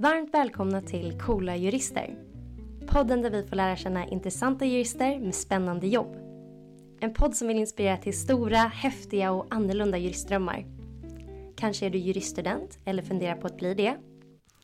Varmt 0.00 0.34
välkomna 0.34 0.82
till 0.82 1.20
Coola 1.20 1.56
jurister. 1.56 2.16
Podden 2.86 3.22
där 3.22 3.30
vi 3.30 3.46
får 3.46 3.56
lära 3.56 3.76
känna 3.76 4.06
intressanta 4.06 4.64
jurister 4.64 5.18
med 5.18 5.34
spännande 5.34 5.86
jobb. 5.86 6.16
En 7.00 7.14
podd 7.14 7.36
som 7.36 7.48
vill 7.48 7.56
inspirera 7.56 7.96
till 7.96 8.18
stora, 8.18 8.56
häftiga 8.56 9.32
och 9.32 9.46
annorlunda 9.50 9.98
juristdrömmar. 9.98 10.66
Kanske 11.56 11.86
är 11.86 11.90
du 11.90 11.98
juriststudent 11.98 12.78
eller 12.84 13.02
funderar 13.02 13.36
på 13.36 13.46
att 13.46 13.56
bli 13.56 13.74
det. 13.74 13.96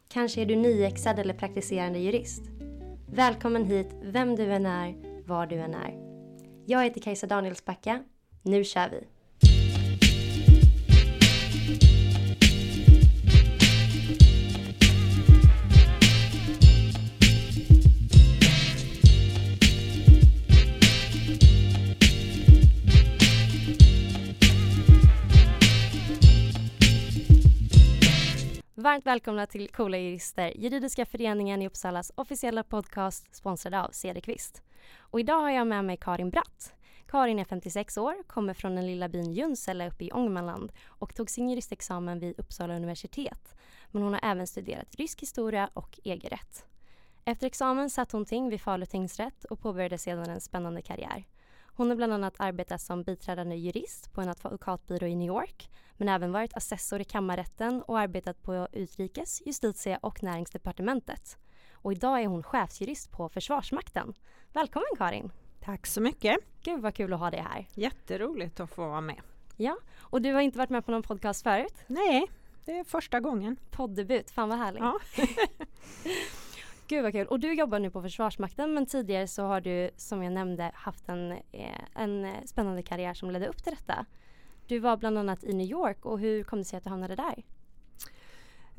Kanske 0.08 0.42
är 0.42 0.46
du 0.46 0.56
nyexad 0.56 1.18
eller 1.18 1.34
praktiserande 1.34 1.98
jurist. 1.98 2.42
Välkommen 3.06 3.64
hit, 3.64 3.88
vem 4.02 4.36
du 4.36 4.52
än 4.52 4.66
är, 4.66 4.94
var 5.26 5.46
du 5.46 5.56
än 5.56 5.74
är. 5.74 5.94
Jag 6.66 6.84
heter 6.84 7.00
Kajsa 7.00 7.26
Danielsbacka. 7.26 8.04
Nu 8.42 8.64
kör 8.64 8.88
vi! 8.88 9.13
Varmt 28.84 29.06
välkomna 29.06 29.46
till 29.46 29.68
Coola 29.68 29.98
jurister, 29.98 30.52
Juridiska 30.56 31.06
föreningen 31.06 31.62
i 31.62 31.66
Uppsalas 31.66 32.12
officiella 32.14 32.62
podcast 32.62 33.34
sponsrad 33.34 33.74
av 33.74 33.90
Cederqvist. 33.90 34.62
Och 34.98 35.20
idag 35.20 35.40
har 35.40 35.50
jag 35.50 35.66
med 35.66 35.84
mig 35.84 35.96
Karin 35.96 36.30
Bratt. 36.30 36.74
Karin 37.06 37.38
är 37.38 37.44
56 37.44 37.98
år, 37.98 38.14
kommer 38.26 38.54
från 38.54 38.74
den 38.74 38.86
lilla 38.86 39.08
byn 39.08 39.32
Junsele 39.32 39.88
uppe 39.88 40.04
i 40.04 40.12
Ångermanland 40.12 40.72
och 40.86 41.14
tog 41.14 41.30
sin 41.30 41.48
juristexamen 41.48 42.20
vid 42.20 42.40
Uppsala 42.40 42.76
universitet. 42.76 43.54
Men 43.90 44.02
hon 44.02 44.12
har 44.12 44.20
även 44.22 44.46
studerat 44.46 44.94
rysk 44.94 45.22
historia 45.22 45.70
och 45.74 46.00
EG-rätt. 46.04 46.66
Efter 47.24 47.46
examen 47.46 47.90
satt 47.90 48.12
hon 48.12 48.24
ting 48.24 48.48
vid 48.48 48.60
Falu 48.60 48.86
tingsrätt 48.86 49.44
och 49.44 49.60
påbörjade 49.60 49.98
sedan 49.98 50.30
en 50.30 50.40
spännande 50.40 50.82
karriär. 50.82 51.24
Hon 51.76 51.88
har 51.88 51.96
bland 51.96 52.12
annat 52.12 52.34
arbetat 52.38 52.80
som 52.80 53.02
biträdande 53.02 53.56
jurist 53.56 54.12
på 54.12 54.20
en 54.20 54.28
advokatbyrå 54.28 55.06
i 55.06 55.14
New 55.14 55.26
York 55.26 55.70
men 55.96 56.08
även 56.08 56.32
varit 56.32 56.56
assessor 56.56 57.00
i 57.00 57.04
kammarrätten 57.04 57.82
och 57.82 57.98
arbetat 57.98 58.42
på 58.42 58.52
utrikes-, 58.72 59.42
justitie 59.46 59.98
och 60.02 60.22
näringsdepartementet. 60.22 61.38
Och 61.72 61.92
idag 61.92 62.22
är 62.22 62.26
hon 62.26 62.42
chefsjurist 62.42 63.10
på 63.10 63.28
Försvarsmakten. 63.28 64.14
Välkommen 64.52 64.88
Karin! 64.98 65.32
Tack 65.60 65.86
så 65.86 66.00
mycket! 66.00 66.36
Gud 66.62 66.80
vad 66.80 66.94
kul 66.94 67.12
att 67.12 67.20
ha 67.20 67.30
dig 67.30 67.40
här! 67.40 67.66
Jätteroligt 67.74 68.60
att 68.60 68.70
få 68.70 68.88
vara 68.88 69.00
med. 69.00 69.20
Ja, 69.56 69.76
och 69.98 70.22
du 70.22 70.32
har 70.32 70.40
inte 70.40 70.58
varit 70.58 70.70
med 70.70 70.86
på 70.86 70.90
någon 70.90 71.02
podcast 71.02 71.42
förut? 71.42 71.74
Nej, 71.86 72.30
det 72.64 72.78
är 72.78 72.84
första 72.84 73.20
gången. 73.20 73.56
Poddebut, 73.70 74.30
fan 74.30 74.48
vad 74.48 74.58
härligt! 74.58 74.82
Ja. 74.82 74.98
Gud 76.88 77.02
vad 77.02 77.12
kul! 77.12 77.26
Och 77.26 77.40
du 77.40 77.54
jobbar 77.54 77.78
nu 77.78 77.90
på 77.90 78.02
Försvarsmakten 78.02 78.74
men 78.74 78.86
tidigare 78.86 79.26
så 79.28 79.42
har 79.42 79.60
du 79.60 79.90
som 79.96 80.22
jag 80.22 80.32
nämnde 80.32 80.70
haft 80.74 81.08
en, 81.08 81.32
eh, 81.32 81.80
en 81.94 82.24
eh, 82.24 82.44
spännande 82.46 82.82
karriär 82.82 83.14
som 83.14 83.30
ledde 83.30 83.48
upp 83.48 83.62
till 83.64 83.72
detta. 83.72 84.06
Du 84.66 84.78
var 84.78 84.96
bland 84.96 85.18
annat 85.18 85.44
i 85.44 85.52
New 85.52 85.66
York 85.66 86.06
och 86.06 86.18
hur 86.18 86.44
kom 86.44 86.58
det 86.58 86.64
sig 86.64 86.76
att 86.76 86.84
du 86.84 86.90
hamnade 86.90 87.16
där? 87.16 87.44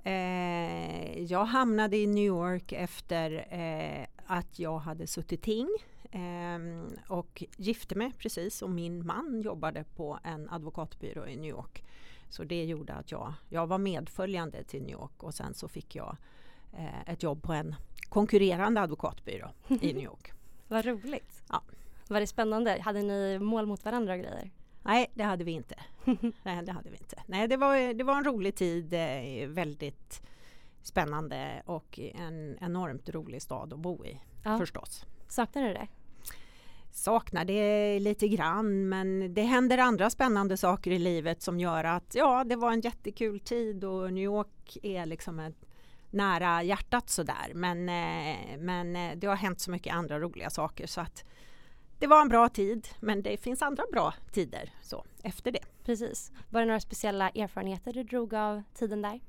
Eh, 0.04 1.24
jag 1.24 1.46
hamnade 1.46 1.98
i 1.98 2.08
New 2.08 2.24
York 2.24 2.72
efter 2.72 3.48
eh, 3.50 4.08
att 4.26 4.60
jag 4.60 4.80
hade 4.80 5.08
suttit 5.08 5.42
ting 5.42 5.70
eh, 6.12 6.60
och 7.08 7.44
gifte 7.58 7.96
mig 7.96 8.12
precis 8.18 8.62
och 8.62 8.70
min 8.70 9.06
man 9.06 9.42
jobbade 9.42 9.84
på 9.84 10.20
en 10.24 10.50
advokatbyrå 10.50 11.28
i 11.28 11.36
New 11.36 11.50
York. 11.50 11.84
Så 12.30 12.44
det 12.44 12.64
gjorde 12.64 12.94
att 12.94 13.12
jag, 13.12 13.34
jag 13.50 13.68
var 13.68 13.78
medföljande 13.78 14.64
till 14.64 14.82
New 14.82 14.92
York 14.92 15.24
och 15.24 15.34
sen 15.34 15.54
så 15.54 15.68
fick 15.68 15.96
jag 15.96 16.18
eh, 16.78 17.10
ett 17.10 17.24
jobb 17.24 17.44
på 17.44 17.54
en 17.54 17.76
konkurrerande 18.16 18.82
advokatbyrå 18.82 19.48
i 19.68 19.94
New 19.94 20.04
York. 20.04 20.32
Vad 20.68 20.86
roligt! 20.86 21.44
Ja. 21.50 21.62
Var 22.08 22.20
det 22.20 22.28
spännande? 22.28 22.82
Hade 22.82 23.02
ni 23.02 23.40
mål 23.40 23.66
mot 23.66 23.86
varandra 23.86 24.14
och 24.14 24.20
grejer? 24.20 24.52
Nej, 24.84 25.12
det 25.14 25.24
hade 25.24 25.44
vi 25.44 25.52
inte. 25.52 25.76
Nej, 26.44 26.64
det 26.66 26.72
hade 26.72 26.90
vi 26.90 26.98
inte. 26.98 27.24
Nej, 27.26 27.48
det 27.48 27.58
var, 27.58 27.94
det 27.94 28.04
var 28.04 28.18
en 28.18 28.24
rolig 28.24 28.56
tid, 28.56 28.94
eh, 28.94 29.48
väldigt 29.48 30.22
spännande 30.82 31.62
och 31.66 32.00
en 32.00 32.58
enormt 32.62 33.10
rolig 33.10 33.42
stad 33.42 33.74
att 33.74 33.80
bo 33.80 34.06
i 34.06 34.22
Ja. 34.44 34.58
förstås. 34.58 35.06
Saknar 35.28 35.68
du 35.68 35.74
det? 35.74 35.88
Saknar 36.92 37.46
det 37.46 38.00
lite 38.00 38.28
grann 38.28 38.90
men 38.90 39.34
det 39.34 39.42
händer 39.42 39.78
andra 39.78 40.10
spännande 40.10 40.58
saker 40.58 40.92
i 40.92 41.00
livet 41.00 41.42
som 41.42 41.60
gör 41.60 41.84
att 41.84 42.16
ja, 42.16 42.44
det 42.44 42.56
var 42.56 42.72
en 42.72 42.82
jättekul 42.82 43.40
tid 43.40 43.84
och 43.84 44.14
New 44.14 44.24
York 44.24 44.78
är 44.84 45.06
liksom 45.06 45.40
ett 45.40 45.66
nära 46.16 46.64
hjärtat 46.64 47.10
sådär. 47.10 47.52
Men, 47.54 47.90
eh, 47.90 48.58
men 48.58 48.96
eh, 48.96 49.18
det 49.18 49.28
har 49.28 49.36
hänt 49.36 49.60
så 49.60 49.72
mycket 49.72 49.96
andra 49.96 50.20
roliga 50.20 50.50
saker 50.50 50.88
så 50.88 51.02
att 51.02 51.24
det 52.00 52.08
var 52.08 52.22
en 52.22 52.30
bra 52.30 52.50
tid 52.50 52.88
men 53.00 53.22
det 53.22 53.38
finns 53.38 53.62
andra 53.62 53.84
bra 53.92 54.14
tider 54.32 54.74
så 54.82 55.06
efter 55.24 55.52
det. 55.52 55.66
Precis. 55.84 56.32
Var 56.50 56.60
det 56.60 56.66
några 56.66 56.80
speciella 56.80 57.30
erfarenheter 57.30 57.94
du 57.94 58.04
drog 58.04 58.34
av 58.34 58.64
tiden 58.74 59.02
där? 59.02 59.20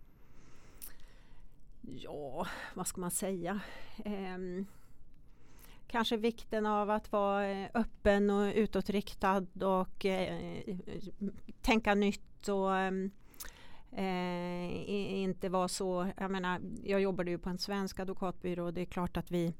Ja, 1.80 2.46
vad 2.74 2.86
ska 2.86 3.00
man 3.00 3.10
säga? 3.10 3.60
Ehm, 4.04 4.66
kanske 5.86 6.16
vikten 6.16 6.66
av 6.66 6.90
att 6.90 7.12
vara 7.12 7.48
eh, 7.48 7.68
öppen 7.74 8.30
och 8.30 8.52
utåtriktad 8.54 9.46
och 9.62 10.06
eh, 10.06 10.62
tänka 11.62 11.94
nytt 11.94 12.48
och 12.48 12.76
ehm, 12.76 13.10
eh, 13.92 14.90
inte 15.22 15.48
var 15.48 15.68
så, 15.68 16.10
jag 16.16 16.30
menar, 16.30 16.60
jag 16.84 17.00
jobbade 17.00 17.30
ju 17.30 17.38
på 17.38 17.50
en 17.50 17.58
svensk 17.58 18.00
advokatbyrå 18.00 18.64
och 18.64 18.74
det 18.74 18.80
är 18.80 18.86
klart 18.86 19.16
att 19.16 19.30
vi 19.30 19.54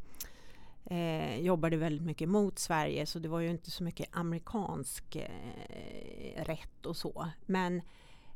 eh, 0.85 1.41
jobbade 1.41 1.77
väldigt 1.77 2.07
mycket 2.07 2.29
mot 2.29 2.59
Sverige 2.59 3.07
så 3.07 3.19
det 3.19 3.29
var 3.29 3.41
ju 3.41 3.51
inte 3.51 3.71
så 3.71 3.85
mycket 3.85 4.09
amerikansk 4.13 5.17
eh, 5.17 6.45
rätt 6.45 6.87
och 6.87 6.97
så. 6.97 7.29
Men 7.47 7.77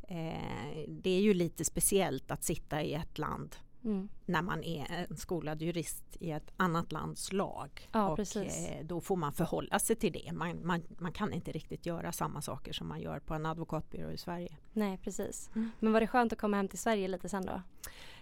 eh, 0.08 0.88
det 0.88 1.10
är 1.10 1.20
ju 1.20 1.34
lite 1.34 1.64
speciellt 1.64 2.30
att 2.30 2.44
sitta 2.44 2.82
i 2.82 2.94
ett 2.94 3.18
land 3.18 3.56
Mm. 3.84 4.08
när 4.26 4.42
man 4.42 4.62
är 4.64 5.06
en 5.10 5.16
skolad 5.16 5.62
jurist 5.62 6.04
i 6.20 6.30
ett 6.30 6.50
annat 6.56 6.92
lands 6.92 7.32
lag. 7.32 7.88
Ja, 7.92 8.08
och 8.10 8.16
precis. 8.16 8.68
eh, 8.68 8.84
då 8.86 9.00
får 9.00 9.16
man 9.16 9.32
förhålla 9.32 9.78
sig 9.78 9.96
till 9.96 10.12
det. 10.12 10.32
Man, 10.32 10.66
man, 10.66 10.82
man 10.98 11.12
kan 11.12 11.32
inte 11.32 11.52
riktigt 11.52 11.86
göra 11.86 12.12
samma 12.12 12.42
saker 12.42 12.72
som 12.72 12.88
man 12.88 13.00
gör 13.00 13.18
på 13.20 13.34
en 13.34 13.46
advokatbyrå 13.46 14.10
i 14.10 14.16
Sverige. 14.18 14.56
Nej, 14.72 14.98
precis. 15.04 15.50
Mm. 15.54 15.70
Men 15.78 15.92
var 15.92 16.00
det 16.00 16.06
skönt 16.06 16.32
att 16.32 16.38
komma 16.40 16.56
hem 16.56 16.68
till 16.68 16.78
Sverige 16.78 17.08
lite 17.08 17.28
sen 17.28 17.46
då? 17.46 17.62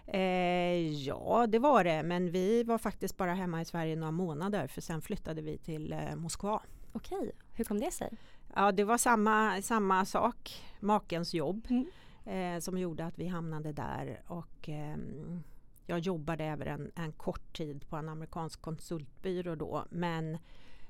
Eh, 0.06 0.90
ja, 1.06 1.46
det 1.48 1.58
var 1.58 1.84
det. 1.84 2.02
Men 2.02 2.30
vi 2.30 2.62
var 2.62 2.78
faktiskt 2.78 3.16
bara 3.16 3.34
hemma 3.34 3.60
i 3.60 3.64
Sverige 3.64 3.96
några 3.96 4.10
månader 4.10 4.66
för 4.66 4.80
sen 4.80 5.02
flyttade 5.02 5.42
vi 5.42 5.58
till 5.58 5.92
eh, 5.92 6.16
Moskva. 6.16 6.62
Okej, 6.92 7.32
hur 7.52 7.64
kom 7.64 7.80
det 7.80 7.90
sig? 7.90 8.10
Ja, 8.54 8.72
det 8.72 8.84
var 8.84 8.98
samma, 8.98 9.62
samma 9.62 10.04
sak, 10.04 10.62
makens 10.80 11.34
jobb, 11.34 11.66
Mm. 11.70 11.86
Eh, 12.28 12.58
som 12.60 12.78
gjorde 12.78 13.04
att 13.06 13.18
vi 13.18 13.26
hamnade 13.26 13.72
där. 13.72 14.22
Och, 14.26 14.68
ehm, 14.68 15.42
jag 15.86 15.98
jobbade 15.98 16.44
även 16.44 16.68
en, 16.68 16.92
en 16.94 17.12
kort 17.12 17.56
tid 17.56 17.88
på 17.88 17.96
en 17.96 18.08
amerikansk 18.08 18.60
konsultbyrå 18.60 19.54
då, 19.54 19.84
men 19.90 20.38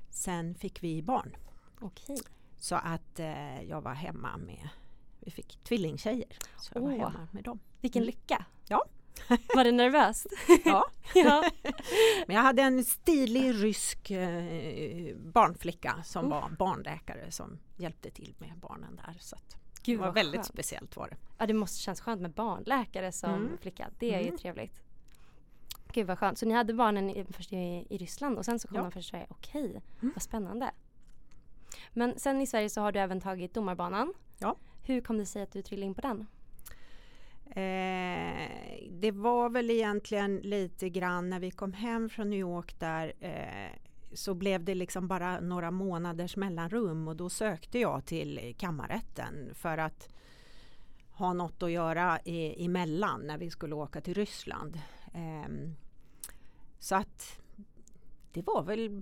sen 0.09 0.55
fick 0.55 0.83
vi 0.83 1.01
barn. 1.01 1.35
Okej. 1.81 2.17
Så 2.57 2.75
att 2.75 3.19
eh, 3.19 3.61
jag 3.63 3.81
var 3.81 3.93
hemma 3.93 4.37
med, 4.37 4.69
vi 5.19 5.31
fick 5.31 5.63
tvillingtjejer. 5.63 6.37
Så 6.57 6.71
jag 6.75 6.81
var 6.81 6.89
Åh. 6.91 6.97
hemma 6.97 7.27
med 7.31 7.43
dem. 7.43 7.59
Vilken 7.81 8.01
Mm. 8.01 8.05
lycka! 8.07 8.45
Ja. 8.67 8.85
Var 9.55 9.63
det 9.63 9.71
nervöst? 9.71 10.27
Ja. 10.65 10.85
ja. 11.15 11.49
Men 12.27 12.35
jag 12.35 12.43
hade 12.43 12.61
en 12.61 12.85
stilig 12.85 13.63
rysk 13.63 14.11
eh, 14.11 15.15
barnflicka 15.17 16.03
som 16.03 16.25
Oh. 16.25 16.29
var 16.29 16.49
barnläkare 16.49 17.31
som 17.31 17.59
hjälpte 17.77 18.11
till 18.11 18.35
med 18.37 18.57
barnen 18.61 18.95
där. 18.95 19.17
Så 19.19 19.35
att 19.35 19.57
det 19.85 19.91
Gud 19.91 19.99
var 19.99 20.05
vad 20.05 20.15
väldigt 20.15 20.35
skönt. 20.35 20.45
speciellt 20.47 20.95
var 20.97 21.07
det. 21.09 21.15
Ja, 21.37 21.45
det 21.45 21.53
måste 21.53 21.79
kännas 21.79 22.01
skönt 22.01 22.21
med 22.21 22.31
barnläkare 22.31 23.11
som 23.11 23.33
Mm. 23.33 23.57
flicka. 23.61 23.87
Det 23.99 24.13
är 24.15 24.19
ju 24.19 24.25
Mm. 24.27 24.37
trevligt. 24.37 24.79
Gud 25.93 26.07
vad 26.07 26.19
skönt. 26.19 26.37
Så 26.37 26.45
ni 26.45 26.53
hade 26.53 26.73
barnen 26.73 27.09
i, 27.09 27.25
först 27.29 27.53
i, 27.53 27.85
i 27.89 27.97
Ryssland 27.97 28.37
och 28.37 28.45
sen 28.45 28.59
så 28.59 28.67
kom 28.67 28.77
Ja. 28.77 28.83
de 28.83 28.91
först 28.91 29.07
till 29.07 29.11
Sverige. 29.11 29.27
Okej, 29.29 29.81
Mm. 30.01 30.11
vad 30.15 30.21
spännande. 30.21 30.71
Men 31.93 32.19
sen 32.19 32.41
i 32.41 32.47
Sverige 32.47 32.69
så 32.69 32.81
har 32.81 32.91
du 32.91 32.99
även 32.99 33.21
tagit 33.21 33.53
domarbanan. 33.53 34.13
Ja. 34.37 34.55
Hur 34.83 35.01
kom 35.01 35.17
det 35.17 35.25
sig 35.25 35.41
att 35.41 35.51
du 35.51 35.61
trillade 35.61 35.85
in 35.85 35.93
på 35.93 36.01
den? 36.01 36.27
Eh, 37.45 38.49
det 38.89 39.11
var 39.11 39.49
väl 39.49 39.69
egentligen 39.69 40.37
lite 40.37 40.89
grann 40.89 41.29
när 41.29 41.39
vi 41.39 41.51
kom 41.51 41.73
hem 41.73 42.09
från 42.09 42.29
New 42.29 42.39
York 42.39 42.79
där 42.79 43.13
eh, 43.19 43.71
så 44.13 44.33
blev 44.33 44.63
det 44.63 44.75
liksom 44.75 45.07
bara 45.07 45.39
några 45.39 45.71
månaders 45.71 46.35
mellanrum 46.35 47.07
och 47.07 47.15
då 47.15 47.29
sökte 47.29 47.79
jag 47.79 48.05
till 48.05 48.55
kammarrätten 48.57 49.49
för 49.53 49.77
att 49.77 50.09
ha 51.11 51.33
något 51.33 51.63
att 51.63 51.71
göra 51.71 52.19
i, 52.25 52.65
emellan 52.65 53.21
när 53.21 53.37
vi 53.37 53.49
skulle 53.49 53.75
åka 53.75 54.01
till 54.01 54.13
Ryssland. 54.13 54.79
Ehm, 55.13 55.75
så 56.79 56.95
att 56.95 57.39
det 58.31 58.41
var 58.41 58.63
väl 58.63 59.01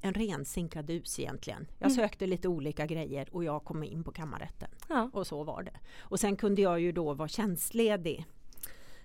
en 0.00 0.14
ren 0.14 0.44
sinkadus 0.44 1.18
egentligen. 1.18 1.66
Jag 1.78 1.90
Mm. 1.90 1.96
sökte 1.96 2.26
lite 2.26 2.48
olika 2.48 2.86
grejer 2.86 3.28
och 3.32 3.44
jag 3.44 3.64
kom 3.64 3.82
in 3.82 4.04
på 4.04 4.12
kammarrätten. 4.12 4.70
Ja. 4.88 5.10
Och 5.12 5.26
så 5.26 5.44
var 5.44 5.62
det. 5.62 5.80
Och 5.98 6.20
sen 6.20 6.36
kunde 6.36 6.62
jag 6.62 6.80
ju 6.80 6.92
då 6.92 7.14
vara 7.14 7.28
tjänstledig 7.28 8.26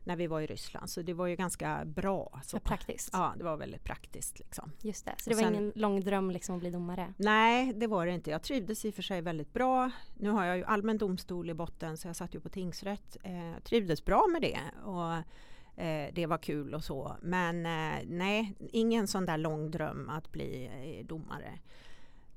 när 0.04 0.16
vi 0.16 0.28
var 0.28 0.42
i 0.42 0.46
Ryssland. 0.46 0.90
Så 0.90 1.02
det 1.02 1.14
var 1.14 1.28
ju 1.28 1.36
ganska 1.36 1.86
bra. 1.86 2.42
Så. 2.44 2.60
Praktiskt. 2.60 3.10
Ja, 3.14 3.34
det 3.38 3.44
var 3.44 3.58
väldigt 3.58 3.84
praktiskt. 3.84 4.40
Liksom. 4.40 4.72
Just 4.82 5.06
det, 5.06 5.16
så 5.18 5.30
det 5.30 5.36
var 5.36 5.44
sen, 5.44 5.56
ingen 5.56 5.72
lång 5.76 6.02
dröm 6.02 6.32
liksom 6.32 6.56
att 6.56 6.62
bli 6.62 6.70
domare? 6.70 7.14
Nej, 7.18 7.74
det 7.74 7.88
var 7.88 8.06
det 8.06 8.12
inte. 8.12 8.32
Jag 8.32 8.44
trivdes 8.44 8.86
i 8.86 8.90
och 8.90 8.94
för 8.94 9.02
sig 9.02 9.22
väldigt 9.22 9.54
bra. 9.54 9.92
Nu 10.18 10.30
har 10.30 10.46
jag 10.46 10.58
ju 10.58 10.64
allmän 10.64 10.98
domstol 10.98 11.50
i 11.50 11.54
botten 11.54 11.98
så 11.98 12.08
jag 12.08 12.16
satt 12.16 12.36
ju 12.36 12.40
på 12.40 12.50
tingsrätt. 12.50 13.18
Eh, 13.24 13.64
trivdes 13.64 14.06
bra 14.06 14.28
med 14.28 14.42
det. 14.42 14.60
Och, 14.84 15.14
eh, 15.84 16.14
det 16.14 16.26
var 16.26 16.38
kul 16.38 16.74
och 16.74 16.84
så. 16.84 17.16
Men 17.22 17.66
eh, 17.66 18.04
nej, 18.08 18.54
ingen 18.60 19.08
sån 19.08 19.26
där 19.26 19.38
lång 19.38 19.72
dröm 19.72 20.10
att 20.10 20.32
bli 20.32 20.66
eh, 20.66 21.06
domare. 21.06 21.60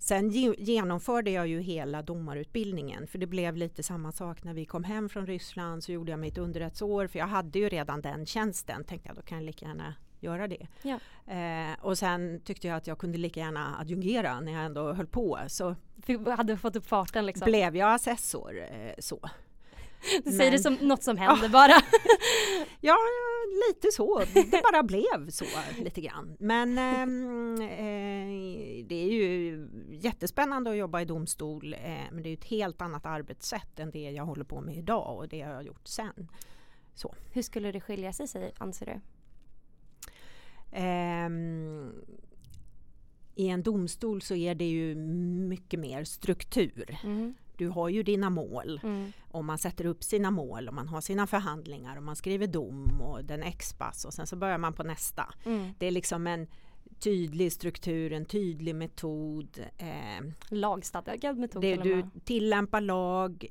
Sen 0.06 0.31
genomförde 0.58 1.31
jag 1.31 1.47
ju 1.47 1.61
hela 1.61 2.03
domarutbildningen 2.03 3.06
för 3.06 3.19
det 3.19 3.26
blev 3.26 3.56
lite 3.56 3.82
samma 3.82 4.12
sak 4.12 4.44
när 4.44 4.55
vi 4.55 4.64
kom 4.64 4.85
hem 4.85 5.08
från 5.08 5.26
Ryssland 5.26 5.85
så 5.85 5.93
gjorde 5.93 6.11
jag 6.11 6.20
mitt 6.20 6.38
underrättsår 6.38 7.06
för 7.06 7.19
jag 7.19 7.26
hade 7.26 7.58
ju 7.58 7.69
redan 7.69 8.00
den 8.00 8.26
tjänsten 8.26 8.85
tänkte 8.85 9.08
jag 9.08 9.17
då 9.17 9.23
kan 9.23 9.38
jag 9.38 9.44
lika 9.44 9.67
gärna 9.67 9.94
göra 10.20 10.49
det. 10.49 10.67
Ja. 10.82 10.99
Eh, 11.35 11.85
och 11.85 11.99
sen 11.99 12.41
tyckte 12.44 12.69
jag 12.69 12.76
att 12.76 12.87
jag 12.87 12.99
kunde 12.99 13.19
lika 13.19 13.41
gärna 13.41 13.76
adjungera 13.81 14.41
när 14.41 14.53
jag 14.53 14.64
ändå 14.64 14.93
höll 14.93 15.06
på. 15.06 15.38
Så 15.49 15.76
hade 16.37 16.56
fått 16.56 16.76
upp 16.76 16.87
farten 16.87 17.26
liksom? 17.26 17.44
Blev 17.44 17.76
jag 17.76 17.94
assessor 17.94 18.61
eh, 18.61 18.93
så. 18.99 19.20
Du 20.25 20.32
säger 20.32 20.50
det 20.50 20.58
som 20.58 20.75
något 20.75 21.02
som 21.02 21.16
händer 21.16 21.48
bara. 21.48 21.72
ja, 22.81 22.96
lite 23.69 23.93
så. 23.93 24.22
Det 24.34 24.62
bara 24.72 24.82
blev 24.82 25.31
så 25.31 25.44
lite 25.78 26.00
grann. 26.00 26.37
Men 26.38 26.78
ehm, 26.78 27.60
eh, 27.60 28.87
det 28.87 28.94
är 29.04 29.12
ju 29.12 29.69
jättespännande 29.90 30.70
att 30.70 30.76
jobba 30.76 31.00
i 31.00 31.04
domstol. 31.04 31.75
Eh, 31.75 31.98
men 32.10 32.22
det 32.22 32.28
är 32.28 32.34
ett 32.34 32.44
helt 32.44 32.82
annat 32.82 33.06
arbetssätt 33.06 33.81
än 33.81 33.90
det 33.90 34.10
jag 34.10 34.25
håller 34.25 34.44
på 34.44 34.60
med 34.60 34.76
idag 34.76 35.16
och 35.16 35.28
det 35.28 35.37
jag 35.37 35.54
har 35.54 35.62
gjort 35.62 35.88
sen. 35.88 36.28
Så. 36.94 37.14
Hur 37.32 37.42
skulle 37.42 37.72
det 37.72 37.81
skilja 37.81 38.12
sig, 38.12 38.52
anser 38.58 38.87
du? 38.87 39.00
Eh, 40.78 41.31
I 43.34 43.49
en 43.49 43.62
domstol 43.62 44.22
så 44.22 44.34
är 44.34 44.54
det 44.54 44.64
ju 44.64 44.94
mycket 44.94 45.81
mer 45.81 46.04
struktur. 46.04 46.99
Mm. 47.04 47.34
Du 47.56 47.69
har 47.69 47.88
ju 47.88 48.03
dina 48.03 48.31
mål. 48.31 48.81
Mm. 48.82 49.12
Och 49.31 49.44
man 49.44 49.58
sätter 49.58 49.87
upp 49.87 50.05
sina 50.05 50.31
mål 50.31 50.69
och 50.69 50.75
man 50.75 50.88
har 50.88 51.00
sina 51.00 51.26
förhandlingar 51.26 51.97
och 51.97 52.03
man 52.03 52.17
skriver 52.17 52.47
dom 52.47 53.00
och 53.00 53.25
den 53.25 53.43
expas 53.43 54.05
och 54.05 54.14
sen 54.14 54.26
så 54.26 54.37
börjar 54.37 54.58
man 54.58 54.73
på 54.73 54.82
nästa. 54.82 55.35
Mm. 55.44 55.73
Det 55.79 55.87
är 55.87 55.91
liksom 55.91 56.26
en 56.26 56.47
tydlig 56.99 57.53
struktur, 57.53 58.12
en 58.12 58.25
tydlig 58.25 58.75
metod. 58.75 59.58
Eh, 59.79 60.25
Lagstadgad 60.49 61.38
metod. 61.38 61.62
Det, 61.62 61.76
du 61.76 62.06
tillämpar 62.25 62.81
lag 62.81 63.47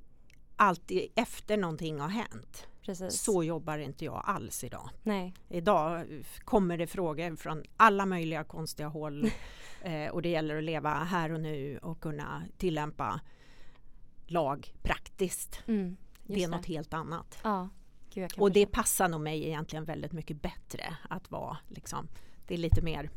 alltid 0.56 1.12
efter 1.16 1.58
någonting 1.58 2.00
har 2.00 2.10
hänt. 2.10 2.68
Precis. 2.86 3.22
Så 3.22 3.44
jobbar 3.44 3.78
inte 3.78 4.06
jag 4.06 4.24
alls 4.26 4.64
idag. 4.64 4.90
Nej. 5.04 5.34
Idag 5.50 6.06
kommer 6.44 6.78
det 6.78 6.88
frågor 6.88 7.36
från 7.36 7.64
alla 7.78 8.06
möjliga 8.06 8.44
konstiga 8.44 8.88
håll 8.88 9.26
eh, 9.82 10.10
och 10.12 10.22
det 10.22 10.30
gäller 10.30 10.58
att 10.58 10.64
leva 10.64 10.94
här 10.94 11.32
och 11.32 11.40
nu 11.40 11.78
och 11.78 12.00
kunna 12.00 12.44
tillämpa 12.58 13.22
lag 14.28 14.74
praktiskt. 14.84 15.64
Mm, 15.68 15.98
det 16.24 16.44
är 16.44 16.48
något 16.48 16.66
helt 16.66 16.94
annat. 16.94 17.40
Ja, 17.44 17.70
Gud, 18.14 18.34
och 18.38 18.52
det 18.52 18.66
passar 18.66 19.10
nog 19.10 19.22
mig 19.22 19.48
egentligen 19.48 19.86
väldigt 19.86 20.12
mycket 20.12 20.42
bättre 20.42 20.98
att 21.10 21.32
vara 21.32 21.58
liksom, 21.68 22.08
det 22.48 22.54
är 22.54 22.58
lite 22.58 22.82
mer 22.82 23.10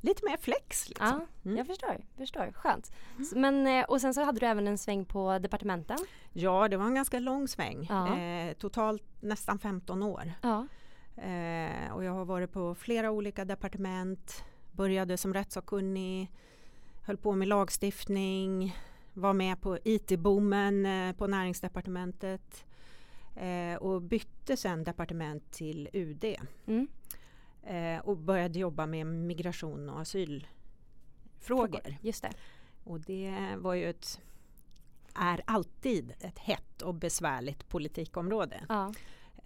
lite 0.00 0.24
mer 0.24 0.36
flex. 0.36 0.88
Liksom. 0.88 1.06
Ja, 1.06 1.26
mm. 1.44 1.56
jag 1.56 1.66
förstår. 1.66 2.04
förstår. 2.16 2.52
Skönt. 2.54 2.92
Mm. 3.16 3.40
Men, 3.40 3.80
eh, 3.80 3.84
och 3.84 4.00
sen 4.00 4.14
så 4.14 4.24
hade 4.24 4.40
du 4.40 4.46
även 4.46 4.68
en 4.68 4.78
sväng 4.78 5.04
på 5.04 5.38
departementen? 5.38 5.98
Ja, 6.32 6.68
det 6.68 6.76
var 6.76 6.86
en 6.86 6.94
ganska 6.94 7.18
lång 7.18 7.48
sväng. 7.48 7.86
Ja. 7.88 8.18
Eh, 8.18 8.52
totalt 8.52 9.02
nästan 9.20 9.58
15 9.58 10.02
år. 10.02 10.32
Ja. 10.42 10.66
Eh, 11.22 11.92
och 11.92 12.04
jag 12.04 12.12
har 12.12 12.24
varit 12.24 12.52
på 12.52 12.74
flera 12.74 13.10
olika 13.10 13.44
departement. 13.44 14.44
Började 14.72 15.16
som 15.16 15.34
rättssakkunnig, 15.34 16.32
höll 17.02 17.16
på 17.16 17.32
med 17.32 17.48
lagstiftning, 17.48 18.76
var 19.16 19.32
med 19.32 19.60
på 19.60 19.78
IT-boomen 19.84 20.86
eh, 20.86 21.12
på 21.12 21.26
näringsdepartementet 21.26 22.64
eh, 23.36 23.74
och 23.74 24.02
bytte 24.02 24.56
sen 24.56 24.84
departement 24.84 25.52
till 25.52 25.88
UD. 25.92 26.24
Mm. 26.66 26.88
Eh, 27.62 28.00
och 28.00 28.16
började 28.16 28.58
jobba 28.58 28.86
med 28.86 29.06
migration 29.06 29.88
och 29.88 30.00
asylfrågor. 30.00 30.48
Frågor, 31.40 31.96
just 32.00 32.22
det. 32.22 32.32
Och 32.84 33.00
det 33.00 33.54
var 33.56 33.74
ju 33.74 33.90
ett 33.90 34.20
är 35.14 35.42
alltid 35.44 36.12
ett 36.20 36.38
hett 36.38 36.82
och 36.82 36.94
besvärligt 36.94 37.68
politikområde. 37.68 38.64
Ja. 38.68 38.92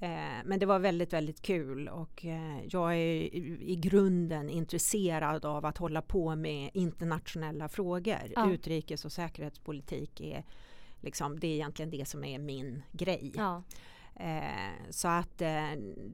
Eh, 0.02 0.44
men 0.44 0.58
det 0.58 0.67
var 0.67 0.79
väldigt, 0.79 1.12
väldigt 1.12 1.43
kul 1.43 1.88
och 1.88 2.25
eh, 2.25 2.64
jag 2.69 2.93
är 2.93 3.35
i 3.62 3.76
grunden 3.82 4.50
intresserad 4.50 5.44
av 5.44 5.67
att 5.67 5.79
hålla 5.79 6.02
på 6.02 6.37
med 6.37 6.70
internationella 6.75 7.69
frågor. 7.69 8.32
Ja. 8.35 8.52
Utrikes 8.52 9.05
och 9.05 9.12
säkerhetspolitik 9.12 10.20
är, 10.20 10.44
liksom, 11.00 11.41
det 11.41 11.47
är 11.47 11.55
egentligen 11.55 11.91
det 11.91 12.08
som 12.08 12.25
är 12.25 12.38
min 12.38 12.82
grej. 12.93 13.32
Ja. 13.37 13.62
Eh, 14.14 14.91
så 14.91 15.08
att 15.08 15.38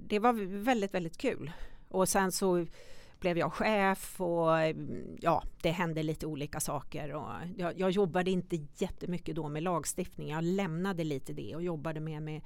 det 0.08 0.18
var 0.18 0.62
väldigt, 0.62 0.94
väldigt 0.94 1.18
kul. 1.18 1.52
Och 1.88 2.08
sen 2.08 2.32
så 2.32 2.66
blev 3.20 3.38
jag 3.38 3.52
chef 3.52 4.20
och 4.20 4.50
ja, 5.20 5.42
det 5.62 5.70
hände 5.70 6.02
lite 6.02 6.26
olika 6.26 6.60
saker. 6.60 7.14
Och 7.14 7.30
jag, 7.56 7.80
jag 7.80 7.90
jobbade 7.90 8.30
inte 8.30 8.58
jättemycket 8.76 9.36
då 9.36 9.48
med 9.48 9.62
lagstiftning. 9.62 10.28
Jag 10.28 10.44
lämnade 10.44 11.04
lite 11.04 11.32
det 11.32 11.54
och 11.54 11.62
jobbade 11.62 12.00
mer 12.00 12.20
med 12.20 12.42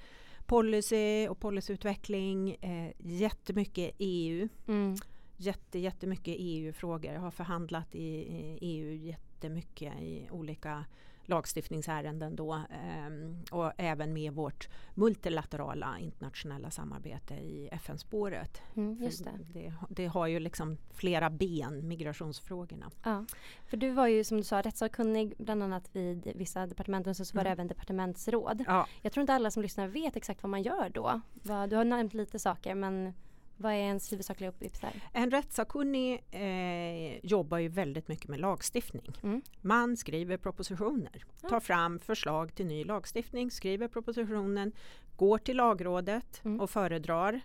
policy 0.50 1.28
och 1.28 1.40
policyutveckling, 1.40 2.56
eh, 2.60 2.92
jättemycket 2.98 3.94
EU. 3.98 4.48
Mm. 4.68 4.96
Jätte, 5.36 5.78
jättemycket 5.78 6.34
EU-frågor. 6.38 7.12
Jag 7.12 7.20
har 7.20 7.30
förhandlat 7.30 7.94
i, 7.94 8.00
i 8.00 8.58
EU 8.60 8.94
jättemycket 8.94 10.00
i 10.00 10.28
olika 10.30 10.84
lagstiftningsärenden 11.30 12.36
då 12.36 12.54
eh, 12.54 13.58
och 13.58 13.72
även 13.76 14.12
med 14.12 14.32
vårt 14.32 14.68
multilaterala 14.94 15.98
internationella 15.98 16.70
samarbete 16.70 17.34
i 17.34 17.68
FN-spåret. 17.72 18.62
Mm, 18.74 18.98
det. 18.98 19.38
Det, 19.52 19.72
det. 19.88 20.06
har 20.06 20.26
ju 20.26 20.40
liksom 20.40 20.76
flera 20.94 21.30
ben, 21.30 21.88
migrationsfrågorna. 21.88 22.90
Ja, 23.04 23.24
för 23.66 23.76
du 23.76 23.90
var 23.90 24.06
ju 24.06 24.24
som 24.24 24.36
du 24.36 24.42
sa 24.42 24.62
rättssakkunnig 24.62 25.34
bland 25.38 25.62
annat 25.62 25.90
vid 25.92 26.32
vissa 26.34 26.66
departementen 26.66 27.14
så 27.14 27.36
var 27.36 27.44
det 27.44 27.50
mm. 27.50 27.58
även 27.58 27.68
departementsråd. 27.68 28.64
Ja. 28.66 28.86
Jag 29.02 29.12
tror 29.12 29.22
inte 29.22 29.34
alla 29.34 29.50
som 29.50 29.62
lyssnar 29.62 29.88
vet 29.88 30.16
exakt 30.16 30.42
vad 30.42 30.50
man 30.50 30.62
gör 30.62 30.90
då. 30.94 31.20
Du 31.42 31.76
har 31.76 31.84
nämnt 31.84 32.14
lite 32.14 32.38
saker 32.38 32.74
men 32.74 33.14
vad 33.60 33.72
är 33.72 33.76
ens 33.76 34.12
huvudsakliga 34.12 34.50
uppgift 34.50 34.80
där? 34.80 35.02
En 35.12 35.30
rättssakkunnig 35.30 36.24
eh, 36.30 37.26
jobbar 37.26 37.58
ju 37.58 37.68
väldigt 37.68 38.08
mycket 38.08 38.28
med 38.28 38.40
lagstiftning. 38.40 39.12
Mm. 39.22 39.42
Man 39.60 39.96
skriver 39.96 40.36
propositioner, 40.36 41.24
tar 41.48 41.60
fram 41.60 41.98
förslag 41.98 42.54
till 42.54 42.66
ny 42.66 42.84
lagstiftning, 42.84 43.50
skriver 43.50 43.88
propositionen, 43.88 44.72
går 45.16 45.38
till 45.38 45.56
lagrådet 45.56 46.44
mm. 46.44 46.60
och 46.60 46.70
föredrar 46.70 47.40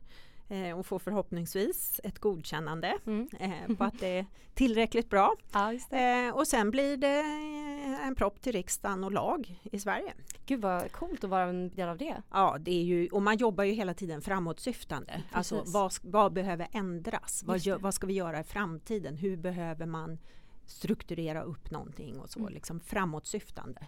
eh, 0.50 0.80
och 0.80 0.86
får 0.86 1.00
förhoppningsvis 1.00 2.02
ett 2.04 2.20
godkännande 2.20 2.98
mm. 3.06 3.28
eh, 3.40 3.76
på 3.78 3.84
att 3.84 4.00
det 4.00 4.08
är 4.08 4.26
tillräckligt 4.54 5.10
bra. 5.10 5.36
Ja, 5.52 5.74
eh, 5.74 6.36
och 6.36 6.48
sen 6.48 6.72
blir 6.72 6.98
det 6.98 7.24
en 8.04 8.16
propp 8.16 8.42
till 8.42 8.52
riksdagen 8.52 9.04
och 9.04 9.12
lag 9.12 9.62
i 9.64 9.80
Sverige. 9.80 10.14
Gud 10.46 10.62
vad 10.62 10.92
coolt 10.92 11.24
att 11.24 11.30
vara 11.30 11.44
en 11.44 11.70
del 11.70 11.90
av 11.90 11.98
det. 11.98 12.22
Ja, 12.32 12.58
det 12.60 12.72
är 12.72 12.84
ju, 12.84 13.08
och 13.08 13.22
man 13.22 13.38
jobbar 13.38 13.64
ju 13.64 13.74
hela 13.74 13.94
tiden 13.94 14.22
framåtsyftande. 14.22 15.14
Precis. 15.14 15.36
Alltså 15.36 15.64
vad, 15.66 15.94
vad 16.02 16.34
behöver 16.34 16.68
ändras? 16.72 17.44
Vad, 17.46 17.60
gör, 17.60 17.78
vad 17.78 17.94
ska 17.94 18.08
vi 18.08 18.14
göra 18.14 18.40
i 18.40 18.44
framtiden? 18.44 19.16
Hur 19.16 19.38
behöver 19.38 19.86
man 19.86 20.18
strukturera 20.66 21.42
upp 21.42 21.72
någonting 21.72 22.20
och 22.20 22.30
så 22.30 22.40
mm. 22.40 22.54
liksom 22.54 22.80
framåtsyftande. 22.80 23.88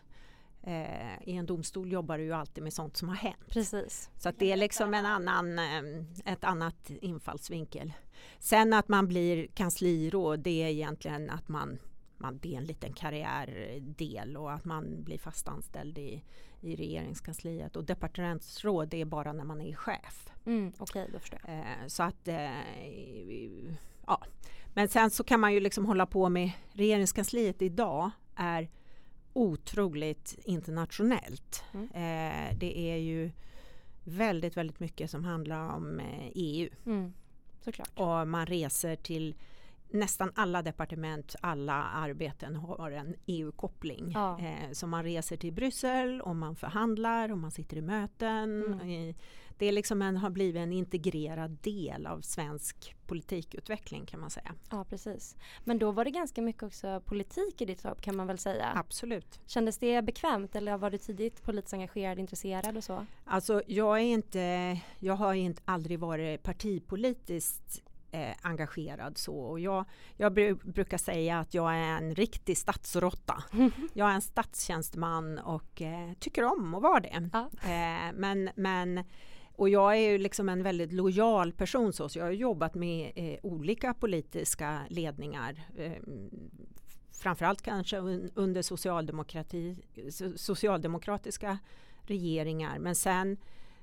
Eh, 0.68 1.24
I 1.24 1.32
en 1.32 1.46
domstol 1.46 1.92
jobbar 1.92 2.18
du 2.18 2.24
ju 2.24 2.34
alltid 2.34 2.64
med 2.64 2.74
sånt 2.74 2.98
som 2.98 3.10
har 3.10 3.16
hänt. 3.16 3.48
Precis. 3.50 4.10
Så 4.18 4.32
det 4.38 4.52
är 4.52 4.58
liksom 4.58 4.94
en 4.94 5.06
annan, 5.06 5.60
eh, 5.60 6.34
ett 6.34 6.44
annat 6.44 6.90
infallsvinkel. 6.90 7.94
Sen 8.40 8.74
att 8.74 8.88
man 8.88 9.08
blir 9.08 9.48
kansliråd 9.48 10.40
det 10.40 10.64
är 10.64 10.68
egentligen 10.68 11.30
att 11.30 11.48
man, 11.48 11.80
man 12.18 12.38
det 12.38 12.54
är 12.54 12.58
en 12.58 12.66
liten 12.66 12.94
karriärdel 12.94 14.38
och 14.38 14.52
att 14.52 14.66
man 14.66 15.04
blir 15.04 15.18
fastanställd 15.18 15.98
i, 15.98 16.24
i 16.62 16.76
regeringskansliet. 16.76 17.76
Och 17.76 17.84
departementsråd 17.84 18.90
det 18.90 19.02
är 19.02 19.06
bara 19.06 19.34
när 19.34 19.44
man 19.44 19.62
är 19.62 19.76
chef. 19.76 20.30
Mm, 20.46 20.74
Okej, 20.78 21.02
okay, 21.02 21.14
då 21.14 21.20
förstår 21.20 21.40
jag. 21.46 21.58
Eh, 21.58 21.88
så 21.88 22.04
att 22.04 22.28
ja. 24.08 24.24
Men 24.74 24.88
sen 24.88 25.10
så 25.10 25.24
kan 25.24 25.40
man 25.40 25.54
ju 25.54 25.60
liksom 25.60 25.86
hålla 25.86 26.06
på 26.06 26.30
med 26.30 26.52
regeringskansliet 26.74 27.62
idag 27.62 28.12
är 28.36 28.70
otroligt 29.38 30.40
internationellt. 30.44 31.64
Mm. 31.74 31.86
Eh, 31.86 32.58
det 32.58 32.80
är 32.80 32.98
ju 32.98 33.32
väldigt, 34.04 34.58
väldigt 34.58 34.80
mycket 34.80 35.12
som 35.12 35.24
handlar 35.24 35.76
om 35.76 36.00
eh, 36.00 36.32
EU. 36.36 36.70
Mm. 36.86 37.14
Såklart. 37.62 37.90
Och 37.94 38.28
man 38.28 38.46
reser 38.46 38.96
till 38.96 39.36
nästan 39.90 40.32
alla 40.36 40.62
departement, 40.62 41.36
alla 41.42 41.84
arbeten 41.84 42.56
har 42.56 42.92
en 42.92 43.16
EU-koppling. 43.26 44.12
Ja. 44.14 44.40
Eh, 44.40 44.72
så 44.72 44.88
man 44.88 45.04
reser 45.04 45.38
till 45.38 45.54
Bryssel 45.54 46.22
och 46.22 46.36
man 46.36 46.56
förhandlar 46.56 47.32
och 47.32 47.38
man 47.38 47.52
sitter 47.52 47.78
i 47.78 47.82
möten. 47.82 48.64
Mm. 48.64 49.14
Det 49.58 49.66
är 49.66 49.72
liksom 49.72 50.02
en, 50.02 50.18
har 50.18 50.30
blivit 50.30 50.60
en 50.60 50.74
integrerad 50.74 51.58
del 51.62 52.08
av 52.08 52.22
svensk 52.22 52.96
politikutveckling 53.08 54.06
kan 54.06 54.20
man 54.20 54.30
säga. 54.30 54.56
Ja, 54.72 54.84
precis. 54.84 55.36
Men 55.64 55.80
då 55.80 55.92
var 55.92 56.06
det 56.06 56.12
ganska 56.12 56.42
mycket 56.42 56.64
också 56.64 57.02
politik 57.06 57.62
i 57.62 57.66
ditt 57.66 57.84
jobb 57.84 58.02
kan 58.02 58.16
man 58.16 58.28
väl 58.28 58.38
säga. 58.38 58.72
Absolut. 58.76 59.40
Kändes 59.46 59.78
det 59.78 60.02
bekvämt 60.02 60.56
eller 60.56 60.78
var 60.78 60.90
du 60.90 60.98
tidigt 60.98 61.44
politiskt 61.44 61.74
engagerad, 61.74 62.20
intresserad 62.20 62.78
och 62.78 62.84
så? 62.84 63.06
Alltså 63.26 63.62
jag 63.68 63.98
är 63.98 64.04
inte, 64.04 64.78
jag 65.00 65.14
har 65.14 65.34
inte 65.34 65.62
aldrig 65.66 66.00
varit 66.00 66.44
partipolitiskt 66.44 67.84
eh, 68.22 68.36
engagerad 68.42 69.18
så. 69.18 69.36
Och 69.38 69.60
jag, 69.60 69.86
jag 70.18 70.34
bru- 70.38 70.72
brukar 70.72 70.98
säga 70.98 71.40
att 71.40 71.54
jag 71.54 71.74
är 71.76 71.98
en 71.98 72.16
riktig 72.16 72.58
statsråtta. 72.58 73.44
Jag 73.94 74.10
är 74.10 74.14
en 74.14 74.22
statstjänsteman 74.22 75.40
och 75.40 75.82
eh, 75.82 76.14
tycker 76.20 76.44
om 76.44 76.76
att 76.76 76.82
vara 76.84 77.00
det. 77.00 77.30
Ja. 77.34 77.50
Eh, 77.64 78.14
men, 78.14 78.50
men, 78.56 79.04
och 79.56 79.70
jag 79.70 79.96
är 79.98 80.12
ju 80.12 80.18
liksom 80.18 80.50
en 80.50 80.64
väldigt 80.64 80.92
lojal 80.94 81.52
person 81.54 81.94
så, 81.94 82.10
så 82.10 82.20
jag 82.20 82.26
har 82.26 82.32
jobbat 82.32 82.76
med 82.76 83.12
eh, 83.16 83.40
olika 83.44 83.94
politiska 83.94 84.82
ledningar. 84.90 85.68
Eh, 85.78 85.92
framförallt 87.12 87.62
kanske 87.62 87.98
un, 87.98 88.30
under 88.36 88.62
socialdemokrati, 88.62 89.78
so- 89.96 90.38
socialdemokratiska 90.38 91.58
regeringar. 92.02 92.80
Men 92.80 92.96
sen 92.96 93.38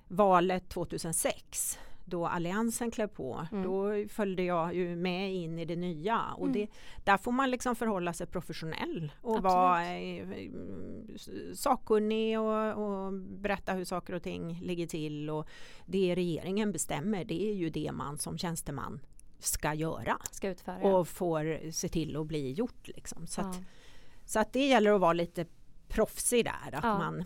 valet 0.09 0.69
2006 0.69 1.79
då 2.05 2.27
Alliansen 2.27 2.91
klev 2.91 3.07
på, 3.07 3.47
Mm. 3.53 3.65
då 3.65 4.09
följde 4.09 4.43
jag 4.43 4.75
ju 4.75 4.97
med 4.97 5.35
in 5.35 5.59
i 5.59 5.65
det 5.65 5.77
nya. 5.77 6.21
Och 6.37 6.47
Mm. 6.47 6.53
det, 6.53 6.69
där 7.05 7.17
får 7.17 7.33
man 7.33 7.51
liksom 7.51 7.77
förhålla 7.77 8.13
sig 8.13 8.27
professionell 8.27 9.13
och 9.23 9.31
Absolut. 9.37 9.45
vara 9.45 9.97
eh, 9.99 10.27
sakkunnig 11.55 12.41
och, 12.41 12.73
och 13.07 13.13
berätta 13.13 13.73
hur 13.73 13.85
saker 13.85 14.13
och 14.15 14.23
ting 14.23 14.61
ligger 14.63 14.87
till. 14.87 15.31
Och 15.31 15.49
det 15.87 16.15
regeringen 16.15 16.73
bestämmer, 16.73 17.25
det 17.25 17.51
är 17.51 17.55
ju 17.55 17.71
det 17.71 17.93
man 17.93 18.19
som 18.19 18.39
tjänsteman 18.39 19.01
ska 19.39 19.75
göra 19.75 20.17
Ska 20.31 20.49
utföra? 20.49 20.79
ja. 20.83 20.97
och 20.97 21.09
får 21.09 21.71
se 21.71 21.89
till 21.89 22.17
att 22.17 22.27
bli 22.27 22.53
gjort. 22.53 22.89
Liksom. 22.89 23.27
Så, 23.27 23.41
att, 23.41 23.57
ja. 23.57 23.63
så 24.25 24.39
att 24.41 24.53
det 24.53 24.67
gäller 24.67 24.93
att 24.93 25.01
vara 25.01 25.13
lite 25.13 25.47
proffsig 25.89 26.45
där, 26.45 26.75
att 26.79 26.85
Ja. 26.85 26.99
man 26.99 27.25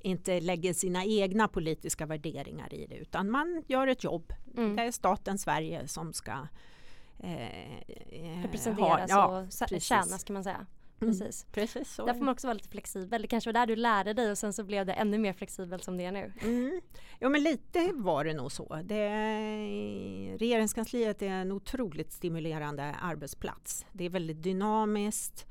inte 0.00 0.40
lägger 0.40 0.72
sina 0.72 1.04
egna 1.04 1.48
politiska 1.48 2.06
värderingar 2.06 2.74
i 2.74 2.86
det 2.86 2.96
utan 2.96 3.30
man 3.30 3.62
gör 3.66 3.86
ett 3.86 4.04
jobb. 4.04 4.32
Mm. 4.56 4.76
Det 4.76 4.82
är 4.82 4.90
staten 4.90 5.38
Sverige 5.38 5.88
som 5.88 6.12
ska 6.12 6.32
eh, 7.18 7.78
eh, 7.78 8.42
Representeras 8.42 9.12
ha- 9.12 9.38
och 9.40 9.46
precis. 9.68 9.84
tjänas 9.84 10.24
kan 10.24 10.34
man 10.34 10.44
säga. 10.44 10.66
Mm. 11.00 11.12
Precis. 11.18 11.46
Precis 11.52 11.94
så. 11.94 12.06
Där 12.06 12.14
får 12.14 12.20
man 12.20 12.28
också 12.32 12.46
vara 12.46 12.54
lite 12.54 12.68
flexibel. 12.68 13.22
Det 13.22 13.28
kanske 13.28 13.48
var 13.48 13.52
där 13.52 13.66
du 13.66 13.76
lärde 13.76 14.12
dig 14.12 14.30
och 14.30 14.38
sen 14.38 14.52
så 14.52 14.64
blev 14.64 14.86
det 14.86 14.92
ännu 14.92 15.18
mer 15.18 15.32
flexibelt 15.32 15.84
som 15.84 15.96
det 15.96 16.04
är 16.04 16.12
nu. 16.12 16.32
Mm. 16.42 16.80
Jo 17.20 17.28
men 17.30 17.42
lite 17.42 17.90
var 17.94 18.24
det 18.24 18.34
nog 18.34 18.52
så. 18.52 18.80
Det, 18.84 19.08
regeringskansliet 20.38 21.22
är 21.22 21.28
en 21.28 21.52
otroligt 21.52 22.12
stimulerande 22.12 22.94
arbetsplats. 23.02 23.86
Det 23.92 24.04
är 24.04 24.10
väldigt 24.10 24.42
dynamiskt. 24.42 25.46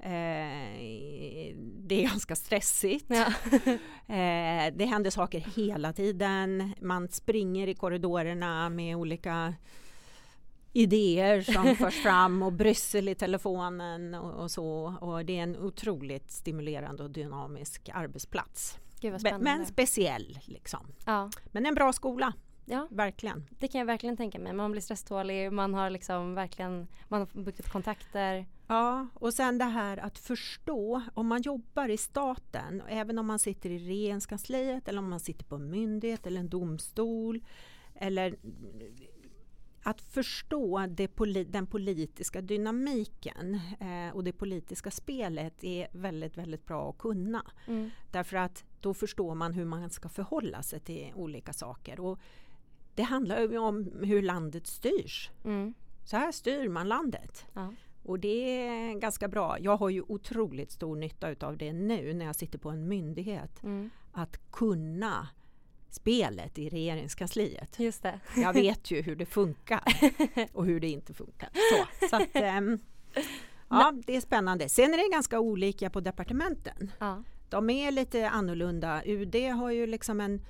Eh, 0.00 1.54
det 1.56 1.94
är 1.94 2.02
ganska 2.02 2.36
stressigt. 2.36 3.06
Ja. 3.08 3.32
Eh, 4.10 4.74
det 4.74 4.84
händer 4.84 5.10
saker 5.10 5.40
hela 5.40 5.92
tiden. 5.92 6.74
Man 6.80 7.08
springer 7.08 7.68
i 7.68 7.74
korridorerna 7.74 8.68
med 8.68 8.96
olika 8.96 9.54
idéer 10.72 11.40
som 11.40 11.76
förs 11.76 12.02
fram 12.02 12.42
och 12.42 12.52
Bryssel 12.52 13.08
i 13.08 13.14
telefonen 13.14 14.14
och, 14.14 14.42
och 14.42 14.50
så. 14.50 14.94
Och 15.00 15.24
det 15.24 15.38
är 15.38 15.42
en 15.42 15.56
otroligt 15.56 16.30
stimulerande 16.30 17.02
och 17.02 17.10
dynamisk 17.10 17.90
arbetsplats. 17.94 18.78
Men, 19.02 19.42
men 19.42 19.66
speciell 19.66 20.38
liksom. 20.44 20.86
ja. 21.04 21.30
Men 21.44 21.66
en 21.66 21.74
bra 21.74 21.92
skola, 21.92 22.32
ja, 22.64 22.88
verkligen. 22.90 23.46
det 23.50 23.68
kan 23.68 23.78
jag 23.78 23.86
verkligen 23.86 24.16
tänka 24.16 24.38
mig. 24.38 24.52
Man 24.52 24.72
blir 24.72 24.82
stresstålig, 24.82 25.52
man 25.52 25.74
har 25.74 25.90
liksom 25.90 26.34
verkligen 26.34 26.88
man 27.08 27.20
har 27.20 27.42
byggt 27.42 27.60
upp 27.60 27.72
kontakter. 27.72 28.46
Ja, 28.68 29.06
och 29.14 29.34
sen 29.34 29.58
det 29.58 29.64
här 29.64 29.96
att 29.96 30.18
förstå 30.18 31.02
om 31.14 31.26
man 31.26 31.42
jobbar 31.42 31.88
i 31.88 31.96
staten, 31.96 32.82
även 32.88 33.18
om 33.18 33.26
man 33.26 33.38
sitter 33.38 33.70
i 33.70 33.78
regeringskansliet 33.78 34.88
eller 34.88 34.98
om 34.98 35.10
man 35.10 35.20
sitter 35.20 35.44
på 35.44 35.54
en 35.54 35.70
myndighet 35.70 36.26
eller 36.26 36.40
en 36.40 36.48
domstol 36.48 37.44
eller 37.94 38.36
att 39.82 40.00
förstå 40.00 40.86
poli 41.14 41.44
den 41.44 41.66
politiska 41.66 42.40
dynamiken 42.40 43.60
eh, 43.80 44.14
och 44.14 44.24
det 44.24 44.32
politiska 44.32 44.90
spelet 44.90 45.64
är 45.64 45.88
väldigt, 45.92 46.36
väldigt 46.36 46.66
bra 46.66 46.90
att 46.90 46.98
kunna. 46.98 47.50
Mm. 47.66 47.90
Därför 48.10 48.36
att 48.36 48.64
då 48.80 48.94
förstår 48.94 49.34
man 49.34 49.52
hur 49.52 49.64
man 49.64 49.90
ska 49.90 50.08
förhålla 50.08 50.62
sig 50.62 50.80
till 50.80 51.12
olika 51.14 51.52
saker. 51.52 52.00
Och 52.00 52.18
det 52.94 53.02
handlar 53.02 53.40
ju 53.40 53.58
om 53.58 53.92
hur 54.02 54.22
landet 54.22 54.66
styrs. 54.66 55.30
Mm. 55.44 55.74
Så 56.04 56.16
här 56.16 56.32
styr 56.32 56.68
man 56.68 56.88
landet. 56.88 57.46
Ja. 57.52 57.72
Och 58.08 58.18
det 58.18 58.66
är 58.66 58.94
ganska 58.94 59.28
bra. 59.28 59.56
Jag 59.60 59.76
har 59.76 59.88
ju 59.88 60.02
otroligt 60.02 60.70
stor 60.72 60.96
nytta 60.96 61.30
utav 61.30 61.56
det 61.56 61.72
nu 61.72 62.14
när 62.14 62.26
jag 62.26 62.36
sitter 62.36 62.58
på 62.58 62.70
en 62.70 62.88
myndighet. 62.88 63.62
Mm. 63.62 63.90
Att 64.12 64.50
kunna 64.50 65.28
spelet 65.90 66.58
i 66.58 66.68
regeringskansliet. 66.68 67.78
Just 67.78 68.02
det. 68.02 68.20
Jag 68.36 68.52
vet 68.52 68.90
ju 68.90 69.02
hur 69.02 69.16
det 69.16 69.26
funkar 69.26 69.82
och 70.52 70.66
hur 70.66 70.80
det 70.80 70.88
inte 70.88 71.14
funkar. 71.14 71.48
Så, 71.52 72.06
så 72.08 72.16
att, 72.16 72.28
ehm, 72.32 72.78
ja, 73.68 73.92
det 74.06 74.16
är 74.16 74.20
spännande. 74.20 74.68
Sen 74.68 74.94
är 74.94 74.98
det 74.98 75.12
ganska 75.12 75.40
olika 75.40 75.90
på 75.90 76.00
departementen. 76.00 76.92
Ja. 76.98 77.22
De 77.48 77.70
är 77.70 77.90
lite 77.90 78.28
annorlunda. 78.28 79.02
UD 79.04 79.34
har 79.34 79.70
ju 79.70 79.86
liksom 79.86 80.20
en, 80.20 80.40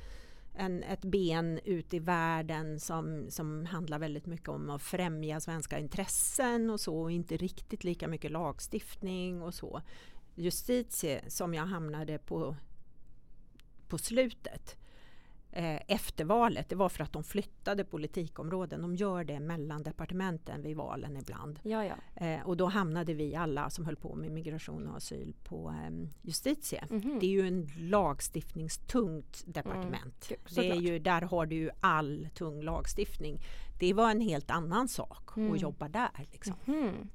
en, 0.59 0.83
ett 0.83 1.05
ben 1.05 1.61
ut 1.65 1.95
i 1.95 1.99
världen 1.99 2.81
som, 2.81 3.31
som 3.31 3.67
handlar 3.67 3.99
väldigt 3.99 4.27
mycket 4.27 4.49
om 4.49 4.71
att 4.71 4.83
främja 4.83 5.41
svenska 5.41 5.79
intressen 5.79 6.71
och 6.71 6.81
så 6.81 7.01
och 7.01 7.11
inte 7.13 7.37
riktigt 7.37 7.85
lika 7.85 8.09
mycket 8.09 8.31
lagstiftning 8.31 9.43
och 9.43 9.55
så. 9.55 9.83
Justitie 10.35 11.25
som 11.29 11.55
jag 11.55 11.67
hamnade 11.67 12.19
på 12.19 12.57
på 13.89 13.99
slutet 13.99 14.77
eh, 15.59 15.81
efter 15.89 16.25
valet, 16.25 16.69
det 16.69 16.77
var 16.77 16.89
för 16.89 17.05
att 17.05 17.13
de 17.13 17.25
flyttade 17.25 17.85
politikområden. 17.85 18.83
De 18.83 18.95
gör 18.97 19.25
det 19.25 19.41
mellan 19.41 19.83
departementen 19.83 20.63
vid 20.63 20.77
valen 20.77 21.17
ibland. 21.17 21.61
Ja, 21.63 21.85
ja. 21.85 22.25
Eh, 22.27 22.43
och 22.47 22.57
då 22.57 22.67
hamnade 22.67 23.15
vi 23.15 23.35
alla 23.35 23.71
som 23.71 23.85
höll 23.85 23.97
på 23.97 24.15
med 24.15 24.31
migration 24.31 24.87
och 24.89 24.97
asyl 24.97 25.35
på 25.45 25.69
eh, 25.85 26.07
justitie. 26.23 26.85
Mhm. 26.91 27.19
Det 27.21 27.27
är 27.27 27.31
ju 27.31 27.49
en 27.49 27.69
lagstiftningstungt 27.77 29.43
departement. 29.47 30.29
Gud, 30.29 30.39
det 30.55 30.71
är 30.71 30.75
ju, 30.75 30.99
där 30.99 31.21
har 31.23 31.47
du 31.47 31.57
ju 31.57 31.71
all 31.81 32.29
tung 32.35 32.63
lagstiftning. 32.63 33.41
Det 33.81 33.93
var 33.93 34.11
en 34.11 34.21
helt 34.21 34.51
annan 34.51 34.89
sak 34.89 35.37
Mm. 35.37 35.53
att 35.53 35.61
jobba 35.61 35.89
där. 35.89 36.11
Liksom. 36.33 36.55
Mhm. 36.65 37.09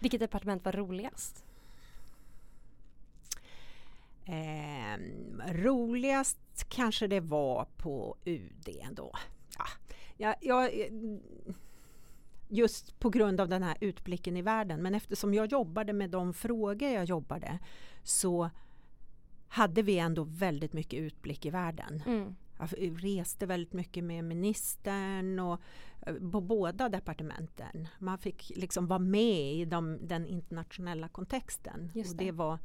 Vilket 0.00 0.20
departement 0.20 0.64
var 0.64 0.72
roligast? 0.72 1.44
Eh, 4.26 5.00
roligast 5.48 6.38
kanske 6.68 7.06
det 7.06 7.20
var 7.20 7.66
på 7.76 8.16
UD 8.24 8.68
ändå. 8.82 9.12
Ja, 9.58 9.64
jag, 10.16 10.34
jag, 10.40 10.70
just 12.48 12.98
på 13.00 13.10
grund 13.10 13.40
av 13.40 13.48
den 13.48 13.62
här 13.62 13.76
utblicken 13.80 14.36
i 14.36 14.42
världen. 14.42 14.82
Men 14.82 14.94
eftersom 14.94 15.34
jag 15.34 15.52
jobbade 15.52 15.92
med 15.92 16.10
de 16.10 16.34
frågor 16.34 16.90
jag 16.90 17.04
jobbade 17.04 17.58
så 18.02 18.50
hade 19.48 19.82
vi 19.82 19.98
ändå 19.98 20.24
väldigt 20.24 20.72
mycket 20.72 21.00
utblick 21.00 21.46
i 21.46 21.50
världen. 21.50 22.02
Mm. 22.06 22.34
Jag 22.58 23.04
reste 23.04 23.46
väldigt 23.46 23.72
mycket 23.72 24.04
med 24.04 24.24
ministern 24.24 25.38
och 25.38 25.60
eh, 26.06 26.14
på 26.14 26.40
båda 26.40 26.88
departementen. 26.88 27.88
Man 27.98 28.18
fick 28.18 28.52
liksom 28.56 28.86
vara 28.86 28.98
med 28.98 29.54
i 29.54 29.64
de, 29.64 29.98
den 30.06 30.26
internationella 30.26 31.08
kontexten. 31.08 31.90
Just 31.94 32.10
och 32.10 32.16
det. 32.16 32.24
det 32.24 32.32
var, 32.32 32.58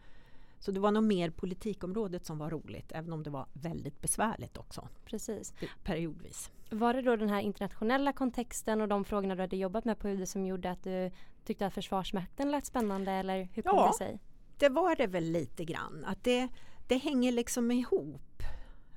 så 0.60 0.72
det 0.72 0.80
var 0.80 0.92
nog 0.92 1.04
mer 1.04 1.30
politikområdet 1.30 2.25
som 2.25 2.38
var 2.38 2.50
roligt, 2.50 2.92
även 2.92 3.13
om 3.13 3.24
det 3.24 3.30
var 3.30 3.46
väldigt 3.54 4.01
besvärligt 4.01 4.58
också, 4.58 4.88
Precis. 5.06 5.54
periodvis. 5.84 6.51
Var 6.72 6.94
det 6.94 7.01
då 7.01 7.16
den 7.16 7.30
här 7.30 7.42
internationella 7.42 8.13
kontexten 8.13 8.82
och 8.82 8.88
de 8.88 9.06
frågorna 9.06 9.36
du 9.36 9.42
hade 9.42 9.58
jobbat 9.58 9.86
med 9.86 10.00
på 10.00 10.10
UD 10.10 10.28
som 10.30 10.46
gjorde 10.46 10.72
att 10.72 10.84
du 10.84 11.12
tyckte 11.46 11.66
att 11.66 11.74
Försvarsmakten 11.74 12.51
lät 12.51 12.66
spännande 12.66 13.12
eller 13.12 13.50
hur 13.54 13.62
kom 13.63 13.78
Ja. 13.78 13.88
det 13.88 13.98
sig? 13.98 14.20
Det 14.58 14.70
var 14.70 14.96
det 14.96 15.08
väl 15.08 15.24
lite 15.24 15.66
grann, 15.66 16.06
att 16.06 16.24
det, 16.24 16.48
det 16.88 16.98
hänger 16.98 17.32
liksom 17.32 17.72
ihop. 17.72 18.44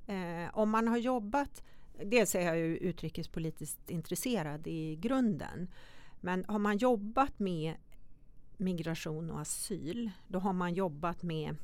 Eh, 0.07 0.59
om 0.59 0.71
man 0.71 0.89
har 0.89 0.97
jobbat, 0.99 1.63
dels 2.05 2.35
är 2.35 2.41
jag 2.41 2.59
ju 2.59 2.77
utrikespolitiskt 2.77 3.91
intresserad 3.91 4.67
i 4.67 4.97
grunden, 4.97 5.69
men 6.21 6.45
har 6.49 6.59
man 6.59 6.77
jobbat 6.79 7.39
med 7.39 7.75
migration 8.63 9.31
och 9.31 9.41
asyl, 9.41 10.11
då 10.29 10.39
har 10.39 10.53
man 10.53 10.75
jobbat 10.75 11.23
med 11.23 11.57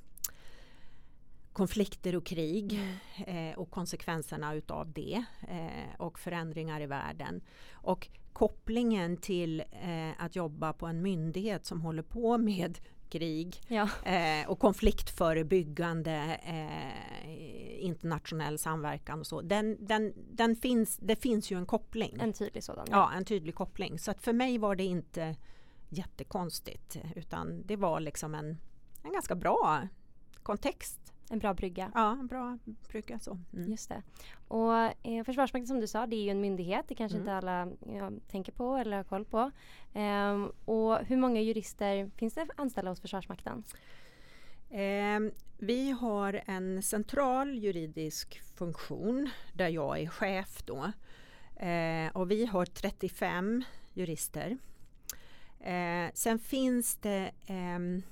konflikter 1.52 2.16
och 2.16 2.26
krig 2.26 2.80
eh, 3.26 3.58
och 3.58 3.70
konsekvenserna 3.70 4.54
utav 4.54 4.92
det 4.92 5.24
eh, 5.48 5.94
och 6.00 6.18
förändringar 6.18 6.80
i 6.80 6.86
världen. 6.86 7.40
Och 7.72 8.08
kopplingen 8.32 9.16
till 9.16 9.60
eh, 9.60 10.24
att 10.24 10.36
jobba 10.36 10.72
på 10.72 10.86
en 10.86 11.02
myndighet 11.02 11.66
som 11.66 11.80
håller 11.80 12.02
på 12.02 12.38
med 12.38 12.78
krig 13.10 13.60
Ja. 13.68 13.88
eh, 14.04 14.48
och 14.50 14.58
konfliktförebyggande 14.58 16.40
eh, 16.44 17.84
internationell 17.84 18.58
samverkan 18.58 19.20
och 19.20 19.26
så. 19.26 19.40
Den, 19.40 19.86
den, 19.86 20.12
den 20.32 20.56
finns, 20.56 20.96
det 20.96 21.16
finns 21.16 21.50
ju 21.50 21.58
en 21.58 21.66
koppling. 21.66 22.16
En 22.20 22.32
tydlig 22.32 22.64
sådan. 22.64 22.86
Ja, 22.90 23.12
en 23.16 23.24
tydlig 23.24 23.54
koppling. 23.54 23.98
Så 23.98 24.10
att 24.10 24.22
för 24.22 24.32
mig 24.32 24.58
var 24.58 24.76
det 24.76 24.84
inte 24.84 25.36
jättekonstigt 25.88 26.96
utan 27.16 27.62
det 27.66 27.76
var 27.76 28.00
liksom 28.00 28.34
en, 28.34 28.58
en 29.02 29.12
ganska 29.12 29.34
bra 29.34 29.88
kontext. 30.42 31.12
En 31.30 31.38
bra 31.38 31.54
brygga. 31.54 31.92
Ja, 31.94 32.12
en 32.12 32.26
bra 32.26 32.58
brygga 32.88 33.18
så. 33.18 33.38
Mm. 33.52 33.70
Just 33.70 33.88
det. 33.88 34.02
Och 34.48 34.74
eh, 35.06 35.24
Försvarsmakten 35.24 35.66
som 35.66 35.80
du 35.80 35.86
sa, 35.86 36.06
det 36.06 36.16
är 36.16 36.22
ju 36.22 36.30
en 36.30 36.40
myndighet. 36.40 36.84
Det 36.88 36.94
kanske 36.94 37.18
Mm. 37.18 37.22
inte 37.22 37.34
alla 37.36 37.68
ja, 37.96 38.10
tänker 38.30 38.52
på 38.52 38.76
eller 38.76 38.96
har 38.96 39.04
koll 39.04 39.24
på. 39.24 39.50
Ehm, 39.94 40.52
och 40.64 40.98
hur 40.98 41.16
många 41.16 41.40
jurister 41.40 42.10
finns 42.16 42.34
det 42.34 42.46
anställda 42.56 42.90
hos 42.90 43.00
Försvarsmakten? 43.00 43.64
Eh, 44.70 45.20
vi 45.58 45.90
har 45.90 46.42
en 46.46 46.82
central 46.82 47.58
juridisk 47.58 48.40
funktion 48.54 49.30
där 49.54 49.68
jag 49.68 49.98
är 50.00 50.06
chef 50.08 50.62
då. 50.64 50.92
Eh, 51.64 52.10
och 52.16 52.30
vi 52.30 52.46
har 52.46 52.64
35 52.66 53.64
jurister. 53.94 54.58
Eh, 55.60 56.10
sen 56.14 56.38
finns 56.38 56.96
det 56.96 57.32
ehm, 57.46 58.02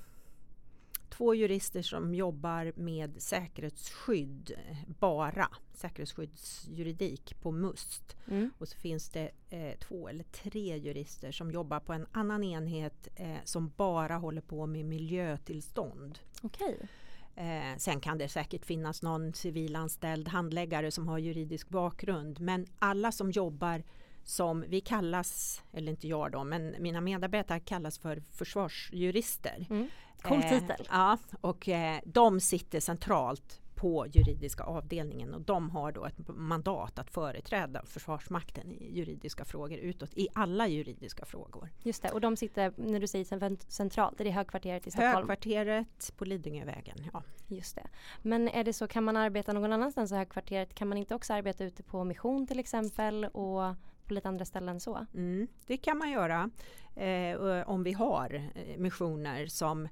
två 1.09 1.35
jurister 1.35 1.81
som 1.81 2.15
jobbar 2.15 2.73
med 2.75 3.21
säkerhetsskydd 3.21 4.51
eh, 4.57 4.77
bara, 4.99 5.47
säkerhetsskyddsjuridik 5.73 7.41
på 7.41 7.51
MUST. 7.51 8.15
Mm. 8.27 8.51
Och 8.57 8.67
så 8.67 8.77
finns 8.77 9.09
det 9.09 9.31
eh, 9.49 9.77
två 9.79 10.09
eller 10.09 10.23
tre 10.23 10.77
jurister 10.77 11.31
som 11.31 11.51
jobbar 11.51 11.79
på 11.79 11.93
en 11.93 12.07
annan 12.11 12.43
enhet 12.43 13.07
eh, 13.15 13.37
som 13.43 13.71
bara 13.77 14.15
håller 14.15 14.41
på 14.41 14.65
med 14.65 14.85
miljötillstånd. 14.85 16.19
Okej. 16.41 16.87
Eh, 17.35 17.77
sen 17.77 17.99
kan 17.99 18.17
det 18.17 18.29
säkert 18.29 18.65
finnas 18.65 19.01
någon 19.01 19.33
civilanställd 19.33 20.27
handläggare 20.27 20.91
som 20.91 21.07
har 21.07 21.17
juridisk 21.17 21.69
bakgrund 21.69 22.39
men 22.39 22.65
alla 22.79 23.11
som 23.11 23.31
jobbar 23.31 23.83
som 24.27 24.65
vi 24.67 24.81
kallas, 24.81 25.63
eller 25.73 25.91
inte 25.91 26.07
jag 26.07 26.31
då, 26.31 26.43
men 26.43 26.75
mina 26.79 27.01
medarbetare 27.01 27.59
kallas 27.59 27.99
för 27.99 28.23
försvarsjurister. 28.31 29.65
Mm. 29.69 29.87
Cool 30.21 30.37
Eh, 30.43 30.49
titel. 30.49 30.87
Ja, 30.89 31.17
och 31.41 31.69
eh, 31.69 31.99
de 32.05 32.39
sitter 32.39 32.79
centralt 32.79 33.61
på 33.75 34.07
juridiska 34.07 34.63
avdelningen 34.63 35.33
och 35.33 35.41
de 35.41 35.69
har 35.69 35.91
då 35.91 36.05
ett 36.05 36.15
mandat 36.27 36.99
att 36.99 37.09
företräda 37.09 37.81
Försvarsmakten 37.85 38.71
i 38.71 38.97
juridiska 38.97 39.45
frågor 39.45 39.77
utåt, 39.77 40.09
i 40.13 40.27
alla 40.33 40.67
juridiska 40.67 41.25
frågor. 41.25 41.69
Just 41.83 42.01
det. 42.03 42.11
Och 42.11 42.21
de 42.21 42.35
sitter, 42.37 42.73
när 42.77 42.99
du 42.99 43.07
säger 43.07 43.25
cent- 43.25 43.65
centralt, 43.71 44.19
är 44.19 44.23
det 44.25 44.31
högkvarteret 44.31 44.87
i 44.87 44.91
Stockholm? 44.91 45.15
Högkvarteret 45.15 46.13
på 46.17 46.25
Lidingövägen, 46.25 46.97
ja. 47.13 47.23
Just 47.47 47.75
det. 47.75 47.87
Men 48.21 48.49
är 48.49 48.63
det 48.63 48.73
så, 48.73 48.87
kan 48.87 49.03
man 49.03 49.17
arbeta 49.17 49.53
någon 49.53 49.73
annanstans 49.73 50.11
i 50.11 50.15
högkvarteret? 50.15 50.73
Kan 50.73 50.87
man 50.87 50.97
inte 50.97 51.15
också 51.15 51.33
arbeta 51.33 51.63
ute 51.63 51.83
på 51.83 52.03
mission 52.03 52.47
till 52.47 52.59
exempel 52.59 53.25
och 53.25 53.75
på 54.07 54.13
lite 54.13 54.29
andra 54.29 54.45
ställen 54.45 54.79
så? 54.79 55.05
Mm, 55.13 55.47
det 55.67 55.77
kan 55.77 55.97
man 55.97 56.11
göra 56.11 56.49
eh, 56.95 57.69
om 57.69 57.83
vi 57.83 57.93
har 57.93 58.49
eh, 58.55 58.77
missioner 58.77 59.45
som 59.45 59.85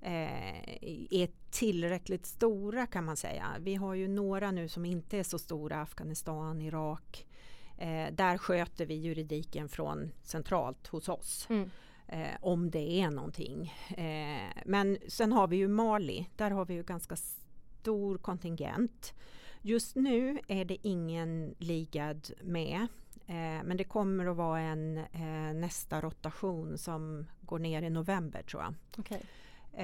eh, 0.00 0.84
är 1.10 1.28
tillräckligt 1.50 2.26
stora 2.26 2.86
kan 2.86 3.04
man 3.04 3.16
säga. 3.16 3.46
Vi 3.60 3.74
har 3.74 3.94
ju 3.94 4.08
några 4.08 4.50
nu 4.50 4.68
som 4.68 4.84
inte 4.84 5.18
är 5.18 5.22
så 5.22 5.38
stora, 5.38 5.80
Afghanistan, 5.80 6.62
Irak. 6.62 7.26
Eh, 7.78 8.12
där 8.12 8.38
sköter 8.38 8.86
vi 8.86 8.94
juridiken 8.94 9.68
från 9.68 10.12
centralt 10.22 10.86
hos 10.86 11.08
oss. 11.08 11.46
Mm. 11.50 11.70
Eh, 12.08 12.36
om 12.40 12.70
det 12.70 13.00
är 13.00 13.10
någonting. 13.10 13.74
Eh, 13.88 14.62
men 14.66 14.98
sen 15.08 15.32
har 15.32 15.48
vi 15.48 15.56
ju 15.56 15.68
Mali, 15.68 16.28
där 16.36 16.50
har 16.50 16.64
vi 16.64 16.74
ju 16.74 16.82
ganska 16.82 17.16
stor 17.16 18.18
kontingent. 18.18 19.14
Just 19.62 19.96
nu 19.96 20.38
är 20.48 20.64
det 20.64 20.86
ingen 20.86 21.54
ligad 21.58 22.30
med. 22.42 22.86
Eh, 23.32 23.62
men 23.64 23.76
det 23.76 23.84
kommer 23.84 24.26
att 24.26 24.36
vara 24.36 24.60
en 24.60 24.98
eh, 24.98 25.54
nästa 25.54 26.00
rotation 26.00 26.78
som 26.78 27.26
går 27.40 27.58
ner 27.58 27.82
i 27.82 27.90
november 27.90 28.42
tror 28.42 28.62
jag. 28.62 28.74
Okej. 28.98 29.22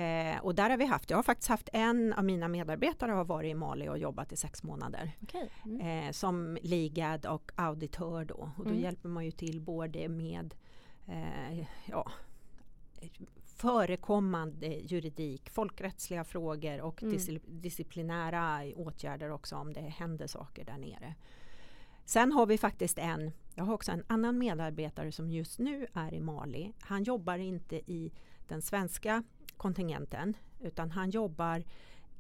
Eh, 0.03 0.39
och 0.45 0.55
där 0.55 0.71
har 0.71 0.77
vi 0.77 0.85
haft, 0.85 1.11
jag 1.11 1.19
har 1.19 1.23
faktiskt 1.23 1.49
haft 1.49 1.69
en 1.73 2.13
av 2.13 2.25
mina 2.25 2.49
medarbetare 2.49 3.13
har 3.13 3.25
varit 3.25 3.51
i 3.51 3.55
Mali 3.55 3.89
och 3.89 3.99
jobbat 3.99 4.33
i 4.33 4.37
sex 4.37 4.63
månader. 4.63 5.11
Okej. 5.23 5.51
Mm. 5.65 6.13
Som 6.13 6.59
ligad 6.63 7.27
och 7.27 7.53
auditör 7.55 8.25
då. 8.25 8.51
Och 8.57 8.65
då 8.65 8.71
Mm. 8.71 8.83
hjälper 8.83 9.09
man 9.09 9.25
ju 9.25 9.31
till 9.31 9.61
både 9.61 10.09
med 10.09 10.55
ja, 11.87 12.11
förekommande 13.45 14.67
juridik, 14.67 15.51
folkrättsliga 15.51 16.25
frågor 16.25 16.81
och 16.81 17.03
Mm. 17.03 17.15
discipl- 17.15 17.61
disciplinära 17.61 18.63
åtgärder 18.77 19.31
också 19.31 19.57
om 19.57 19.73
det 19.73 19.81
händer 19.81 20.27
saker 20.27 20.65
där 20.65 20.79
nere. 20.79 21.15
Sen 22.09 22.33
har 22.33 22.47
vi 22.47 22.59
faktiskt 22.59 22.99
en, 22.99 23.33
jag 23.55 23.65
har 23.65 23.75
också 23.75 23.93
en 23.93 24.05
annan 24.07 24.39
medarbetare 24.39 25.13
som 25.13 25.31
just 25.31 25.59
nu 25.59 25.87
är 25.93 26.15
i 26.15 26.21
Mali. 26.21 26.73
Han 26.81 27.03
jobbar 27.03 27.39
inte 27.39 27.77
i 27.77 28.13
den 28.49 28.63
svenska 28.63 29.23
kontingenten 29.57 30.37
utan 30.61 30.91
han 30.91 31.11
jobbar 31.11 31.65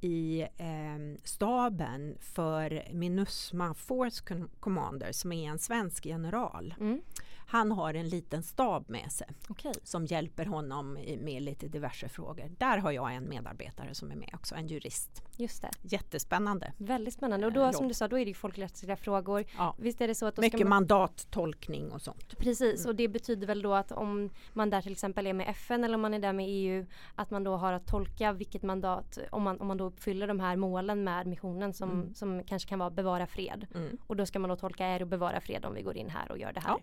i 0.00 0.40
eh, 0.40 1.20
staben 1.24 2.16
för 2.20 2.88
Minusma 2.92 3.74
Force 3.74 4.46
Commander 4.60 5.12
som 5.12 5.32
är 5.32 5.50
en 5.50 5.58
svensk 5.58 6.06
general. 6.06 6.74
Mm. 6.80 7.02
Han 7.50 7.72
har 7.72 7.94
en 7.94 8.08
liten 8.08 8.42
stab 8.42 8.90
med 8.90 9.12
sig 9.12 9.26
Okej. 9.48 9.72
som 9.82 10.06
hjälper 10.06 10.46
honom 10.46 10.92
med 11.18 11.42
lite 11.42 11.68
diverse 11.68 12.08
frågor. 12.08 12.44
Där 12.58 12.78
har 12.78 12.92
jag 12.92 13.14
en 13.14 13.28
medarbetare 13.28 13.94
som 13.94 14.10
är 14.10 14.16
med 14.16 14.30
också, 14.34 14.54
en 14.54 14.66
jurist. 14.66 15.22
Just 15.36 15.62
det. 15.62 15.70
Jättespännande. 15.82 16.72
Väldigt 16.76 17.14
spännande. 17.14 17.46
Och 17.46 17.52
Eh, 17.52 17.54
då 17.66 17.72
som 17.72 17.84
jobb. 17.84 17.90
du 17.90 17.94
sa, 17.94 18.08
då 18.08 18.18
är 18.18 18.24
det 18.24 18.28
ju 18.28 18.34
folkrättsliga 18.34 18.96
frågor. 18.96 19.44
Ja. 19.58 19.74
Visst 19.78 20.00
är 20.00 20.08
det 20.08 20.14
så 20.14 20.26
att 20.26 20.36
Mycket 20.38 20.60
man... 20.60 20.68
mandattolkning 20.68 21.92
och 21.92 22.02
sånt. 22.02 22.38
Precis, 22.38 22.80
Mm. 22.84 22.90
och 22.90 22.96
det 22.96 23.08
betyder 23.08 23.46
väl 23.46 23.62
då 23.62 23.74
att 23.74 23.92
om 23.92 24.30
man 24.52 24.70
där 24.70 24.82
till 24.82 24.92
exempel 24.92 25.26
är 25.26 25.32
med 25.32 25.48
FN 25.48 25.84
eller 25.84 25.94
om 25.94 26.00
man 26.00 26.14
är 26.14 26.18
där 26.18 26.32
med 26.32 26.46
EU 26.48 26.86
att 27.14 27.30
man 27.30 27.44
då 27.44 27.56
har 27.56 27.72
att 27.72 27.86
tolka 27.86 28.32
vilket 28.32 28.62
mandat, 28.62 29.18
om 29.30 29.42
man, 29.42 29.60
om 29.60 29.66
man 29.66 29.76
då 29.76 29.84
uppfyller 29.84 30.26
de 30.26 30.40
här 30.40 30.56
målen 30.56 31.04
med 31.04 31.26
missionen 31.26 31.72
som, 31.74 31.90
Mm. 31.90 32.14
som 32.14 32.44
kanske 32.44 32.68
kan 32.68 32.78
vara 32.78 32.90
bevara 32.90 33.26
fred. 33.26 33.66
Mm. 33.74 33.98
Och 34.06 34.16
då 34.16 34.26
ska 34.26 34.38
man 34.38 34.50
då 34.50 34.56
tolka 34.56 34.86
är 34.86 34.98
det 34.98 35.02
att 35.02 35.08
bevara 35.08 35.40
fred 35.40 35.64
om 35.64 35.74
vi 35.74 35.82
går 35.82 35.96
in 35.96 36.10
här 36.10 36.30
och 36.32 36.38
gör 36.38 36.52
det 36.52 36.60
här. 36.60 36.68
Ja. 36.70 36.78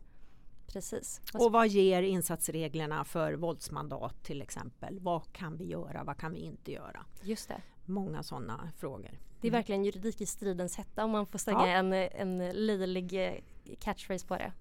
Precis. 0.67 1.21
Och 1.33 1.51
vad 1.51 1.67
ger 1.67 2.01
insatsreglerna 2.01 3.05
för 3.05 3.33
våldsmandat 3.33 4.23
till 4.23 4.41
exempel? 4.41 4.99
Vad 4.99 5.33
kan 5.33 5.57
vi 5.57 5.65
göra? 5.65 6.03
Vad 6.03 6.17
kan 6.17 6.31
vi 6.31 6.39
inte 6.39 6.71
göra? 6.71 7.05
Just 7.21 7.47
det. 7.47 7.61
Många 7.85 8.23
sådana 8.23 8.71
frågor. 8.77 9.19
Det 9.41 9.47
är 9.47 9.51
Mm. 9.51 9.57
verkligen 9.59 9.83
juridik 9.85 10.21
i 10.21 10.25
stridens 10.25 10.75
hetta 10.77 11.03
om 11.03 11.11
man 11.11 11.25
får 11.27 11.39
slänga 11.39 11.67
Ja. 11.67 11.73
en, 11.73 11.93
en 11.93 12.65
löjlig 12.65 13.13
eh, 13.27 13.33
catchphrase 13.79 14.27
på 14.27 14.35
det. 14.37 14.51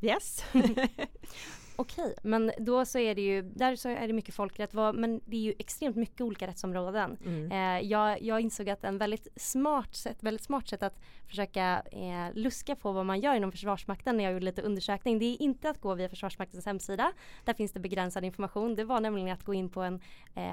Yes. 0.00 0.44
Okej, 1.76 2.14
men 2.22 2.52
då 2.58 2.84
så 2.84 2.98
är 2.98 3.14
det 3.14 3.20
ju, 3.22 3.42
där 3.42 3.76
så 3.76 3.88
är 3.88 4.06
det 4.06 4.12
mycket 4.12 4.34
folkrätt, 4.34 4.74
vad- 4.74 4.94
men 4.94 5.20
det 5.24 5.36
är 5.36 5.40
ju 5.40 5.54
extremt 5.58 5.96
mycket 5.96 6.20
olika 6.20 6.46
rättsområden. 6.46 7.16
Mm. 7.24 7.52
Eh, 7.52 7.88
jag, 7.90 8.22
jag 8.22 8.40
insåg 8.40 8.68
att 8.70 8.84
en 8.84 8.98
väldigt 8.98 9.28
smart 9.36 9.94
sätt, 9.94 10.16
väldigt 10.22 10.42
smart 10.44 10.68
sätt 10.68 10.82
att 10.82 11.00
försöka 11.28 11.82
eh, 11.92 12.34
luska 12.34 12.76
på 12.76 12.92
vad 12.92 13.06
man 13.06 13.20
gör 13.20 13.34
inom 13.34 13.52
Försvarsmakten 13.52 14.16
när 14.16 14.24
jag 14.24 14.32
gjorde 14.32 14.44
lite 14.44 14.62
undersökning. 14.62 15.18
Det 15.18 15.24
är 15.24 15.42
inte 15.42 15.70
att 15.70 15.80
gå 15.80 15.94
via 15.94 16.08
Försvarsmaktens 16.08 16.66
hemsida. 16.66 17.12
Där 17.44 17.54
finns 17.54 17.72
det 17.72 17.80
begränsad 17.80 18.24
information. 18.24 18.74
Det 18.74 18.84
var 18.84 19.00
nämligen 19.00 19.28
att 19.32 19.44
gå 19.44 19.54
in 19.54 19.68
på 19.68 19.82
en 19.82 20.00
eh, 20.34 20.52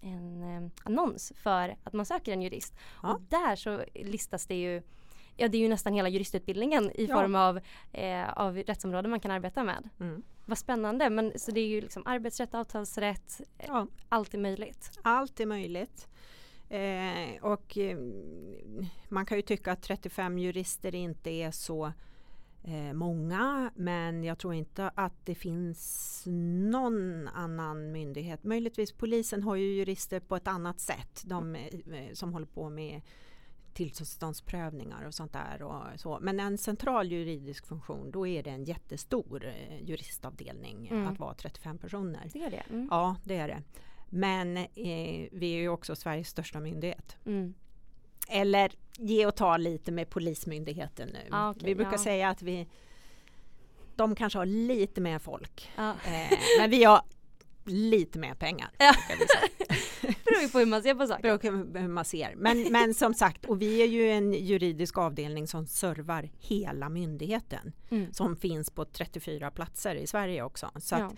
en 0.00 0.42
eh, 0.42 0.70
annons 0.84 1.32
för 1.36 1.76
att 1.84 1.92
man 1.92 2.06
söker 2.06 2.32
en 2.32 2.42
jurist. 2.42 2.74
Ja. 3.02 3.12
Och 3.14 3.20
där 3.20 3.56
så 3.56 3.84
listas 3.94 4.46
det 4.46 4.54
ju 4.54 4.82
Ja 5.36 5.48
det 5.48 5.58
är 5.58 5.60
ju 5.62 5.68
nästan 5.68 5.92
hela 5.92 6.08
juristutbildningen 6.08 6.90
i 6.94 7.04
Ja. 7.06 7.14
form 7.20 7.34
av, 7.34 7.60
eh, 7.92 8.32
av 8.32 8.56
rättsområden 8.56 9.10
man 9.10 9.20
kan 9.20 9.30
arbeta 9.30 9.64
med. 9.64 9.88
Mm. 10.00 10.22
Vad 10.44 10.58
spännande 10.58 11.10
men 11.10 11.32
så 11.38 11.50
det 11.50 11.60
är 11.60 11.66
ju 11.68 11.80
liksom 11.80 12.02
arbetsrätt, 12.06 12.54
avtalsrätt, 12.54 13.40
eh, 13.58 13.64
Ja. 13.68 13.86
allt 14.08 14.34
är 14.34 14.38
möjligt. 14.38 14.98
Allt 15.02 15.40
är 15.40 15.46
möjligt. 15.46 16.08
Eh, 16.68 17.42
och 17.42 17.78
eh, 17.78 17.98
man 19.08 19.26
kan 19.26 19.38
ju 19.38 19.42
tycka 19.42 19.72
att 19.72 19.82
35 19.82 20.38
jurister 20.38 20.94
inte 20.94 21.30
är 21.30 21.50
så 21.50 21.92
eh, 22.64 22.92
många 22.92 23.70
men 23.74 24.24
jag 24.24 24.38
tror 24.38 24.54
inte 24.54 24.90
att 24.94 25.26
det 25.26 25.34
finns 25.34 26.22
någon 26.70 27.28
annan 27.28 27.92
myndighet. 27.92 28.44
Möjligtvis 28.44 28.92
polisen 28.92 29.42
har 29.42 29.56
ju 29.56 29.74
jurister 29.74 30.20
på 30.20 30.36
ett 30.36 30.48
annat 30.48 30.80
sätt. 30.80 31.22
De 31.26 31.54
eh, 31.54 31.64
som 32.12 32.32
håller 32.32 32.46
på 32.46 32.68
med 32.70 33.00
tillståndsprövningar 33.76 35.04
och 35.04 35.14
sånt 35.14 35.32
där. 35.32 35.62
Och 35.62 36.00
så. 36.00 36.18
Men 36.20 36.40
en 36.40 36.58
central 36.58 37.12
juridisk 37.12 37.66
funktion 37.66 38.10
då 38.10 38.26
är 38.26 38.42
det 38.42 38.50
en 38.50 38.64
jättestor 38.64 39.44
eh, 39.44 39.82
juristavdelning 39.82 40.88
Mm. 40.88 41.06
att 41.06 41.18
vara 41.18 41.34
35 41.34 41.78
personer. 41.78 42.30
Det 42.32 42.42
är 42.42 42.50
det. 42.50 42.62
Mm. 42.70 42.88
Ja, 42.90 43.16
det 43.24 43.36
är 43.36 43.48
det. 43.48 43.62
Men 44.06 44.56
eh, 44.56 45.28
vi 45.32 45.52
är 45.52 45.58
ju 45.58 45.68
också 45.68 45.96
Sveriges 45.96 46.28
största 46.28 46.60
myndighet. 46.60 47.16
Mm. 47.26 47.54
Eller 48.28 48.72
ge 48.98 49.26
och 49.26 49.36
ta 49.36 49.56
lite 49.56 49.92
med 49.92 50.10
Polismyndigheten 50.10 51.08
nu. 51.08 51.28
Ah, 51.30 51.50
okej, 51.50 51.62
vi 51.66 51.74
brukar 51.74 51.92
ja. 51.92 51.98
säga 51.98 52.28
att 52.28 52.42
vi 52.42 52.68
de 53.96 54.14
kanske 54.14 54.38
har 54.38 54.46
lite 54.46 55.00
mer 55.00 55.18
folk. 55.18 55.70
Ja. 55.76 55.90
Eh, 55.90 56.38
men 56.60 56.70
vi 56.70 56.84
har 56.84 57.00
lite 57.66 58.18
mer 58.18 58.34
pengar. 58.34 58.70
Ja. 58.78 58.92
säga. 59.08 59.78
beror 60.24 60.42
ju 60.42 60.48
på 60.48 60.58
hur 60.58 60.66
man 60.66 60.82
ser 60.82 60.94
på 60.94 61.06
saker. 61.06 61.22
Beror 61.22 61.38
på 61.72 61.78
hur 61.78 61.88
man 61.88 62.04
ser. 62.04 62.34
Men, 62.36 62.62
men 62.72 62.94
som 62.94 63.14
sagt, 63.14 63.44
och 63.44 63.62
vi 63.62 63.82
är 63.82 63.86
ju 63.86 64.10
en 64.10 64.32
juridisk 64.32 64.98
avdelning 64.98 65.46
som 65.46 65.66
servar 65.66 66.28
hela 66.38 66.88
myndigheten 66.88 67.72
Mm. 67.90 68.12
som 68.12 68.36
finns 68.36 68.70
på 68.70 68.84
34 68.84 69.50
platser 69.50 69.94
i 69.94 70.06
Sverige 70.06 70.42
också. 70.42 70.70
Så 70.76 70.94
Ja. 70.94 71.10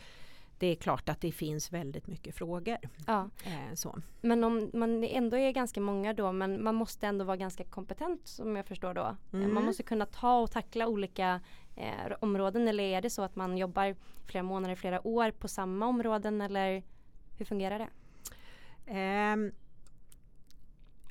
det 0.58 0.66
är 0.66 0.74
klart 0.74 1.08
att 1.08 1.20
det 1.20 1.32
finns 1.32 1.72
väldigt 1.72 2.06
mycket 2.06 2.34
frågor. 2.34 2.76
Ja. 3.06 3.30
Eh, 3.44 3.74
så. 3.74 3.98
Men 4.20 4.44
om 4.44 4.70
man 4.74 5.04
ändå 5.04 5.36
är 5.36 5.50
ganska 5.52 5.80
många 5.80 6.12
då 6.14 6.32
men 6.32 6.64
man 6.64 6.74
måste 6.74 7.06
ändå 7.06 7.24
vara 7.24 7.36
ganska 7.36 7.64
kompetent 7.64 8.26
som 8.28 8.56
jag 8.56 8.66
förstår 8.66 8.94
då. 8.94 9.16
Mm. 9.32 9.54
Man 9.54 9.64
måste 9.64 9.82
kunna 9.82 10.06
ta 10.06 10.38
och 10.40 10.50
tackla 10.50 10.86
olika 10.86 11.40
eh, 11.78 12.12
områden 12.20 12.68
eller 12.68 12.84
är 12.84 13.00
det 13.02 13.10
så 13.10 13.22
att 13.22 13.36
man 13.36 13.58
jobbar 13.58 13.96
flera 14.26 14.42
månader, 14.42 14.74
flera 14.74 15.06
år 15.06 15.30
på 15.30 15.48
samma 15.48 15.86
områden 15.86 16.40
eller 16.40 16.82
hur 17.38 17.44
fungerar 17.44 17.78
det? 17.78 17.88
Ehm, 18.86 19.52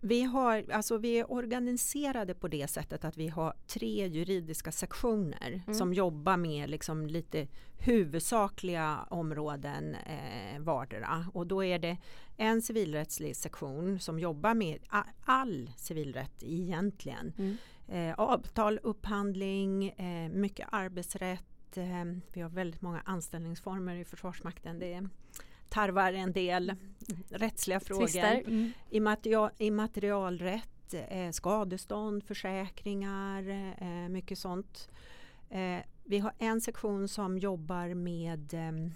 vi, 0.01 0.21
har, 0.23 0.65
alltså 0.71 0.97
vi 0.97 1.19
är 1.19 1.31
organiserade 1.31 2.33
på 2.33 2.47
det 2.47 2.67
sättet 2.67 3.05
att 3.05 3.17
vi 3.17 3.27
har 3.27 3.53
tre 3.67 4.07
juridiska 4.07 4.71
sektioner 4.71 5.61
Mm. 5.67 5.73
som 5.73 5.93
jobbar 5.93 6.37
med 6.37 6.69
liksom 6.69 7.07
lite 7.07 7.47
huvudsakliga 7.79 8.99
områden 9.09 9.95
eh, 9.95 10.59
vardera. 10.59 11.25
Och 11.33 11.47
då 11.47 11.63
är 11.63 11.79
det 11.79 11.97
en 12.37 12.61
civilrättslig 12.61 13.35
sektion 13.35 13.99
som 13.99 14.19
jobbar 14.19 14.53
med 14.53 14.79
all 15.25 15.71
civilrätt 15.77 16.43
egentligen. 16.43 17.33
Mm. 17.37 17.57
Eh, 17.87 18.13
avtal, 18.17 18.79
upphandling, 18.83 19.89
eh, 19.89 20.29
mycket 20.29 20.67
arbetsrätt. 20.71 21.77
Eh, 21.77 22.05
vi 22.33 22.41
har 22.41 22.49
väldigt 22.49 22.81
många 22.81 23.01
anställningsformer 23.05 23.95
i 23.95 24.05
Försvarsmakten. 24.05 24.79
Det 24.79 25.09
tarvar 25.69 26.13
en 26.13 26.31
del 26.31 26.73
rättsliga 27.29 27.79
frågor. 27.79 28.17
Mm. 28.17 28.71
Immaterial, 28.89 29.51
immaterialrätt, 29.57 30.93
eh, 30.93 31.31
skadestånd, 31.31 32.23
försäkringar, 32.23 33.49
eh, 33.79 34.09
mycket 34.09 34.39
sånt. 34.39 34.89
Eh, 35.49 35.79
vi 36.03 36.19
har 36.19 36.33
en 36.37 36.61
sektion 36.61 37.07
som 37.07 37.37
jobbar 37.37 37.93
med 37.93 38.53
eh, 38.53 38.91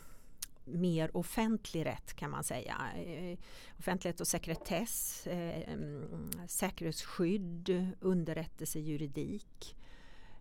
mer 0.66 1.18
offentlig 1.18 1.86
rätt 1.86 2.14
kan 2.14 2.32
man 2.32 2.44
säga. 2.44 2.76
Eh, 2.96 3.38
offentlighet 3.80 4.22
och 4.22 4.28
sekretess, 4.28 5.28
eh, 5.28 5.74
mm, 5.74 6.32
säkerhetsskydd, 6.48 7.92
underrättelsejuridik, 8.00 9.76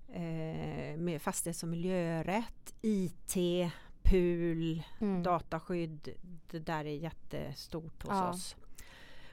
eh, 0.08 0.96
med 0.98 1.22
fastighets 1.22 1.62
och 1.62 1.68
miljörätt, 1.68 2.74
IT, 2.82 3.36
PUL, 4.02 4.82
Mm. 5.00 5.22
dataskydd. 5.22 6.08
Det 6.50 6.58
där 6.58 6.84
är 6.84 6.96
jättestort 6.96 8.02
hos 8.02 8.10
Ja. 8.12 8.30
oss. 8.30 8.56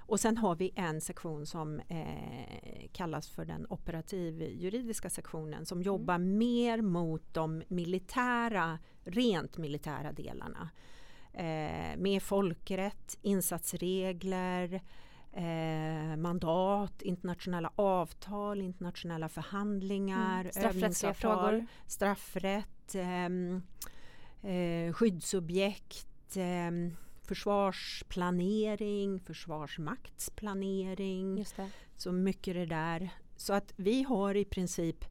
Och 0.08 0.20
sen 0.20 0.38
har 0.38 0.56
vi 0.56 0.72
en 0.76 1.02
sektion 1.02 1.46
som 1.46 1.80
eh, 1.80 2.88
kallas 2.92 3.30
för 3.30 3.46
den 3.46 3.68
operativ 3.70 4.42
juridiska 4.42 5.10
sektionen 5.10 5.66
som 5.66 5.82
jobbar 5.82 6.18
mer 6.18 6.82
mot 6.82 7.34
de 7.34 7.64
militära, 7.68 8.80
rent 9.04 9.58
militära 9.58 10.12
delarna. 10.12 10.70
Eh, 11.34 11.98
med 11.98 12.24
folkrätt, 12.24 13.18
insatsregler, 13.22 14.82
eh, 15.34 16.16
mandat, 16.18 17.02
internationella 17.02 17.72
avtal, 17.76 18.62
internationella 18.62 19.30
förhandlingar, 19.30 20.52
Mm. 20.56 20.70
Övningsavtal, 20.70 21.14
frågor. 21.16 21.66
straffrätt, 21.88 22.96
ehm, 22.96 23.62
eh, 24.42 24.94
skyddsobjekt, 24.94 26.38
ehm, 26.38 26.96
försvarsplanering, 27.28 29.20
försvarsmaktsplanering. 29.20 31.46
Så 31.98 32.12
mycket 32.12 32.54
det 32.56 32.66
där. 32.66 33.10
Så 33.36 33.54
att 33.54 33.74
vi 33.76 34.04
har 34.04 34.36
i 34.36 34.46
princip 34.46 35.06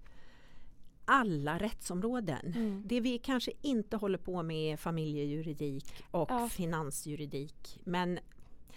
alla 1.05 1.59
rättsområden. 1.59 2.47
Mm. 2.57 2.83
Det 2.87 3.01
vi 3.01 3.19
kanske 3.19 3.53
inte 3.63 3.97
håller 3.97 4.19
på 4.19 4.43
med 4.43 4.73
är 4.73 4.77
familjejuridik 4.77 5.93
och 6.11 6.31
Ja. 6.31 6.49
finansjuridik. 6.49 7.81
Men 7.85 8.19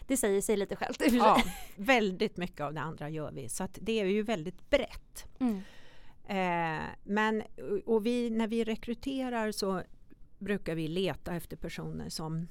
Det 0.08 0.18
säger 0.18 0.42
sig 0.42 0.58
lite 0.58 0.76
självt. 0.76 1.02
ja, 1.12 1.42
väldigt 1.76 2.38
mycket 2.38 2.62
av 2.62 2.74
det 2.74 2.82
andra 2.82 3.10
gör 3.10 3.32
vi. 3.32 3.50
Så 3.50 3.64
att 3.64 3.78
det 3.82 4.00
är 4.00 4.06
ju 4.06 4.22
väldigt 4.22 4.70
brett. 4.70 5.26
Mm. 5.40 5.62
Eh, 6.28 6.84
men 7.04 7.44
och 7.86 8.06
vi, 8.06 8.30
när 8.30 8.48
vi 8.48 8.64
rekryterar 8.64 9.52
så 9.52 9.82
brukar 10.40 10.76
vi 10.76 10.88
leta 10.88 11.36
efter 11.36 11.58
personer 11.58 12.10
som 12.10 12.48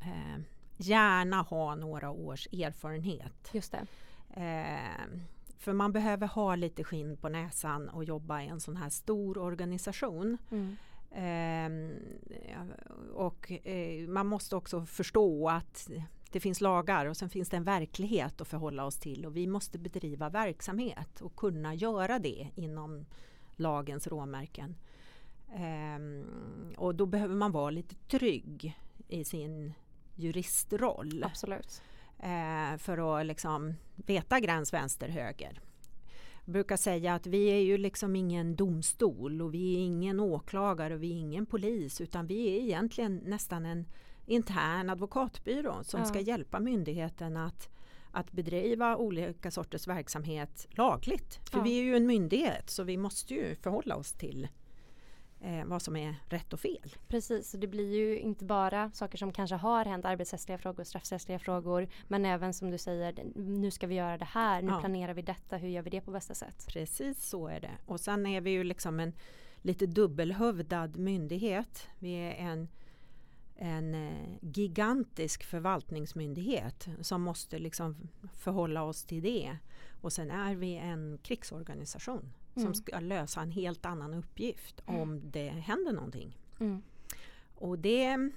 eh, 0.00 0.40
gärna 0.76 1.42
har 1.42 1.76
några 1.76 2.10
års 2.10 2.46
erfarenhet. 2.46 3.50
Just. 3.52 3.74
Eh, 3.74 3.80
för 5.58 5.72
man 5.72 5.92
behöver 5.92 6.26
ha 6.26 6.56
lite 6.56 6.84
skinn 6.84 7.16
på 7.16 7.28
näsan 7.28 7.88
och 7.88 8.04
jobba 8.04 8.42
i 8.42 8.46
en 8.46 8.60
sån 8.60 8.76
här 8.76 8.90
stor 8.90 9.38
organisation. 9.38 10.38
Mm. 10.50 10.76
Eh, 11.12 11.70
och 13.14 13.52
man 14.08 14.26
måste 14.26 14.56
också 14.56 14.86
förstå 14.86 15.48
att 15.48 15.90
det 16.32 16.40
finns 16.40 16.60
lagar 16.60 17.06
och 17.06 17.16
sen 17.16 17.28
finns 17.28 17.48
det 17.48 17.56
en 17.56 17.64
verklighet 17.64 18.40
att 18.40 18.48
förhålla 18.48 18.84
oss 18.84 18.98
till 18.98 19.26
och 19.26 19.36
vi 19.36 19.46
måste 19.46 19.78
bedriva 19.78 20.28
verksamhet 20.28 21.20
och 21.20 21.36
kunna 21.36 21.74
göra 21.74 22.18
det 22.18 22.48
inom 22.54 23.06
lagens 23.56 24.06
råmärken. 24.06 24.76
Ehm, 25.54 26.24
och 26.76 26.94
då 26.94 27.06
behöver 27.06 27.34
man 27.34 27.52
vara 27.52 27.70
lite 27.70 27.94
trygg 27.94 28.78
i 29.10 29.24
sin 29.24 29.72
juristroll 30.14 31.24
Absolut. 31.24 31.82
eh, 32.18 32.78
för 32.78 33.20
att 33.20 33.26
liksom 33.26 33.74
veta 33.96 34.40
gräns 34.40 34.72
vänster 34.72 35.08
höger. 35.08 35.60
Jag 36.44 36.52
brukar 36.52 36.76
säga 36.76 37.14
att 37.14 37.26
vi 37.26 37.46
är 37.50 37.60
ju 37.60 37.78
liksom 37.78 38.16
ingen 38.16 38.56
domstol 38.56 39.42
och 39.42 39.54
vi 39.54 39.74
är 39.74 39.78
ingen 39.78 40.20
åklagare 40.20 40.94
och 40.94 41.02
vi 41.02 41.12
är 41.12 41.16
ingen 41.16 41.46
polis 41.46 42.00
utan 42.00 42.26
vi 42.26 42.48
är 42.56 42.60
egentligen 42.62 43.16
nästan 43.16 43.66
en 43.66 43.86
intern 44.26 44.90
advokatbyrå 44.90 45.84
som 45.84 46.00
Ja. 46.00 46.06
ska 46.06 46.20
hjälpa 46.20 46.60
myndigheten 46.60 47.36
att, 47.36 47.68
att 48.10 48.32
bedriva 48.32 48.96
olika 48.96 49.50
sorters 49.50 49.86
verksamhet 49.86 50.66
lagligt. 50.70 51.40
För 51.50 51.58
Ja. 51.58 51.64
vi 51.64 51.78
är 51.78 51.82
ju 51.82 51.96
en 51.96 52.06
myndighet 52.06 52.70
så 52.70 52.82
vi 52.82 52.96
måste 52.96 53.34
ju 53.34 53.54
förhålla 53.54 53.96
oss 53.96 54.12
till 54.12 54.48
eh, 55.40 55.64
vad 55.64 55.82
som 55.82 55.96
är 55.96 56.14
rätt 56.28 56.52
och 56.52 56.60
fel. 56.60 56.96
Precis, 57.08 57.50
så 57.50 57.56
det 57.56 57.66
blir 57.66 57.94
ju 57.94 58.18
inte 58.18 58.44
bara 58.44 58.90
saker 58.94 59.18
som 59.18 59.32
kanske 59.32 59.56
har 59.56 59.84
hänt, 59.84 60.04
arbetsrättsliga 60.04 60.58
frågor, 60.58 60.84
straffrättsliga 60.84 61.38
frågor, 61.38 61.88
men 62.08 62.24
även 62.24 62.54
som 62.54 62.70
du 62.70 62.78
säger, 62.78 63.14
nu 63.34 63.70
ska 63.70 63.86
vi 63.86 63.94
göra 63.94 64.18
det 64.18 64.24
här, 64.24 64.62
nu 64.62 64.68
Ja. 64.72 64.80
planerar 64.80 65.14
vi 65.14 65.22
detta, 65.22 65.56
hur 65.56 65.68
gör 65.68 65.82
vi 65.82 65.90
det 65.90 66.00
på 66.00 66.10
bästa 66.10 66.34
sätt? 66.34 66.66
Precis 66.68 67.28
så 67.28 67.48
är 67.48 67.60
det. 67.60 67.70
Och 67.86 68.00
sen 68.00 68.26
är 68.26 68.40
vi 68.40 68.50
ju 68.50 68.64
liksom 68.64 69.00
en 69.00 69.12
lite 69.62 69.86
dubbelhövdad 69.86 70.96
myndighet. 70.96 71.88
Vi 71.98 72.12
är 72.14 72.32
en, 72.32 72.68
en 73.56 73.94
eh, 73.94 74.38
gigantisk 74.40 75.44
förvaltningsmyndighet 75.44 76.88
som 77.00 77.22
måste 77.22 77.58
liksom 77.58 78.08
förhålla 78.34 78.82
oss 78.82 79.04
till 79.04 79.22
det. 79.22 79.56
Och 80.00 80.12
sen 80.12 80.30
är 80.30 80.54
vi 80.54 80.74
en 80.76 81.18
krigsorganisation 81.22 82.32
Mm. 82.56 82.66
som 82.66 82.74
ska 82.74 83.00
lösa 83.00 83.40
en 83.40 83.50
helt 83.50 83.86
annan 83.86 84.14
uppgift 84.14 84.82
om 84.86 85.20
det 85.30 85.48
händer 85.48 85.92
någonting. 85.92 86.36
Mm. 86.60 86.82
Och 87.54 87.78
det 87.78 88.30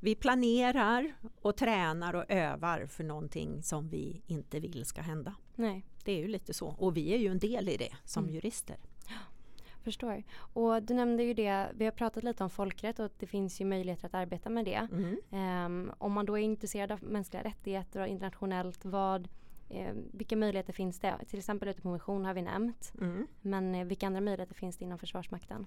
vi 0.00 0.14
planerar 0.14 1.12
och 1.40 1.56
tränar 1.56 2.14
och 2.14 2.24
övar 2.28 2.86
för 2.86 3.04
någonting 3.04 3.62
som 3.62 3.88
vi 3.88 4.22
inte 4.26 4.60
vill 4.60 4.84
ska 4.84 5.00
hända. 5.02 5.34
Nej, 5.54 5.84
Det 6.04 6.12
är 6.12 6.18
ju 6.18 6.28
lite 6.28 6.54
så. 6.54 6.66
Och 6.78 6.96
vi 6.96 7.14
är 7.14 7.18
ju 7.18 7.28
en 7.28 7.38
del 7.38 7.68
i 7.68 7.76
det 7.76 7.92
som 8.04 8.24
Mm. 8.24 8.34
jurister. 8.34 8.76
förstår. 9.84 10.22
Och 10.36 10.82
du 10.82 10.94
nämnde 10.94 11.22
ju 11.22 11.34
det, 11.34 11.68
vi 11.74 11.84
har 11.84 11.92
pratat 11.92 12.24
lite 12.24 12.44
om 12.44 12.50
folkrätt 12.50 12.98
och 12.98 13.10
det 13.18 13.26
finns 13.26 13.60
ju 13.60 13.64
möjligheter 13.64 14.06
att 14.06 14.14
arbeta 14.14 14.50
med 14.50 14.64
det. 14.64 14.88
Mm. 14.92 15.16
Ehm, 15.30 15.92
om 15.98 16.12
man 16.12 16.26
då 16.26 16.38
är 16.38 16.42
intresserad 16.42 16.92
av 16.92 17.02
mänskliga 17.02 17.42
rättigheter 17.44 18.00
och 18.00 18.06
internationellt, 18.06 18.84
vad, 18.84 19.28
eh, 19.70 19.92
vilka 20.12 20.36
möjligheter 20.36 20.72
finns 20.72 21.00
det? 21.00 21.14
Till 21.28 21.38
exempel 21.38 21.68
ute 21.68 21.80
på 21.82 21.88
mission 21.88 22.24
har 22.24 22.34
vi 22.34 22.42
nämnt. 22.42 22.92
Mm. 23.00 23.26
Men 23.40 23.74
eh, 23.74 23.84
vilka 23.84 24.06
andra 24.06 24.20
möjligheter 24.20 24.54
finns 24.54 24.76
det 24.76 24.84
inom 24.84 24.98
Försvarsmakten? 24.98 25.66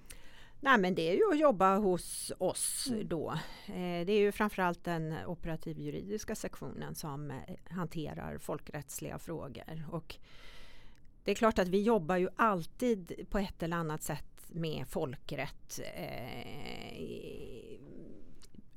Nej 0.60 0.78
men 0.78 0.94
det 0.94 1.02
är 1.10 1.14
ju 1.16 1.32
att 1.32 1.38
jobba 1.38 1.76
hos 1.76 2.32
oss 2.38 2.88
Mm. 2.90 3.08
då. 3.08 3.30
Eh, 3.66 4.06
det 4.06 4.12
är 4.12 4.18
ju 4.18 4.32
framförallt 4.32 4.84
den 4.84 5.14
operativ 5.26 5.78
juridiska 5.78 6.34
sektionen 6.34 6.94
som 6.94 7.30
eh, 7.30 7.36
hanterar 7.70 8.38
folkrättsliga 8.38 9.18
frågor. 9.18 9.84
Och 9.90 10.16
det 11.24 11.30
är 11.30 11.34
klart 11.34 11.58
att 11.58 11.68
vi 11.68 11.82
jobbar 11.82 12.16
ju 12.16 12.28
alltid 12.36 13.26
på 13.30 13.38
ett 13.38 13.62
eller 13.62 13.76
annat 13.76 14.02
sätt 14.02 14.24
med 14.48 14.84
folkrätt. 14.88 15.80
Eh, 15.94 17.63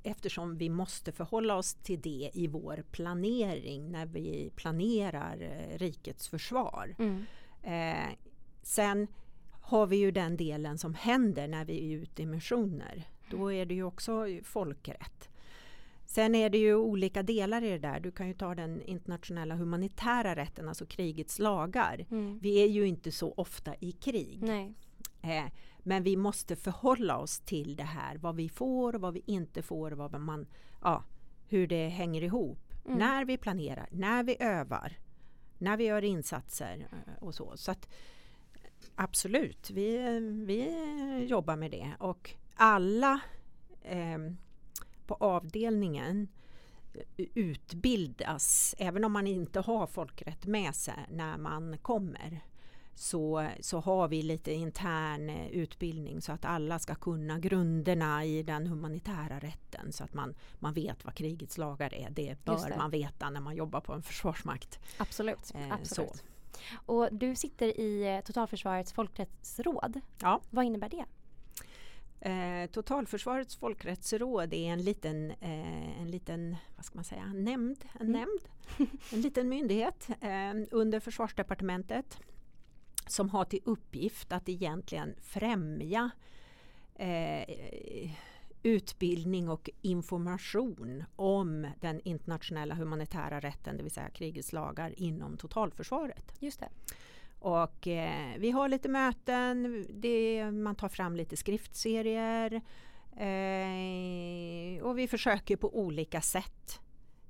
eftersom 0.08 0.58
vi 0.58 0.70
måste 0.70 1.12
förhålla 1.12 1.56
oss 1.56 1.74
till 1.74 2.02
det 2.02 2.32
i 2.34 2.48
vår 2.48 2.84
planering 2.92 3.92
när 3.92 4.06
vi 4.06 4.52
planerar 4.56 5.42
eh, 5.42 5.78
rikets 5.78 6.28
försvar. 6.28 6.96
Mm. 7.00 7.26
Eh, 7.64 8.16
sen 8.62 9.08
har 9.62 9.88
vi 9.88 9.98
ju 9.98 10.12
den 10.12 10.38
delen 10.38 10.78
som 10.78 10.94
händer 10.94 11.48
när 11.48 11.66
vi 11.66 11.94
är 11.94 11.98
ute 11.98 12.22
i 12.22 12.26
missioner. 12.26 13.04
Då 13.30 13.54
är 13.54 13.66
det 13.66 13.74
ju 13.74 13.84
också 13.84 14.28
folkrätt. 14.44 15.30
Sen 16.06 16.36
är 16.36 16.50
det 16.50 16.58
ju 16.58 16.76
olika 16.76 17.24
delar 17.24 17.64
i 17.64 17.70
det 17.70 17.78
där. 17.78 18.00
Du 18.00 18.12
kan 18.12 18.28
ju 18.28 18.34
ta 18.34 18.56
den 18.56 18.82
internationella 18.82 19.56
humanitära 19.56 20.36
rätten, 20.36 20.68
alltså 20.68 20.86
krigets 20.86 21.40
lagar. 21.40 22.06
Mm. 22.12 22.40
Vi 22.40 22.64
är 22.64 22.68
ju 22.68 22.88
inte 22.88 23.12
så 23.12 23.34
ofta 23.38 23.76
i 23.80 23.92
krig. 23.92 24.40
Nej. 24.42 24.74
Eh, 25.22 25.46
men 25.80 26.04
vi 26.04 26.16
måste 26.16 26.56
förhålla 26.56 27.18
oss 27.18 27.40
till 27.40 27.76
det 27.76 27.84
här, 27.84 28.18
vad 28.18 28.36
vi 28.36 28.50
får 28.50 28.96
och 28.96 29.02
vad 29.02 29.14
vi 29.14 29.24
inte 29.26 29.62
får, 29.62 29.92
vad 29.92 30.22
man, 30.22 30.48
ja, 30.82 31.04
hur 31.48 31.68
det 31.68 31.88
hänger 31.88 32.22
ihop. 32.22 32.74
Mm. 32.86 32.98
När 32.98 33.26
vi 33.26 33.38
planerar, 33.38 33.88
när 33.92 34.24
vi 34.24 34.38
övar, 34.40 34.98
när 35.58 35.78
vi 35.78 35.84
gör 35.84 36.04
insatser 36.04 36.88
eh, 36.92 37.24
och 37.24 37.36
så. 37.36 37.58
så 37.58 37.72
att, 37.72 37.90
absolut, 38.96 39.70
vi, 39.70 39.98
vi 40.46 41.26
jobbar 41.30 41.56
med 41.56 41.72
det 41.72 41.92
och 42.00 42.34
alla 42.56 43.20
eh, 43.84 44.18
på 45.06 45.14
avdelningen 45.14 46.28
utbildas, 47.18 48.76
även 48.78 49.04
om 49.04 49.12
man 49.12 49.28
inte 49.28 49.60
har 49.60 49.88
folkrätt 49.88 50.46
med 50.46 50.76
sig 50.76 51.08
när 51.12 51.38
man 51.38 51.78
kommer 51.78 52.42
så, 52.98 53.50
så 53.60 53.80
har 53.80 54.08
vi 54.08 54.22
lite 54.24 54.52
intern 54.54 55.30
eh, 55.30 55.48
utbildning 55.48 56.22
så 56.22 56.32
att 56.32 56.46
alla 56.46 56.80
ska 56.80 56.96
kunna 56.96 57.40
grunderna 57.40 58.26
i 58.26 58.44
den 58.44 58.68
humanitära 58.68 59.40
rätten 59.40 59.92
så 59.92 60.04
att 60.04 60.14
man, 60.14 60.36
man 60.60 60.74
vet 60.74 61.06
vad 61.06 61.16
krigets 61.16 61.58
lagar 61.58 61.94
är. 61.94 62.10
Det 62.10 62.46
bör 62.46 62.70
det. 62.70 62.78
man 62.78 62.92
veta 62.92 63.30
när 63.30 63.42
man 63.42 63.56
jobbar 63.56 63.82
på 63.82 63.94
en 63.94 64.02
försvarsmakt. 64.04 64.80
Absolut. 64.98 65.52
Eh, 65.56 65.74
Absolut. 65.74 66.10
så. 66.10 66.18
Och 66.86 67.10
du 67.12 67.36
sitter 67.36 67.80
i 67.80 68.16
eh, 68.16 68.22
Totalförsvarets 68.22 68.94
folkrättsråd. 68.94 70.02
Ja. 70.22 70.42
Vad 70.50 70.66
innebär 70.66 70.90
det? 70.90 71.06
Eh, 72.30 72.70
Totalförsvarets 72.72 73.56
folkrättsråd 73.56 74.54
är 74.54 74.74
en 74.74 74.84
liten, 74.84 75.32
eh, 75.32 76.02
en 76.02 76.12
liten 76.12 76.56
vad 76.76 76.86
ska 76.86 76.96
man 76.96 77.04
säga, 77.04 77.26
nämnd, 77.34 77.86
en, 78.00 78.08
Mm. 78.08 78.12
nämnd, 78.12 78.40
en 79.12 79.22
liten 79.22 79.50
myndighet 79.50 80.08
eh, 80.22 80.54
under 80.72 81.00
försvarsdepartementet 81.00 82.20
som 83.08 83.30
har 83.30 83.46
till 83.46 83.62
uppgift 83.64 84.32
att 84.32 84.50
egentligen 84.50 85.16
främja 85.22 86.10
eh, 86.96 88.12
utbildning 88.64 89.50
och 89.50 89.70
information 89.82 91.04
om 91.16 91.68
den 91.82 92.02
internationella 92.04 92.76
humanitära 92.76 93.40
rätten, 93.40 93.78
det 93.78 93.84
vill 93.84 93.92
säga 93.92 94.10
krigets 94.10 94.54
lagar 94.54 94.94
inom 94.98 95.38
totalförsvaret. 95.38 96.34
Just 96.40 96.60
det. 96.60 96.70
Och 97.40 97.88
eh, 97.88 98.38
vi 98.38 98.52
har 98.52 98.70
lite 98.70 98.90
möten, 98.90 99.86
det, 99.90 100.52
man 100.52 100.76
tar 100.76 100.90
fram 100.90 101.16
lite 101.16 101.38
skriftserier 101.38 102.54
eh, 103.18 104.84
och 104.84 104.98
vi 104.98 105.08
försöker 105.08 105.56
på 105.56 105.78
olika 105.80 106.22
sätt 106.22 106.80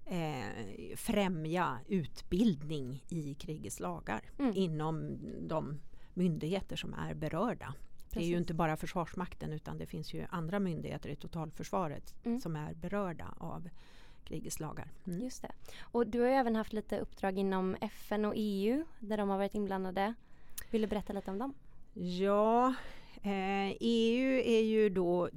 eh, 0.10 0.96
främja 0.96 1.80
utbildning 1.88 3.04
i 3.10 3.34
krigets 3.34 3.80
lagar 3.80 4.22
Mm. 4.40 4.54
inom 4.56 5.18
de 5.48 5.80
myndigheter 6.14 6.76
som 6.76 6.94
är 6.94 7.14
berörda. 7.14 7.74
Det 8.10 8.20
är 8.20 8.24
ju 8.24 8.30
Precis. 8.34 8.38
inte 8.42 8.54
bara 8.54 8.78
Försvarsmakten 8.78 9.54
utan 9.54 9.78
det 9.78 9.86
finns 9.86 10.14
ju 10.14 10.26
andra 10.30 10.60
myndigheter 10.60 11.10
i 11.10 11.16
totalförsvaret 11.16 12.16
Mm. 12.26 12.40
som 12.40 12.56
är 12.56 12.74
berörda 12.74 13.34
av 13.38 13.70
krigets 14.24 14.60
lagar. 14.60 14.92
Mm. 15.08 15.22
Just 15.24 15.42
det. 15.42 15.52
Och 15.82 16.08
du 16.08 16.20
har 16.22 16.28
ju 16.28 16.34
även 16.34 16.56
haft 16.56 16.74
lite 16.74 17.00
uppdrag 17.00 17.38
inom 17.38 17.76
FN 17.82 18.26
och 18.26 18.34
EU 18.36 18.86
där 19.00 19.18
de 19.18 19.30
har 19.30 19.38
varit 19.38 19.56
inblandade. 19.56 20.14
Vill 20.72 20.82
du 20.82 20.88
berätta 20.88 21.14
lite 21.14 21.32
om 21.32 21.38
dem? 21.38 21.54
Ja, 21.94 22.74
Eh, 23.28 23.76
EU 23.80 24.40
är 24.40 24.62
ju 24.62 24.90
då, 24.90 25.30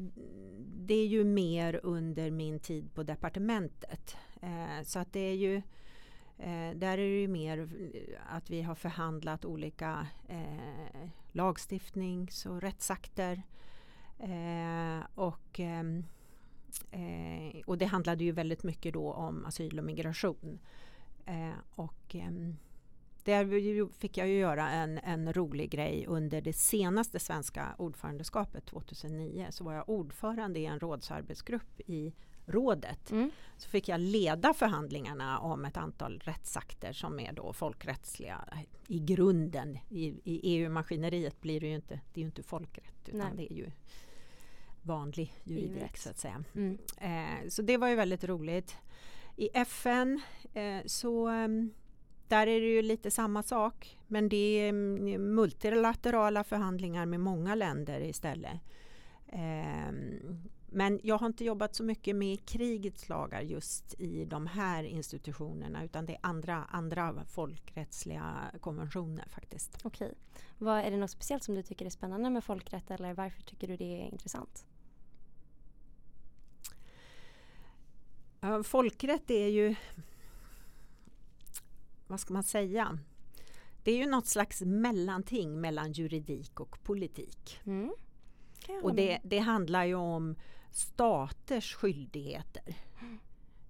det 0.77 0.95
är 0.95 1.07
ju 1.07 1.25
mer 1.25 1.81
under 1.83 2.31
min 2.31 2.61
tid 2.61 2.95
på 2.95 3.03
departementet. 3.03 4.17
Eh, 4.43 4.83
så 4.85 4.99
att 4.99 5.13
det 5.13 5.21
är 5.21 5.35
ju, 5.35 5.57
eh, 6.39 6.71
där 6.75 6.93
är 6.93 7.11
det 7.11 7.21
ju 7.21 7.29
mer 7.29 7.69
att 8.29 8.51
vi 8.51 8.63
har 8.63 8.75
förhandlat 8.75 9.45
olika 9.45 10.07
eh, 10.29 11.09
lagstiftnings 11.33 12.47
och 12.47 12.61
rättsakter. 12.61 13.43
Eh, 14.19 15.01
och, 15.15 15.61
eh, 15.61 15.85
eh, 16.91 17.61
och 17.67 17.79
det 17.79 17.87
handlade 17.87 18.25
ju 18.25 18.33
väldigt 18.33 18.63
mycket 18.63 18.95
då 18.95 19.13
om 19.13 19.45
asyl 19.47 19.79
och 19.79 19.85
migration. 19.85 20.59
Eh, 21.27 21.59
och 21.75 22.15
ehm, 22.15 22.57
där 23.25 23.93
fick 23.93 24.17
jag 24.17 24.29
ju 24.29 24.39
göra 24.39 24.71
en, 24.71 24.99
en 24.99 25.33
rolig 25.33 25.71
grej 25.71 26.05
under 26.09 26.41
det 26.41 26.53
senaste 26.53 27.21
svenska 27.21 27.75
ordförandeskapet 27.79 28.67
2009. 28.67 29.47
Så 29.51 29.65
var 29.65 29.75
jag 29.75 29.89
ordförande 29.89 30.61
i 30.61 30.67
en 30.67 30.81
rådsarbetsgrupp 30.81 31.81
i 31.87 32.13
rådet. 32.47 33.11
Mm. 33.11 33.31
Så 33.57 33.69
fick 33.69 33.89
jag 33.89 34.01
leda 34.01 34.55
förhandlingarna 34.55 35.39
om 35.39 35.65
ett 35.65 35.77
antal 35.77 36.19
rättsakter 36.19 36.93
som 36.93 37.21
är 37.21 37.33
då 37.33 37.53
folkrättsliga 37.53 38.45
i 38.89 38.99
grunden. 38.99 39.79
I, 39.89 40.07
i 40.07 40.41
EU-maskineriet 40.43 41.41
blir 41.41 41.61
det 41.61 41.67
ju 41.67 41.75
inte, 41.75 42.01
det 42.15 42.21
är 42.21 42.23
ju 42.23 42.27
inte 42.27 42.43
folkrätt 42.43 43.09
utan 43.09 43.21
Nej. 43.21 43.33
det 43.37 43.53
är 43.53 43.57
ju 43.57 43.71
vanlig 44.83 45.35
juridik 45.45 45.71
EU-rätt. 45.71 45.99
så 45.99 46.11
att 46.11 46.19
säga. 46.19 46.45
Mm. 46.55 46.79
Eh, 46.97 47.49
så 47.49 47.63
det 47.63 47.77
var 47.77 47.89
ju 47.89 47.95
väldigt 47.95 48.25
roligt. 48.25 48.77
I 49.37 49.49
FN 49.55 50.21
eh, 50.55 50.79
så 50.87 51.29
ehm, 51.29 51.71
där 52.31 52.47
är 52.47 52.61
det 52.61 52.67
ju 52.67 52.83
lite 52.83 53.11
samma 53.11 53.43
sak 53.43 53.99
men 54.07 54.29
det 54.29 54.37
är 54.37 54.69
mm, 54.69 55.35
multilaterala 55.35 56.45
förhandlingar 56.45 57.07
med 57.07 57.21
många 57.21 57.55
länder 57.55 58.01
istället. 58.01 58.61
Ehm, 59.29 60.49
men 60.67 61.01
jag 61.03 61.19
har 61.19 61.27
inte 61.27 61.45
jobbat 61.45 61.75
så 61.75 61.85
mycket 61.85 62.17
med 62.17 62.47
krigets 62.47 63.09
lagar 63.09 63.41
just 63.41 64.01
i 64.01 64.25
de 64.25 64.47
här 64.47 64.85
institutionerna 64.85 65.85
utan 65.85 66.07
det 66.07 66.13
är 66.13 66.19
andra, 66.23 66.65
andra 66.71 67.25
folkrättsliga 67.25 68.51
konventioner 68.61 69.29
faktiskt. 69.29 69.79
Okej. 69.85 70.15
Vad, 70.59 70.79
är 70.79 70.91
det 70.91 70.97
något 70.97 71.11
speciellt 71.11 71.43
som 71.43 71.55
du 71.55 71.63
tycker 71.63 71.87
är 71.87 71.91
spännande 71.91 72.31
med 72.31 72.45
folkrätt 72.45 72.91
eller 72.91 73.15
varför 73.15 73.43
tycker 73.43 73.69
du 73.69 73.77
det 73.77 74.03
är 74.03 74.07
intressant? 74.07 74.65
Folkrätt 78.65 79.31
är 79.31 79.47
ju, 79.49 79.75
vad 82.11 82.21
ska 82.21 82.33
man 82.33 82.43
säga, 82.43 82.99
det 83.83 83.91
är 83.91 83.97
ju 83.97 84.07
något 84.07 84.27
slags 84.27 84.63
mellanting 84.63 85.61
mellan 85.61 85.93
juridik 85.93 86.61
och 86.61 86.83
politik. 86.83 87.61
Mm. 87.67 87.93
Och 88.83 88.95
det, 88.95 89.21
det 89.25 89.39
handlar 89.39 89.85
ju 89.85 89.95
om 89.95 90.37
staters 90.71 91.75
skyldigheter 91.75 92.77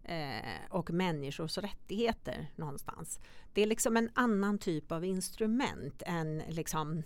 eh, 0.05 0.71
och 0.71 0.91
människors 0.91 1.59
rättigheter 1.59 2.51
någonstans. 2.57 3.21
Det 3.53 3.63
är 3.63 3.67
liksom 3.67 3.97
en 3.97 4.11
annan 4.15 4.59
typ 4.59 4.93
av 4.93 5.05
instrument 5.05 6.03
än 6.07 6.43
liksom 6.49 7.03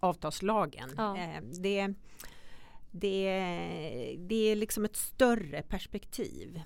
avtalslagen. 0.00 0.90
Ja. 0.96 1.16
Eh, 1.16 1.42
det, 1.42 1.94
det, 2.90 3.30
det 4.18 4.50
är 4.50 4.56
liksom 4.56 4.84
ett 4.84 4.96
större 4.96 5.62
perspektiv. 5.62 6.62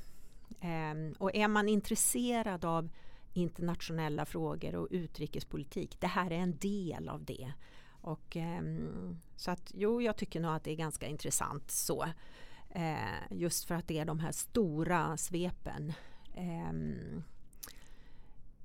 Eh, 0.60 1.16
och 1.18 1.34
är 1.34 1.48
man 1.48 1.68
intresserad 1.68 2.64
av 2.64 2.90
internationella 3.32 4.24
frågor 4.26 4.74
och 4.74 4.88
utrikespolitik, 4.90 6.00
det 6.00 6.06
här 6.06 6.30
är 6.30 6.38
en 6.38 6.56
del 6.58 7.08
av 7.08 7.24
det. 7.24 7.52
Och, 8.02 8.36
ehm, 8.36 9.18
så 9.36 9.50
att 9.50 9.72
jo, 9.74 10.02
jag 10.02 10.16
tycker 10.16 10.40
nog 10.40 10.50
att 10.54 10.64
det 10.64 10.70
är 10.70 10.76
ganska 10.76 11.06
intressant 11.06 11.70
så. 11.70 12.06
Eh, 12.70 13.20
just 13.30 13.64
för 13.64 13.74
att 13.74 13.88
det 13.88 13.98
är 13.98 14.04
de 14.04 14.18
här 14.20 14.32
stora 14.32 15.16
svepen. 15.16 15.92
Ehm, 16.34 17.22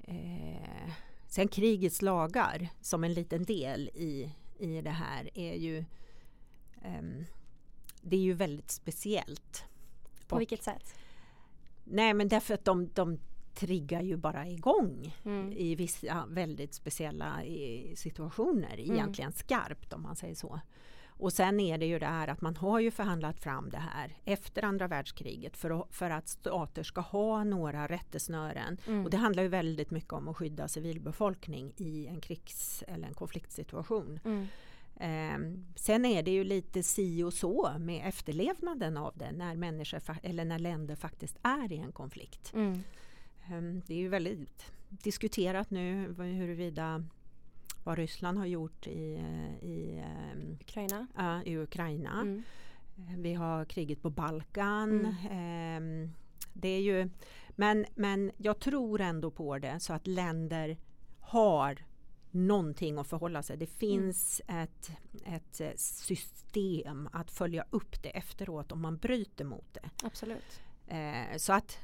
eh, 0.03 0.91
sen 1.27 1.47
krigets 1.47 2.01
lagar 2.01 2.69
som 2.81 3.03
en 3.03 3.13
liten 3.13 3.43
del 3.43 3.89
i, 3.93 4.33
i 4.59 4.81
det 4.81 4.89
här 4.89 5.29
är 5.37 5.53
ju 5.53 5.85
ehm, 6.81 7.25
det 8.01 8.15
är 8.15 8.21
ju 8.21 8.33
väldigt 8.33 8.71
speciellt. 8.71 9.63
På 10.27 10.35
Och- 10.35 10.41
vilket 10.41 10.63
sätt? 10.63 10.95
Nej 11.83 12.13
men 12.13 12.27
därför 12.27 12.53
att 12.53 12.65
de, 12.65 12.89
de 12.93 13.19
triggar 13.55 14.01
ju 14.01 14.17
bara 14.17 14.47
igång 14.47 15.15
Mm. 15.25 15.53
i 15.53 15.75
vissa 15.75 16.25
väldigt 16.29 16.73
speciella 16.73 17.43
eh, 17.43 17.95
situationer, 17.95 18.73
Mm. 18.77 18.91
egentligen 18.95 19.31
skarpt 19.31 19.93
om 19.93 20.01
man 20.01 20.15
säger 20.15 20.35
så. 20.35 20.59
Och 21.17 21.33
sen 21.33 21.59
är 21.59 21.77
det 21.77 21.85
ju 21.85 21.99
det 21.99 22.05
här 22.05 22.27
att 22.27 22.41
man 22.41 22.55
har 22.55 22.79
ju 22.79 22.91
förhandlat 22.91 23.39
fram 23.39 23.69
det 23.69 23.77
här 23.77 24.17
efter 24.25 24.63
andra 24.63 24.87
världskriget 24.87 25.57
för 25.57 25.81
att, 25.81 25.87
för 25.95 26.09
att 26.09 26.27
stater 26.27 26.83
ska 26.83 27.01
ha 27.01 27.43
några 27.43 27.87
rättesnören. 27.87 28.77
Mm. 28.87 29.05
Och 29.05 29.11
det 29.11 29.17
handlar 29.17 29.43
ju 29.43 29.49
väldigt 29.49 29.91
mycket 29.91 30.13
om 30.13 30.27
att 30.27 30.37
skydda 30.37 30.67
civilbefolkning 30.67 31.73
i 31.77 32.07
en 32.07 32.21
krigs 32.21 32.83
eller 32.87 33.07
en 33.07 33.13
konfliktsituation. 33.13 34.19
Mm. 34.25 34.47
Ehm, 34.99 35.65
sen 35.75 36.05
är 36.05 36.23
det 36.23 36.31
ju 36.31 36.43
lite 36.43 36.83
si 36.83 37.23
och 37.23 37.33
så 37.33 37.71
med 37.79 38.07
efterlevnaden 38.07 38.97
av 38.97 39.13
det 39.17 39.31
när 39.31 39.55
människor 39.55 40.01
eller 40.23 40.45
när 40.45 40.59
länder 40.59 40.95
faktiskt 40.95 41.37
är 41.43 41.71
i 41.71 41.77
en 41.77 41.91
konflikt. 41.91 42.53
Mm. 42.53 42.83
Ehm, 43.51 43.81
Det 43.87 43.93
är 43.93 43.97
ju 43.97 44.09
väldigt 44.09 44.71
diskuterat 44.89 45.69
nu 45.71 46.13
huruvida 46.17 47.03
vad 47.83 47.97
Ryssland 47.97 48.37
har 48.37 48.45
gjort 48.45 48.87
i, 48.87 48.91
i, 49.61 50.03
ehm, 50.05 50.57
Ukraina. 50.61 51.07
ja, 51.15 51.43
i 51.43 51.57
Ukraina. 51.57 52.21
Mm. 52.21 52.43
Vi 53.17 53.33
har 53.33 53.65
kriget 53.65 54.01
på 54.01 54.09
Balkan. 54.09 54.89
Mm. 54.89 55.15
Ehm, 55.31 56.11
det 56.53 56.69
är 56.69 56.81
ju, 56.81 57.09
men, 57.49 57.85
men 57.95 58.31
jag 58.37 58.59
tror 58.59 59.01
ändå 59.01 59.31
på 59.31 59.57
det 59.57 59.79
så 59.79 59.93
att 59.93 60.07
länder 60.07 60.77
har 61.19 61.85
någonting 62.31 62.97
att 62.97 63.07
förhålla 63.07 63.43
sig. 63.43 63.57
Det 63.57 63.67
finns 63.67 64.41
ett, 64.47 64.91
ett 65.25 65.61
eh, 65.61 65.71
system 65.75 67.09
att 67.13 67.31
följa 67.31 67.65
upp 67.69 68.03
det 68.03 68.09
efteråt 68.09 68.71
om 68.71 68.81
man 68.81 68.97
bryter 68.97 69.45
mot 69.45 69.73
det. 69.73 69.89
Absolut. 70.03 70.61
Eh, 70.87 71.37
så 71.37 71.53
att 71.53 71.79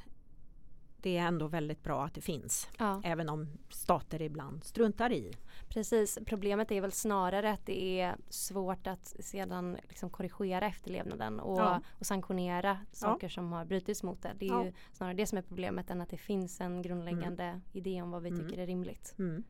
det 1.04 1.18
är 1.18 1.28
ändå 1.28 1.48
väldigt 1.48 1.84
bra 1.84 2.06
att 2.06 2.14
det 2.14 2.22
finns. 2.22 2.68
Ja. 2.80 3.02
Även 3.04 3.30
om 3.30 3.48
stater 3.70 4.22
ibland 4.22 4.64
struntar 4.64 5.12
i. 5.12 5.32
Precis, 5.70 6.20
problemet 6.26 6.72
är 6.72 6.82
väl 6.82 6.92
snarare 6.92 7.52
att 7.52 7.66
det 7.66 8.00
är 8.02 8.16
svårt 8.30 8.88
att 8.88 9.08
sedan 9.20 9.78
liksom 9.90 10.10
korrigera 10.10 10.68
efterlevnaden 10.68 11.40
och, 11.40 11.60
Ja. 11.60 11.82
och 12.00 12.06
sanktionera 12.06 12.78
saker 12.92 13.30
som 13.30 13.52
har 13.52 13.66
brutits 13.66 14.04
mot 14.04 14.22
det. 14.22 14.34
Det 14.40 14.46
är 14.48 14.50
Ja. 14.54 14.66
ju 14.66 14.74
snarare 14.94 15.14
det 15.14 15.28
som 15.28 15.38
är 15.38 15.42
problemet 15.42 15.90
än 15.90 16.02
att 16.02 16.10
det 16.10 16.18
finns 16.18 16.62
en 16.62 16.82
grundläggande 16.82 17.62
idé 17.74 18.02
om 18.02 18.12
vad 18.12 18.24
vi 18.24 18.30
Mm. 18.30 18.42
tycker 18.48 18.62
är 18.62 18.68
rimligt. 18.68 19.16
Mm. 19.20 19.44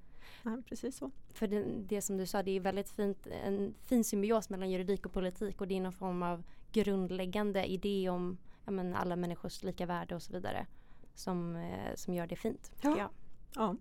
Ja, 0.44 0.58
precis 0.70 0.98
så. 0.98 1.12
För 1.34 1.48
det, 1.48 1.64
det 1.88 2.02
som 2.02 2.18
du 2.18 2.26
sa, 2.26 2.44
det 2.44 2.52
är 2.52 2.60
väldigt 2.60 2.90
fint, 2.90 3.28
en 3.46 3.74
fin 3.84 4.04
symbios 4.04 4.50
mellan 4.50 4.70
juridik 4.70 5.06
och 5.06 5.14
politik 5.14 5.62
och 5.62 5.68
det 5.68 5.78
är 5.78 5.82
någon 5.82 5.94
form 5.94 6.24
av 6.24 6.44
grundläggande 6.72 7.66
idé 7.72 8.10
om 8.10 8.38
ja, 8.66 8.72
men, 8.72 8.96
alla 8.96 9.16
människors 9.16 9.64
lika 9.64 9.86
värde 9.86 10.16
och 10.16 10.22
så 10.22 10.34
vidare 10.34 10.66
som, 11.16 11.56
eh, 11.56 11.96
som 11.96 12.14
gör 12.14 12.28
det 12.28 12.36
fint. 12.36 12.72
Ja. 12.82 12.98
jag. 12.98 13.10
Ja. 13.56 13.76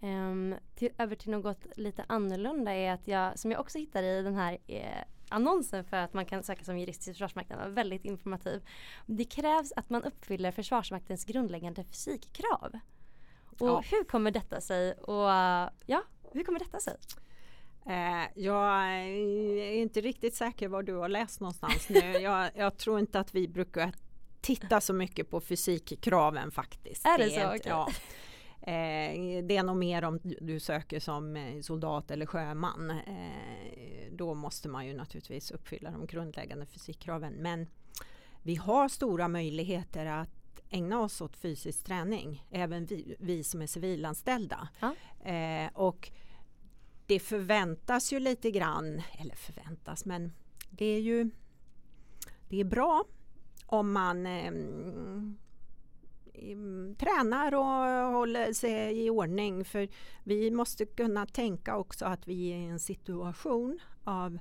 Ehm, 0.00 0.54
till, 0.74 0.90
över 0.98 1.16
till 1.16 1.30
något 1.30 1.66
lite 1.76 2.04
annorlunda 2.08 2.72
är 2.74 2.92
att 2.92 3.08
jag, 3.08 3.38
som 3.38 3.50
jag 3.50 3.60
också 3.60 3.78
hittade 3.78 4.06
i 4.18 4.22
den 4.22 4.34
här 4.34 4.58
eh, 4.66 5.02
annonsen 5.28 5.84
för 5.84 5.96
att 5.96 6.14
man 6.14 6.26
kan 6.26 6.42
söka 6.42 6.64
som 6.64 6.78
jurist 6.78 7.02
till 7.02 7.12
Försvarsmakten, 7.12 7.58
var 7.58 7.68
väldigt 7.68 8.04
informativ. 8.04 8.62
Det 9.06 9.24
krävs 9.24 9.72
att 9.76 9.90
man 9.90 10.04
uppfyller 10.04 10.50
Försvarsmaktens 10.50 11.24
grundläggande 11.24 11.84
fysikkrav. 11.84 12.78
Och 13.44 13.68
Ja. 13.68 13.82
hur 13.90 14.04
kommer 14.04 14.30
detta 14.30 14.60
sig? 14.60 14.92
Och 14.92 15.30
ja, 15.86 16.02
hur 16.32 16.44
kommer 16.44 16.58
detta 16.58 16.80
sig? 16.80 16.96
Eh, 17.86 18.24
jag 18.34 18.74
är 18.74 19.72
inte 19.72 20.00
riktigt 20.00 20.34
säker 20.34 20.68
var 20.68 20.82
du 20.82 20.94
har 20.94 21.08
läst 21.08 21.40
någonstans 21.40 21.88
nu. 21.88 21.98
Jag, 21.98 22.50
jag 22.54 22.76
tror 22.76 22.98
inte 22.98 23.20
att 23.20 23.34
vi 23.34 23.48
brukar 23.48 23.92
titta 24.56 24.80
så 24.80 24.92
mycket 24.92 25.30
på 25.30 25.40
fysikkraven 25.40 26.50
faktiskt. 26.50 27.06
Är 27.06 27.18
det 27.18 27.36
är 27.36 27.40
så? 27.40 27.46
Okej. 27.48 27.62
ja. 27.64 27.88
Eh, 28.60 29.44
det 29.44 29.56
är 29.56 29.62
nog 29.62 29.76
mer 29.76 30.04
om 30.04 30.18
du- 30.22 30.38
du 30.40 30.60
söker 30.60 31.00
som 31.00 31.36
eh, 31.36 31.60
soldat 31.60 32.10
eller 32.10 32.26
sjöman. 32.26 32.90
Eh, 32.90 34.12
då 34.12 34.34
måste 34.34 34.68
man 34.68 34.86
ju 34.86 34.94
naturligtvis 34.94 35.50
uppfylla 35.50 35.90
de 35.90 36.06
grundläggande 36.06 36.66
fysikkraven. 36.66 37.32
Men 37.32 37.66
vi 38.42 38.54
har 38.54 38.88
stora 38.88 39.28
möjligheter 39.28 40.06
att 40.06 40.60
ägna 40.70 41.00
oss 41.00 41.20
åt 41.20 41.36
fysisk 41.36 41.84
träning, 41.84 42.44
även 42.50 42.86
vi, 42.86 43.16
vi 43.18 43.44
som 43.44 43.62
är 43.62 43.66
civilanställda. 43.66 44.68
Ja. 44.80 44.94
Eh, 45.32 45.70
och 45.74 46.10
det 47.06 47.18
förväntas 47.20 48.12
ju 48.12 48.18
lite 48.20 48.50
grann, 48.50 49.02
eller 49.18 49.34
förväntas, 49.34 50.04
men 50.04 50.32
det 50.70 50.84
är 50.86 51.00
ju 51.00 51.30
det 52.48 52.60
är 52.60 52.64
bra 52.64 53.04
om 53.70 53.92
man 53.92 54.26
eh, 54.26 54.52
tränar 56.98 57.54
och 57.54 58.12
håller 58.12 58.52
sig 58.52 59.04
i 59.04 59.10
ordning. 59.10 59.64
För 59.64 59.88
vi 60.24 60.50
måste 60.50 60.86
kunna 60.86 61.26
tänka 61.26 61.76
också 61.76 62.04
att 62.04 62.28
vi 62.28 62.52
är 62.52 62.56
i 62.56 62.64
en 62.64 62.78
situation 62.78 63.78
av 64.04 64.38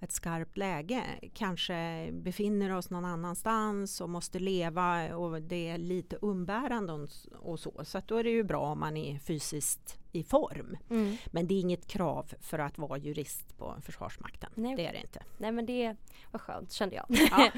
ett 0.00 0.12
skarpt 0.12 0.56
läge, 0.56 1.04
kanske 1.34 2.08
befinner 2.12 2.76
oss 2.76 2.90
någon 2.90 3.04
annanstans 3.04 4.00
och 4.00 4.10
måste 4.10 4.38
leva 4.38 5.16
och 5.16 5.42
det 5.42 5.68
är 5.68 5.78
lite 5.78 6.18
umbärande 6.22 7.08
och 7.40 7.60
så. 7.60 7.72
Så 7.84 8.00
då 8.06 8.16
är 8.16 8.24
det 8.24 8.30
ju 8.30 8.42
bra 8.42 8.60
om 8.60 8.80
man 8.80 8.96
är 8.96 9.18
fysiskt 9.18 9.98
i 10.12 10.22
form. 10.22 10.76
Mm. 10.90 11.16
Men 11.26 11.46
det 11.46 11.54
är 11.54 11.60
inget 11.60 11.86
krav 11.86 12.32
för 12.40 12.58
att 12.58 12.78
vara 12.78 12.98
jurist 12.98 13.58
på 13.58 13.76
Försvarsmakten. 13.82 14.50
Nej, 14.54 14.76
Det 14.76 14.86
är 14.86 14.92
det 14.92 15.00
inte. 15.00 15.22
Nej 15.38 15.52
men 15.52 15.66
det 15.66 15.96
var 16.30 16.38
skönt 16.38 16.72
kände 16.72 16.96
jag. 16.96 17.06
Ja. 17.08 17.50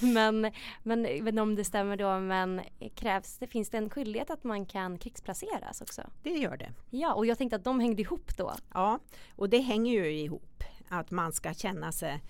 men, 0.00 0.52
men 0.82 1.06
inte 1.06 1.42
om 1.42 1.54
det 1.54 1.64
stämmer 1.64 1.96
då 1.96 2.20
men 2.20 2.60
krävs 2.94 3.38
det, 3.38 3.46
finns 3.46 3.70
det 3.70 3.78
en 3.78 3.90
skyldighet 3.90 4.30
att 4.30 4.44
man 4.44 4.66
kan 4.66 4.98
krigsplaceras 4.98 5.80
också? 5.80 6.02
Det 6.22 6.30
gör 6.30 6.56
det. 6.56 6.72
Ja 6.90 7.14
och 7.14 7.26
jag 7.26 7.38
tänkte 7.38 7.56
att 7.56 7.64
de 7.64 7.80
hängde 7.80 8.02
ihop 8.02 8.36
då. 8.36 8.52
Ja, 8.74 8.98
och 9.36 9.48
det 9.48 9.58
hänger 9.58 9.92
ju 9.92 10.12
ihop. 10.12 10.64
Att 10.92 11.10
man 11.10 11.32
ska 11.32 11.54
känna 11.54 11.92
sig 11.92 12.22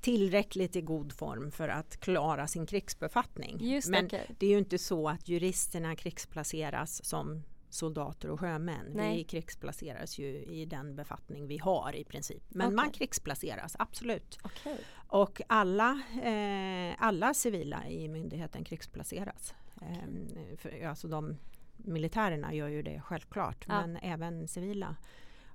tillräckligt 0.00 0.76
i 0.76 0.80
god 0.80 1.12
form 1.12 1.50
för 1.50 1.68
att 1.68 2.00
klara 2.00 2.46
sin 2.46 2.66
krigsbefattning. 2.66 3.56
Just 3.60 3.88
Men 3.88 4.06
okej. 4.06 4.30
det 4.38 4.46
är 4.46 4.50
ju 4.50 4.58
inte 4.58 4.78
så 4.78 5.08
att 5.08 5.28
juristerna 5.28 5.96
krigsplaceras 5.96 7.04
som 7.04 7.42
soldater 7.68 8.30
och 8.30 8.40
sjömän. 8.40 8.86
Nej. 8.94 9.16
Vi 9.16 9.24
krigsplaceras 9.24 10.18
ju 10.18 10.26
i 10.26 10.64
den 10.64 10.96
befattning 10.96 11.46
vi 11.46 11.58
har 11.58 11.96
i 11.96 12.04
princip. 12.04 12.42
Men 12.48 12.66
Okej. 12.66 12.76
man 12.76 12.90
krigsplaceras, 12.90 13.76
absolut. 13.78 14.38
Okej. 14.42 14.78
Och 15.06 15.40
alla, 15.46 16.02
eh, 16.22 16.94
alla 16.98 17.34
civila 17.34 17.88
i 17.88 18.08
myndigheten 18.08 18.64
krigsplaceras. 18.64 19.54
Eh, 19.82 20.56
för, 20.56 20.86
alltså 20.86 21.08
de 21.08 21.36
militärerna 21.76 22.54
gör 22.54 22.68
ju 22.68 22.82
det 22.82 23.00
självklart, 23.00 23.64
Ja. 23.68 23.80
men 23.86 23.96
även 23.96 24.48
civila. 24.48 24.96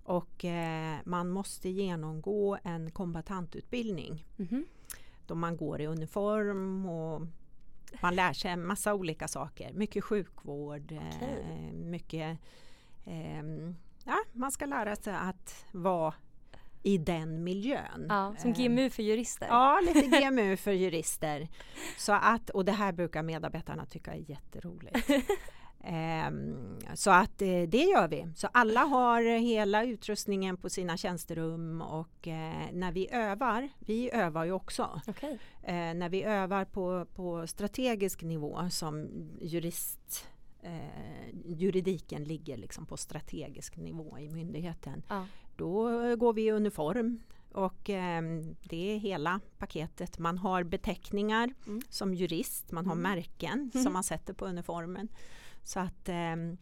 Och 0.05 0.45
eh, 0.45 0.97
man 1.05 1.29
måste 1.29 1.69
genomgå 1.69 2.57
en 2.63 2.91
kombatantutbildning 2.91 4.25
Mhm. 4.37 4.65
då 5.27 5.35
man 5.35 5.57
går 5.57 5.81
i 5.81 5.87
uniform 5.87 6.85
och 6.85 7.21
man 8.01 8.15
lär 8.15 8.33
sig 8.33 8.51
en 8.51 8.65
massa 8.67 8.93
olika 8.93 9.27
saker. 9.27 9.73
Mycket 9.73 10.03
sjukvård, 10.03 10.91
eh, 10.91 11.01
Okej. 11.15 11.71
mycket... 11.73 12.37
ehm, 13.05 13.75
ja, 14.05 14.17
man 14.33 14.51
ska 14.51 14.65
lära 14.65 14.95
sig 14.95 15.13
att 15.15 15.65
vara 15.71 16.13
i 16.83 16.97
den 16.97 17.43
miljön. 17.43 18.05
Ja, 18.09 18.35
som 18.37 18.51
Eh, 18.51 18.57
GMU 18.57 18.89
för 18.89 19.03
jurister. 19.03 19.47
Ja, 19.47 19.79
lite 19.85 20.07
GMU 20.21 20.57
för 20.57 20.71
jurister. 20.71 21.47
Så 21.97 22.13
att, 22.13 22.49
och 22.49 22.65
det 22.65 22.71
här 22.71 22.91
brukar 22.91 23.23
medarbetarna 23.23 23.85
tycka 23.85 24.13
är 24.13 24.29
jätteroligt. 24.29 25.09
Så 26.95 27.11
att 27.11 27.41
eh, 27.41 27.61
det 27.67 27.83
gör 27.83 28.07
vi. 28.07 28.27
Så 28.35 28.47
alla 28.51 28.79
har 28.79 29.21
hela 29.39 29.83
utrustningen 29.85 30.57
på 30.57 30.69
sina 30.69 30.97
tjänsterum 30.97 31.81
och 31.81 32.27
eh, 32.27 32.67
när 32.73 32.91
vi 32.91 33.09
övar, 33.11 33.69
vi 33.79 34.11
övar 34.13 34.45
ju 34.45 34.51
också, 34.51 35.01
Okej. 35.07 35.39
eh, 35.63 35.73
när 35.73 36.09
vi 36.09 36.23
övar 36.23 36.65
på, 36.65 37.05
på 37.15 37.47
strategisk 37.47 38.21
nivå 38.23 38.69
som 38.69 39.07
jurist 39.41 40.25
Eh, 40.61 41.29
juridiken 41.45 42.23
ligger 42.23 42.57
liksom 42.57 42.85
på 42.85 42.97
strategisk 42.97 43.77
nivå 43.77 44.17
i 44.19 44.29
myndigheten. 44.29 45.03
Ja. 45.09 45.25
Då 45.55 45.89
går 46.15 46.33
vi 46.33 46.41
i 46.47 46.51
uniform 46.51 47.19
och 47.51 47.89
ehm, 47.89 48.55
det 48.63 48.93
är 48.95 48.97
hela 48.97 49.39
paketet. 49.57 50.19
Man 50.19 50.37
har 50.37 50.63
beteckningar 50.63 51.53
Mm. 51.67 51.81
som 51.89 52.13
jurist, 52.13 52.71
man 52.71 52.85
har 52.85 52.93
Mm. 52.95 53.03
märken 53.03 53.69
Mm. 53.73 53.83
som 53.83 53.93
man 53.93 54.03
sätter 54.03 54.33
på 54.33 54.45
uniformen. 54.45 55.07
Så 55.65 55.79
att 55.79 56.09
ehm, 56.09 56.57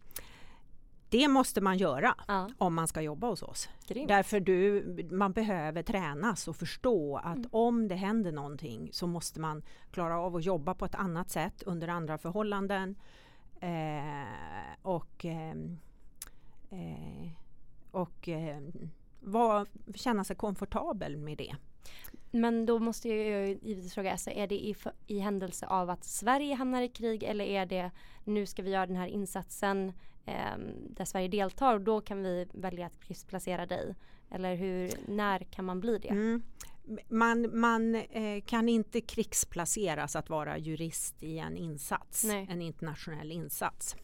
det 1.10 1.28
måste 1.28 1.62
man 1.62 1.78
göra 1.78 2.16
ja. 2.28 2.50
om 2.58 2.74
man 2.74 2.88
ska 2.88 3.02
jobba 3.02 3.28
hos 3.28 3.44
oss. 3.44 3.70
Grymt. 3.88 4.08
Därför 4.08 4.40
du, 4.40 4.84
man 5.12 5.32
behöver 5.32 5.84
tränas 5.84 6.48
och 6.48 6.56
förstå 6.56 7.18
att 7.18 7.36
Mm. 7.36 7.50
om 7.52 7.88
det 7.88 7.96
händer 7.96 8.32
någonting 8.32 8.90
så 8.92 9.08
måste 9.08 9.40
man 9.40 9.64
klara 9.92 10.20
av 10.20 10.36
att 10.36 10.46
jobba 10.46 10.74
på 10.74 10.86
ett 10.86 10.96
annat 10.96 11.30
sätt 11.30 11.64
under 11.64 11.88
andra 11.88 12.18
förhållanden. 12.18 12.96
Eh, 13.60 14.78
och 14.82 15.26
ehm, 15.26 15.80
eh, 16.70 17.32
och 17.92 18.30
eh, 18.30 18.62
var, 19.20 19.68
känna 19.96 20.24
sig 20.24 20.36
komfortabel 20.36 21.18
med 21.18 21.38
det. 21.38 21.56
Men 22.36 22.66
då 22.66 22.80
måste 22.80 23.10
jag 23.10 23.18
ju 23.18 23.60
givetvis 23.62 23.94
fråga, 23.94 24.12
alltså, 24.12 24.30
är 24.30 24.48
det 24.48 24.56
i, 24.56 24.76
i 25.08 25.20
händelse 25.20 25.66
av 25.68 25.90
att 25.90 26.04
Sverige 26.04 26.56
hamnar 26.56 26.82
i 26.82 26.88
krig 26.88 27.24
eller 27.24 27.46
är 27.46 27.66
det 27.66 27.92
nu 28.24 28.46
ska 28.46 28.62
vi 28.64 28.72
göra 28.72 28.86
den 28.86 28.96
här 28.96 29.08
insatsen 29.08 29.94
ehm, 30.26 30.62
där 30.90 31.06
Sverige 31.06 31.28
deltar 31.28 31.74
och 31.74 31.82
då 31.82 32.02
kan 32.02 32.24
vi 32.24 32.48
välja 32.52 32.86
att 32.86 33.00
krigsplacera 33.00 33.66
dig? 33.66 33.96
Eller 34.32 34.56
hur, 34.56 34.92
när 35.08 35.40
kan 35.40 35.66
man 35.66 35.80
bli 35.80 35.98
det? 35.98 36.10
Mm. 36.10 36.44
Man, 37.08 37.60
man 37.60 37.96
eh, 37.96 38.44
kan 38.46 38.70
inte 38.70 39.02
krigsplaceras 39.02 40.16
att 40.16 40.30
vara 40.30 40.58
jurist 40.58 41.24
i 41.24 41.40
en 41.40 41.58
insats, 41.58 42.24
Nej. 42.24 42.48
en 42.50 42.62
internationell 42.62 43.32
insats. 43.32 43.96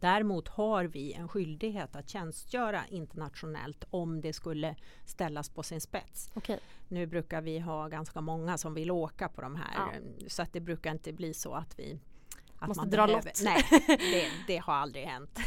Däremot 0.00 0.48
har 0.48 0.84
vi 0.84 1.12
en 1.12 1.28
skyldighet 1.28 1.96
att 1.96 2.08
tjänstgöra 2.08 2.86
internationellt 2.88 3.84
om 3.90 4.20
det 4.20 4.32
skulle 4.32 4.76
ställas 5.04 5.48
på 5.48 5.62
sin 5.62 5.80
spets. 5.80 6.30
Okej, 6.34 6.58
Nu 6.88 7.06
brukar 7.06 7.40
vi 7.42 7.58
ha 7.58 7.88
ganska 7.88 8.20
många 8.20 8.58
som 8.58 8.74
vill 8.74 8.90
åka 8.90 9.28
på 9.28 9.40
de 9.40 9.56
här 9.56 9.74
Ja. 9.76 10.28
så 10.28 10.42
att 10.42 10.52
det 10.52 10.60
brukar 10.60 10.90
inte 10.92 11.12
bli 11.12 11.34
så 11.34 11.54
att 11.54 11.78
vi 11.78 12.00
Att 12.62 12.68
Måste 12.68 12.80
man 12.80 12.90
dra 12.90 13.06
behöver, 13.06 13.24
lott. 13.24 13.40
Nej, 13.44 13.64
det, 13.98 14.26
det 14.46 14.56
har 14.56 14.74
aldrig 14.74 15.04
hänt. 15.04 15.38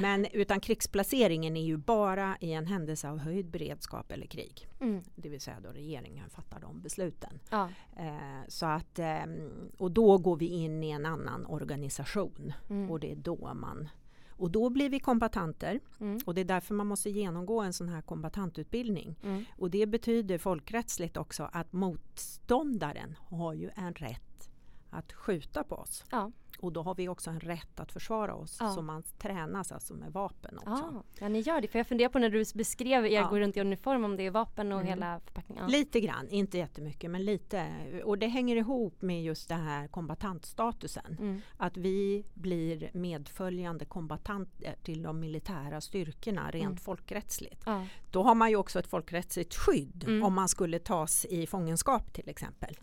Men 0.00 0.26
utan 0.32 0.60
krigsplaceringen 0.60 1.56
är 1.56 1.64
ju 1.64 1.76
bara 1.76 2.36
i 2.40 2.52
en 2.52 2.66
händelse 2.66 3.08
av 3.10 3.18
höjd 3.18 3.46
beredskap 3.50 4.12
eller 4.12 4.26
krig. 4.26 4.68
Mm. 4.80 5.02
Det 5.16 5.28
vill 5.28 5.40
säga 5.40 5.60
då 5.60 5.68
regeringen 5.68 6.30
fattar 6.30 6.60
de 6.60 6.80
besluten. 6.80 7.38
Ja. 7.50 7.68
Eh, 7.96 8.48
så 8.48 8.66
att, 8.66 8.98
ehm, 8.98 9.50
och 9.78 9.90
då 9.90 10.18
går 10.18 10.36
vi 10.36 10.46
in 10.46 10.82
i 10.82 10.90
en 10.90 11.06
annan 11.06 11.46
organisation 11.46 12.52
Mm. 12.70 12.90
och 12.90 13.00
det 13.00 13.12
är 13.12 13.16
då 13.16 13.54
man 13.54 13.88
och 14.36 14.50
då 14.50 14.70
blir 14.70 14.90
vi 14.90 15.00
kombatanter 15.00 15.80
Mm. 16.00 16.18
och 16.26 16.34
det 16.34 16.40
är 16.40 16.44
därför 16.44 16.74
man 16.74 16.86
måste 16.86 17.10
genomgå 17.10 17.60
en 17.60 17.72
sån 17.72 17.88
här 17.88 18.00
kombatantutbildning. 18.02 19.16
Mm. 19.22 19.44
Och 19.58 19.70
det 19.70 19.86
betyder 19.86 20.38
folkrättsligt 20.38 21.16
också 21.16 21.48
att 21.52 21.72
motståndaren 21.72 23.16
har 23.28 23.52
ju 23.54 23.70
en 23.74 23.94
rätt 23.94 24.50
att 24.90 25.12
skjuta 25.12 25.64
på 25.64 25.74
oss. 25.76 26.04
Ja. 26.10 26.32
Och 26.58 26.72
då 26.72 26.82
har 26.82 26.94
vi 26.94 27.08
också 27.08 27.30
en 27.30 27.40
rätt 27.40 27.80
att 27.80 27.92
försvara 27.92 28.34
oss. 28.34 28.56
Ja. 28.60 28.70
Så 28.74 28.82
man 28.82 29.02
tränas 29.18 29.72
alltså 29.72 29.94
med 29.94 30.12
vapen 30.12 30.58
också. 30.58 31.02
Ja, 31.20 31.28
ni 31.28 31.40
gör 31.40 31.60
det. 31.60 31.68
För 31.68 31.78
jag 31.78 31.86
funderar 31.86 32.08
på 32.08 32.18
när 32.18 32.30
du 32.30 32.44
beskrev 32.54 33.06
er 33.06 33.10
Ja. 33.10 33.28
gå 33.30 33.38
runt 33.38 33.56
i 33.56 33.60
uniform 33.60 34.04
om 34.04 34.16
det 34.16 34.22
är 34.26 34.30
vapen 34.30 34.72
och 34.72 34.78
Mm. 34.80 34.88
hela 34.88 35.20
förpackningen. 35.20 35.64
Ja. 35.64 35.68
Lite 35.70 36.00
grann, 36.00 36.28
inte 36.28 36.58
jättemycket 36.58 37.10
men 37.10 37.24
lite. 37.24 37.66
Och 38.04 38.18
det 38.18 38.26
hänger 38.26 38.56
ihop 38.56 39.02
med 39.02 39.22
just 39.24 39.48
den 39.48 39.60
här 39.60 39.88
kombatantstatusen. 39.88 41.16
Mm. 41.20 41.40
Att 41.56 41.76
vi 41.76 42.24
blir 42.34 42.90
medföljande 42.94 43.84
kombatanter 43.84 44.74
till 44.82 45.02
de 45.02 45.20
militära 45.20 45.80
styrkorna 45.80 46.50
rent 46.50 46.64
Mm. 46.64 46.76
folkrättsligt. 46.76 47.64
Då 48.10 48.22
har 48.22 48.34
man 48.34 48.50
ju 48.50 48.56
också 48.56 48.78
ett 48.78 48.86
folkrättsligt 48.86 49.54
skydd 49.54 50.04
Mm. 50.06 50.24
om 50.24 50.34
man 50.34 50.48
skulle 50.48 50.78
tas 50.78 51.24
i 51.24 51.46
fångenskap 51.46 52.12
till 52.12 52.28
exempel. 52.28 52.76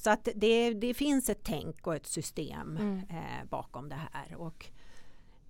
Så 0.00 0.10
att 0.10 0.28
det, 0.34 0.74
det 0.74 0.94
finns 0.94 1.28
ett 1.28 1.40
tänk 1.44 1.86
och 1.86 1.94
ett 1.96 2.06
system 2.06 2.76
Mm. 2.76 2.98
eh, 3.10 3.44
bakom 3.48 3.88
det 3.88 4.00
här. 4.12 4.34
Och 4.36 4.70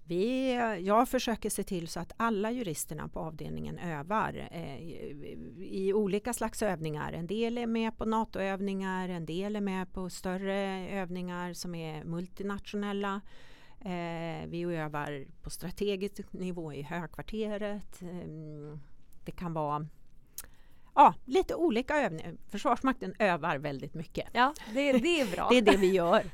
vi, 0.05 0.53
jag 0.83 1.09
försöker 1.09 1.51
se 1.51 1.63
till 1.63 1.89
så 1.89 2.01
att 2.01 2.13
alla 2.17 2.51
juristerna 2.51 3.09
på 3.09 3.21
avdelningen 3.21 3.79
övar 3.79 4.49
eh, 4.51 4.79
i, 4.79 5.39
i 5.59 5.93
olika 5.93 6.33
slags 6.33 6.63
övningar. 6.63 7.13
En 7.13 7.27
del 7.27 7.59
är 7.59 7.67
med 7.67 7.99
på 7.99 8.05
NATO-övningar, 8.05 9.09
en 9.09 9.27
del 9.27 9.57
är 9.57 9.61
med 9.61 9.93
på 9.93 10.11
större 10.11 10.89
övningar 10.91 11.53
som 11.53 11.75
är 11.75 12.05
multinationella. 12.05 13.21
Eh, 13.81 14.47
vi 14.49 14.63
övar 14.63 15.27
på 15.43 15.51
strategisk 15.51 16.33
nivå 16.33 16.73
i 16.73 16.83
högkvarteret. 16.83 18.03
Eh, 18.03 18.79
det 19.25 19.33
kan 19.33 19.53
vara 19.53 19.87
ja, 21.01 21.15
lite 21.25 21.55
olika 21.55 21.97
övningar. 21.97 22.35
Försvarsmakten 22.51 23.15
övar 23.19 23.59
väldigt 23.59 23.95
mycket. 23.95 24.29
ja, 24.33 24.55
det, 24.75 24.93
det 24.93 25.21
är 25.21 25.27
bra. 25.37 25.49
Det 25.51 25.59
är 25.59 25.63
det 25.63 25.77
vi 25.77 25.91
gör. 25.93 26.21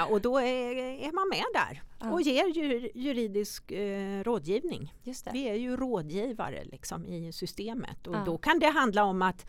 eh, 0.00 0.12
och 0.12 0.20
då 0.20 0.38
är, 0.38 0.76
är 0.76 1.12
man 1.12 1.28
med 1.28 1.44
där 1.54 1.82
Ja. 2.00 2.12
och 2.12 2.22
ger 2.22 2.46
ju, 2.46 2.90
juridisk 2.94 3.70
eh, 3.72 4.22
rådgivning. 4.24 4.94
Just 5.02 5.24
det. 5.24 5.30
Vi 5.32 5.48
är 5.48 5.54
ju 5.54 5.76
rådgivare 5.76 6.64
liksom, 6.64 7.06
i 7.06 7.32
systemet 7.32 8.06
och 8.06 8.14
Ja. 8.14 8.22
då 8.26 8.38
kan 8.38 8.58
det 8.58 8.66
handla 8.66 9.04
om 9.04 9.22
att 9.22 9.46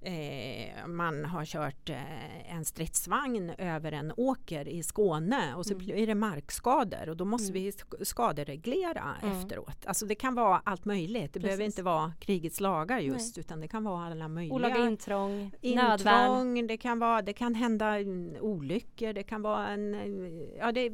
Eh, 0.00 0.86
man 0.86 1.24
har 1.24 1.44
kört 1.44 1.90
eh, 1.90 2.54
en 2.56 2.64
stridsvagn 2.64 3.50
över 3.58 3.92
en 3.92 4.12
åker 4.16 4.68
i 4.68 4.82
Skåne 4.82 5.54
och 5.54 5.66
så 5.66 5.72
Mm. 5.74 5.84
blir 5.86 6.06
det 6.06 6.14
markskador 6.14 7.08
och 7.08 7.16
då 7.16 7.24
måste 7.24 7.52
Mm. 7.52 7.62
vi 7.62 7.70
sk- 7.70 8.04
skadereglera 8.04 9.14
Mm. 9.22 9.36
efteråt. 9.36 9.86
Alltså 9.86 10.06
det 10.06 10.14
kan 10.14 10.34
vara 10.34 10.60
allt 10.64 10.84
möjligt. 10.84 11.32
Det 11.32 11.40
behöver 11.40 11.64
Precis. 11.64 11.74
inte 11.78 11.82
vara 11.82 12.12
krigets 12.20 12.60
lagar 12.60 12.98
just 12.98 13.38
utan 13.38 13.60
det 13.60 13.68
kan 13.68 13.84
vara 13.84 14.06
alla 14.06 14.28
möjliga 14.28 14.54
Olaga 14.54 14.86
intrång, 14.86 15.50
intrång, 15.60 16.66
det 16.66 16.76
kan, 16.76 16.98
vara, 16.98 17.22
det 17.22 17.32
kan 17.32 17.54
hända 17.54 17.98
mm, 18.00 18.36
olyckor, 18.40 19.12
det 19.12 19.22
kan 19.22 19.42
vara 19.42 19.68
en, 19.68 19.94
eh, 19.94 20.58
ja 20.58 20.72
det 20.72 20.80
är 20.80 20.90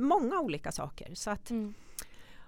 många 0.00 0.40
olika 0.40 0.72
saker. 0.72 1.14
Så 1.14 1.30
att, 1.30 1.50
Mm. 1.50 1.74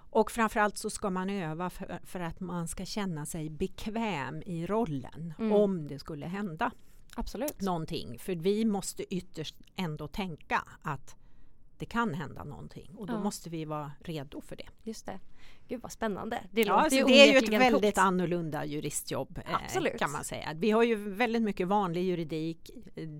Och 0.09 0.31
framförallt 0.31 0.77
så 0.77 0.89
ska 0.89 1.09
man 1.09 1.29
öva 1.29 1.69
för, 1.69 1.99
för 2.03 2.19
att 2.19 2.39
man 2.39 2.67
ska 2.67 2.85
känna 2.85 3.25
sig 3.25 3.49
bekväm 3.49 4.41
i 4.45 4.65
rollen 4.67 5.33
Mm. 5.39 5.51
om 5.51 5.87
det 5.87 5.99
skulle 5.99 6.25
hända 6.25 6.71
Absolut. 7.15 7.61
någonting. 7.61 8.19
För 8.19 8.35
vi 8.35 8.65
måste 8.65 9.15
ytterst 9.15 9.55
ändå 9.75 10.07
tänka 10.07 10.63
att 10.81 11.15
det 11.77 11.85
kan 11.85 12.13
hända 12.13 12.43
någonting 12.43 12.91
och 12.97 13.07
då 13.07 13.13
Ja. 13.13 13.19
måste 13.23 13.49
vi 13.49 13.65
vara 13.65 13.91
redo 13.99 14.41
för 14.41 14.55
det. 14.55 14.67
Just 14.83 15.05
det. 15.05 15.19
Gud 15.67 15.81
vad 15.81 15.91
spännande. 15.91 16.39
Det 16.51 16.61
Ja, 16.61 16.75
låter 16.75 16.89
så 16.89 16.95
ju 16.95 17.03
det 17.03 17.13
är 17.29 17.31
ju 17.31 17.37
ett 17.37 17.49
väldigt 17.61 17.81
coolt. 17.81 17.97
annorlunda 17.97 18.65
juristjobb 18.65 19.37
eh, 19.45 19.55
Absolut. 19.55 19.99
kan 19.99 20.11
man 20.11 20.23
säga. 20.23 20.53
Vi 20.55 20.71
har 20.71 20.83
ju 20.83 20.95
väldigt 21.09 21.41
mycket 21.41 21.67
vanlig 21.67 22.03
juridik, 22.03 22.71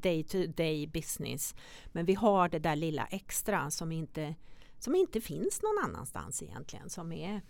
day 0.02 0.24
to 0.24 0.38
day 0.48 0.88
business. 0.88 1.56
Men 1.92 2.06
vi 2.06 2.14
har 2.14 2.50
det 2.50 2.60
där 2.60 2.76
lilla 2.76 3.06
extra 3.06 3.72
som 3.72 3.92
inte, 3.92 4.36
som 4.80 4.96
inte 4.96 5.22
finns 5.22 5.62
någon 5.62 5.84
annanstans 5.84 6.44
egentligen. 6.44 6.90
Som 6.90 7.12
är, 7.12 7.42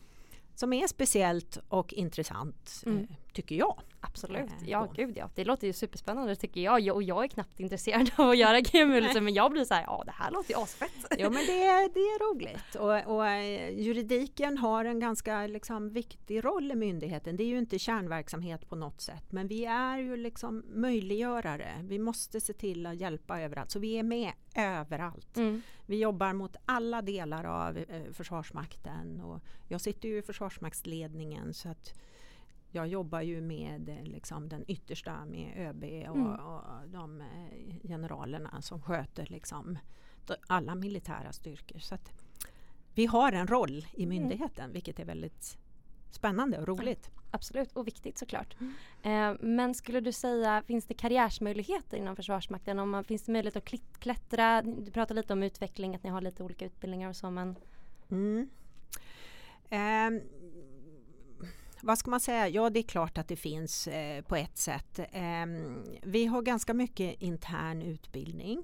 som 0.56 0.74
är 0.74 0.88
speciellt 0.88 1.58
och 1.68 1.94
intressant 1.94 2.84
Mm. 2.86 3.08
Tycker 3.34 3.56
jag. 3.56 3.82
Absolut. 4.02 4.40
eh, 4.40 4.70
Ja, 4.70 4.80
då. 4.80 4.94
gud 5.04 5.18
ja. 5.18 5.30
Det 5.36 5.46
låter 5.46 5.68
ju 5.68 5.74
superspännande 5.74 6.36
tycker 6.36 6.62
jag. 6.62 6.96
Och 6.96 7.04
jag 7.04 7.24
är 7.24 7.28
knappt 7.28 7.60
intresserad 7.60 8.12
av 8.16 8.30
att 8.30 8.38
göra 8.38 8.60
GMU 8.62 9.22
men 9.22 9.34
jag 9.34 9.52
blir 9.52 9.66
så 9.66 9.74
här, 9.74 9.84
ja 9.84 10.04
det 10.06 10.12
här 10.12 10.32
låter 10.32 10.50
ju 10.54 10.60
asfett. 10.60 11.06
Jo 11.18 11.30
men 11.30 11.46
det 11.46 11.64
är, 11.64 11.90
det 11.94 12.00
är 12.00 12.34
roligt 12.34 12.76
och, 12.76 13.16
och 13.16 13.28
eh, 13.28 13.80
juridiken 13.80 14.58
har 14.58 14.86
en 14.86 15.00
ganska 15.00 15.48
liksom, 15.48 15.90
viktig 15.90 16.46
roll 16.46 16.72
i 16.72 16.76
myndigheten. 16.76 17.36
Det 17.38 17.44
är 17.44 17.48
ju 17.48 17.58
inte 17.58 17.80
kärnverksamhet 17.80 18.70
på 18.70 18.76
något 18.76 19.02
sätt 19.02 19.32
men 19.32 19.48
vi 19.48 19.66
är 19.66 19.98
ju 19.98 20.18
liksom 20.18 20.64
möjliggörare. 20.74 21.72
Vi 21.84 22.00
måste 22.00 22.42
se 22.42 22.54
till 22.54 22.86
att 22.86 22.96
hjälpa 22.96 23.42
överallt 23.42 23.72
så 23.72 23.80
vi 23.80 23.94
är 23.94 24.04
med 24.04 24.32
överallt. 24.56 25.38
Mm. 25.38 25.62
Vi 25.86 25.98
jobbar 25.98 26.34
mot 26.34 26.56
alla 26.66 27.02
delar 27.02 27.44
av 27.44 27.78
eh, 27.78 28.12
Försvarsmakten 28.14 29.22
och 29.22 29.42
jag 29.68 29.82
sitter 29.82 30.10
ju 30.10 30.18
i 30.18 30.22
Försvarsmaktsledningen 30.22 31.54
så 31.54 31.70
att 31.70 31.94
jag 32.72 32.88
jobbar 32.88 33.22
ju 33.22 33.42
med 33.42 33.90
eh, 33.90 34.04
liksom, 34.04 34.50
den 34.50 34.66
yttersta 34.68 35.26
med 35.26 35.54
ÖB 35.58 35.84
och, 36.10 36.16
Mm. 36.18 36.32
och 36.40 36.62
de 36.88 37.22
eh, 37.22 37.88
generalerna 37.88 38.62
som 38.62 38.82
sköter 38.82 39.26
liksom, 39.30 39.78
alla 40.48 40.76
militära 40.76 41.32
styrkor. 41.32 41.80
Så 41.80 41.96
att 41.96 42.12
vi 42.96 43.06
har 43.06 43.32
en 43.32 43.48
roll 43.48 43.86
i 43.94 44.04
Mm. 44.04 44.10
myndigheten 44.10 44.72
vilket 44.74 45.00
är 45.00 45.06
väldigt 45.06 45.58
spännande 46.12 46.58
och 46.60 46.68
roligt. 46.68 47.10
Absolut, 47.32 47.72
och 47.72 47.88
viktigt 47.88 48.18
såklart. 48.18 48.56
Mm. 48.60 48.74
Eh, 49.32 49.38
men 49.42 49.74
skulle 49.76 50.00
du 50.00 50.12
säga, 50.12 50.64
finns 50.68 50.86
det 50.86 50.94
karriärsmöjligheter 50.94 51.98
inom 51.98 52.16
Försvarsmakten? 52.16 52.80
Om 52.80 52.90
man, 52.90 53.04
finns 53.04 53.24
det 53.24 53.32
möjlighet 53.32 53.56
att 53.56 53.80
klättra? 54.00 54.62
Du 54.62 54.92
pratar 54.92 55.16
lite 55.16 55.34
om 55.34 55.44
utveckling, 55.44 55.96
att 55.96 56.04
ni 56.04 56.10
har 56.10 56.22
lite 56.22 56.44
olika 56.44 56.66
utbildningar 56.66 57.10
och 57.10 57.16
så 57.16 57.30
men 57.32 57.56
Mm. 58.12 58.50
Ehm, 59.70 60.22
vad 61.82 61.98
ska 61.98 62.12
man 62.12 62.20
säga? 62.20 62.48
Ja, 62.48 62.70
det 62.70 62.80
är 62.80 62.84
klart 62.84 63.18
att 63.18 63.28
det 63.28 63.36
finns 63.36 63.88
eh, 63.88 64.22
på 64.22 64.36
ett 64.36 64.58
sätt. 64.58 65.00
Ehm, 65.12 65.84
vi 66.04 66.26
har 66.26 66.42
ganska 66.42 66.74
mycket 66.74 67.22
intern 67.22 67.82
utbildning, 67.82 68.64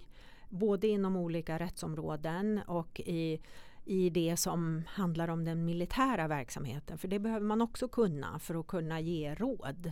både 0.49 0.87
inom 0.87 1.15
olika 1.15 1.59
rättsområden 1.59 2.61
och 2.67 2.99
i, 2.99 3.41
i 3.85 4.09
det 4.09 4.37
som 4.37 4.83
handlar 4.87 5.27
om 5.27 5.45
den 5.45 5.65
militära 5.65 6.27
verksamheten. 6.27 6.97
För 6.97 7.07
det 7.07 7.19
behöver 7.19 7.45
man 7.45 7.61
också 7.61 7.87
kunna 7.87 8.39
för 8.39 8.59
att 8.59 8.67
kunna 8.67 8.99
ge 8.99 9.35
råd. 9.35 9.91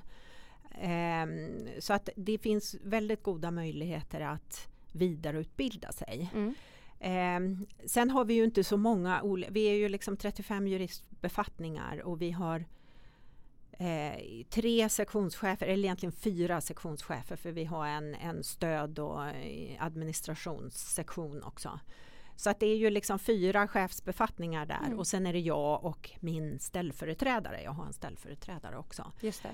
Ehm, 0.82 1.68
så 1.80 1.94
att 1.94 2.10
det 2.16 2.38
finns 2.38 2.76
väldigt 2.84 3.24
goda 3.24 3.52
möjligheter 3.52 4.22
att 4.22 4.68
vidareutbilda 4.92 5.92
sig. 5.92 6.30
mm. 6.34 6.56
Eh, 7.00 7.40
sen 7.86 8.10
har 8.10 8.26
vi 8.26 8.34
ju 8.34 8.44
inte 8.44 8.64
så 8.64 8.78
många, 8.78 9.22
vi 9.50 9.64
är 9.66 9.74
ju 9.74 9.90
liksom 9.90 10.18
35 10.18 10.68
juristbefattningar 10.68 12.02
och 12.02 12.22
vi 12.22 12.32
har 12.32 12.66
eh, 13.80 14.46
tre 14.50 14.90
sektionschefer, 14.90 15.66
eller 15.68 15.84
egentligen 15.84 16.14
fyra 16.14 16.62
sektionschefer 16.62 17.36
för 17.36 17.52
vi 17.52 17.66
har 17.66 17.88
en, 17.88 18.16
en 18.16 18.44
stöd 18.44 19.00
och 19.00 19.26
eh, 19.28 19.84
administrationssektion 19.84 21.44
också. 21.44 21.80
Så 22.36 22.50
att 22.50 22.60
det 22.60 22.66
är 22.66 22.76
ju 22.78 22.90
liksom 22.90 23.20
fyra 23.20 23.68
chefsbefattningar 23.68 24.66
där 24.66 24.80
Mm. 24.86 25.00
och 25.00 25.08
sen 25.08 25.26
är 25.26 25.34
det 25.34 25.40
jag 25.40 25.86
och 25.86 26.12
min 26.20 26.60
ställföreträdare. 26.60 27.62
Jag 27.64 27.72
har 27.72 27.86
en 27.86 27.94
ställföreträdare 27.94 28.78
också. 28.78 29.12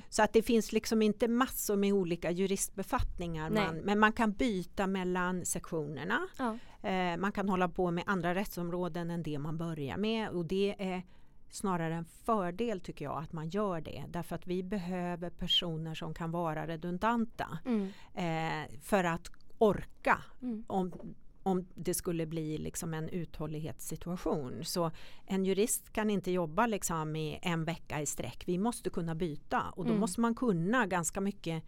Så 0.09 0.23
att 0.23 0.33
det 0.33 0.41
finns 0.41 0.71
liksom 0.71 1.01
inte 1.01 1.27
massor 1.27 1.75
med 1.75 1.93
olika 1.93 2.31
juristbefattningar 2.31 3.49
man, 3.49 3.77
men 3.77 3.99
man 3.99 4.13
kan 4.13 4.31
byta 4.31 4.87
mellan 4.87 5.45
sektionerna. 5.45 6.27
Ja. 6.37 6.57
Eh, 6.89 7.17
man 7.17 7.31
kan 7.31 7.49
hålla 7.49 7.69
på 7.69 7.91
med 7.91 8.03
andra 8.07 8.35
rättsområden 8.35 9.11
än 9.11 9.23
det 9.23 9.39
man 9.39 9.57
börjar 9.57 9.97
med 9.97 10.29
och 10.29 10.45
det 10.45 10.75
är 10.79 11.03
snarare 11.49 11.95
en 11.95 12.05
fördel 12.05 12.79
tycker 12.81 13.05
jag 13.05 13.17
att 13.23 13.33
man 13.33 13.49
gör 13.49 13.81
det 13.81 14.03
därför 14.09 14.35
att 14.35 14.47
vi 14.47 14.63
behöver 14.63 15.29
personer 15.29 15.95
som 15.95 16.13
kan 16.13 16.31
vara 16.31 16.67
redundanta 16.67 17.57
Mm. 17.65 17.89
eh, 18.13 18.79
för 18.81 19.03
att 19.03 19.31
orka 19.57 20.17
Mm. 20.41 20.63
om, 20.67 20.93
om 21.43 21.67
det 21.75 21.93
skulle 21.93 22.25
bli 22.25 22.57
liksom 22.57 22.93
en 22.93 23.09
uthållighetssituation. 23.09 24.65
Så 24.65 24.91
en 25.25 25.45
jurist 25.45 25.89
kan 25.93 26.09
inte 26.09 26.31
jobba 26.31 26.65
liksom 26.67 27.15
i 27.15 27.39
en 27.41 27.65
vecka 27.65 28.01
i 28.01 28.05
sträck. 28.05 28.43
Vi 28.47 28.57
måste 28.57 28.89
kunna 28.89 29.15
byta 29.15 29.61
och 29.75 29.83
då 29.85 29.89
Mm. 29.89 29.99
måste 29.99 30.21
man 30.21 30.35
kunna 30.35 30.85
ganska 30.85 31.21
mycket 31.21 31.63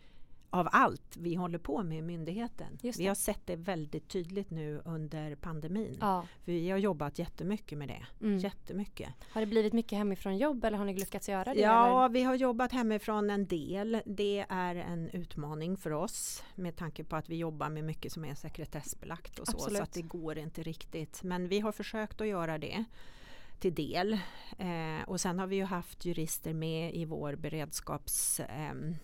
av 0.54 0.70
allt 0.72 1.18
vi 1.18 1.36
håller 1.36 1.58
på 1.58 1.84
med 1.84 1.98
i 1.98 2.02
myndigheten. 2.02 2.78
Vi 2.98 3.08
har 3.08 3.16
sett 3.16 3.42
det 3.46 3.56
väldigt 3.56 4.08
tydligt 4.08 4.50
nu 4.50 4.82
under 4.86 5.36
pandemin. 5.36 5.98
Ja. 6.00 6.26
Vi 6.46 6.70
har 6.70 6.78
jobbat 6.78 7.20
jättemycket 7.20 7.78
med 7.78 7.88
det. 7.88 8.06
Mm. 8.22 8.38
Jättemycket. 8.38 9.10
Har 9.32 9.42
det 9.42 9.48
blivit 9.48 9.74
mycket 9.74 9.98
hemifrån 9.98 10.38
jobb 10.38 10.66
eller 10.66 10.78
har 10.78 10.86
ni 10.86 10.94
lyckats 10.94 11.30
göra 11.30 11.54
det? 11.54 11.60
Ja, 11.60 12.06
eller? 12.06 12.14
vi 12.14 12.24
har 12.24 12.36
jobbat 12.36 12.72
hemifrån 12.72 13.30
en 13.30 13.48
del. 13.48 14.02
Det 14.06 14.46
är 14.50 14.76
en 14.76 15.10
utmaning 15.10 15.78
för 15.78 15.92
oss 15.92 16.44
med 16.56 16.76
tanke 16.76 17.04
på 17.04 17.16
att 17.16 17.30
vi 17.30 17.36
jobbar 17.38 17.70
med 17.70 17.84
mycket 17.84 18.12
som 18.12 18.26
är 18.26 18.36
sekretessbelagt 18.36 19.40
och 19.40 19.48
så. 19.48 19.58
Absolut. 19.58 19.78
Så 19.78 19.84
att 19.84 19.94
det 19.94 20.02
går 20.02 20.38
inte 20.38 20.64
riktigt. 20.64 21.24
Men 21.24 21.48
vi 21.48 21.60
har 21.60 21.72
försökt 21.72 22.22
att 22.22 22.28
göra 22.28 22.58
det 22.58 22.86
till 23.60 23.76
del. 23.76 24.14
Eh, 24.58 25.04
och 25.08 25.22
sen 25.22 25.40
har 25.40 25.48
vi 25.48 25.56
ju 25.56 25.64
haft 25.64 26.06
jurister 26.06 26.54
med 26.54 26.96
i 26.96 27.06
vår 27.06 27.36
beredskaps 27.36 28.40
ehm, 28.40 28.96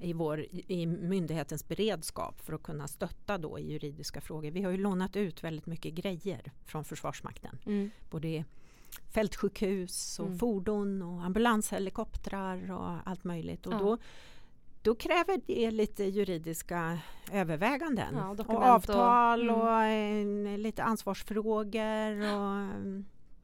i, 0.00 0.12
vår, 0.12 0.46
i 0.52 0.86
myndighetens 0.86 1.68
beredskap 1.68 2.40
för 2.40 2.52
att 2.52 2.62
kunna 2.62 2.88
stötta 2.88 3.38
då 3.38 3.58
i 3.58 3.72
juridiska 3.72 4.20
frågor. 4.20 4.50
Vi 4.50 4.62
har 4.62 4.70
ju 4.70 4.76
lånat 4.76 5.16
ut 5.16 5.44
väldigt 5.44 5.66
mycket 5.66 5.94
grejer 5.94 6.52
från 6.64 6.84
Försvarsmakten. 6.84 7.58
Mm. 7.66 7.90
Både 8.10 8.44
fältsjukhus 9.12 10.18
och 10.18 10.26
Mm. 10.26 10.38
fordon 10.38 11.02
och 11.02 11.24
ambulanshelikoptrar 11.24 12.70
och 12.72 12.96
allt 13.10 13.24
möjligt. 13.24 13.66
Och 13.66 13.72
Ja. 13.72 13.78
då, 13.78 13.98
då 14.82 14.94
kräver 14.94 15.40
det 15.46 15.70
lite 15.70 16.04
juridiska 16.04 16.98
överväganden. 17.32 18.14
Ja, 18.16 18.28
och 18.28 18.36
dokument 18.36 18.64
och- 18.64 18.70
avtal 18.70 19.42
mm. 19.42 19.54
och, 19.60 19.82
eh, 20.52 20.58
lite 20.58 20.82
ansvarsfrågor. 20.82 22.34
Och, 22.34 22.68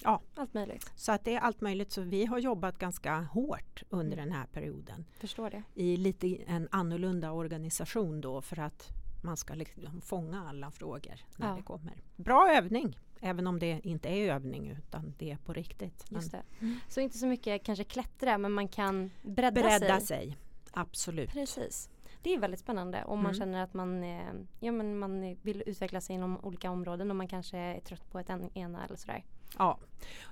mm, 0.05 0.21
Allt 0.35 0.55
möjligt. 0.55 0.93
så 0.97 1.13
att 1.13 1.25
det 1.25 1.35
är 1.35 1.41
allt 1.41 1.61
möjligt. 1.61 1.93
Så 1.93 2.01
vi 2.03 2.27
har 2.27 2.39
jobbat 2.39 2.79
ganska 2.79 3.21
hårt 3.21 3.83
under 3.89 4.17
Mm. 4.17 4.29
den 4.29 4.39
här 4.39 4.47
perioden 4.47 5.05
Förstår 5.19 5.51
det. 5.51 5.63
i 5.75 5.97
lite 5.97 6.37
en 6.47 6.69
annorlunda 6.71 7.33
organisation 7.33 8.21
då 8.21 8.41
för 8.43 8.59
att 8.59 8.89
man 9.23 9.37
ska 9.37 9.55
liksom 9.55 10.01
fånga 10.01 10.49
alla 10.49 10.71
frågor 10.71 11.15
när 11.37 11.49
Ja. 11.49 11.55
det 11.57 11.63
kommer. 11.63 11.93
Bra 12.17 12.53
övning, 12.57 12.99
även 13.21 13.47
om 13.47 13.59
det 13.59 13.81
inte 13.85 14.09
är 14.09 14.33
övning 14.35 14.71
utan 14.71 15.15
det 15.19 15.31
är 15.31 15.37
på 15.37 15.53
riktigt. 15.53 16.05
Just 16.11 16.33
det. 16.33 16.43
Så 16.89 17.01
inte 17.01 17.19
så 17.19 17.27
mycket 17.27 17.65
kanske 17.65 17.85
klättra 17.85 18.39
men 18.39 18.53
man 18.53 18.69
kan 18.69 19.11
bredda, 19.23 19.61
bredda 19.63 20.01
sig. 20.01 20.07
sig, 20.07 20.37
absolut. 20.73 21.31
Precis. 21.31 21.91
Det 22.23 22.35
är 22.35 22.39
väldigt 22.39 22.61
spännande 22.61 23.05
om 23.05 23.19
man 23.19 23.27
Mm. 23.35 23.39
känner 23.39 23.63
att 23.63 23.75
man, 23.75 24.03
eh, 24.05 24.33
ja, 24.61 24.73
men 24.73 24.99
man 24.99 25.37
vill 25.43 25.63
utveckla 25.67 26.01
sig 26.01 26.15
inom 26.17 26.45
olika 26.45 26.71
områden 26.71 27.11
och 27.11 27.17
man 27.17 27.29
kanske 27.29 27.59
är 27.59 27.81
trött 27.81 28.11
på 28.11 28.19
ett 28.19 28.31
en, 28.31 28.51
ena 28.59 28.85
eller 28.85 28.97
sådär. 28.97 29.25
Ja. 29.59 29.79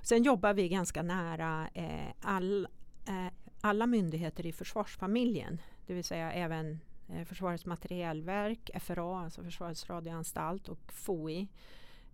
Sen 0.01 0.23
jobbar 0.23 0.53
vi 0.53 0.69
ganska 0.69 1.03
nära 1.03 1.69
eh, 1.73 2.13
all, 2.21 2.67
eh, 3.07 3.33
alla 3.61 3.87
myndigheter 3.87 4.45
i 4.45 4.51
försvarsfamiljen. 4.51 5.61
Det 5.87 5.93
vill 5.93 6.03
säga 6.03 6.31
även 6.31 6.79
eh, 7.09 7.25
Försvarets 7.25 7.65
materielverk, 7.65 8.69
FRA, 8.81 9.19
alltså 9.23 9.43
Försvarets 9.43 9.89
radioanstalt 9.89 10.69
och 10.69 10.91
FOI, 10.93 11.47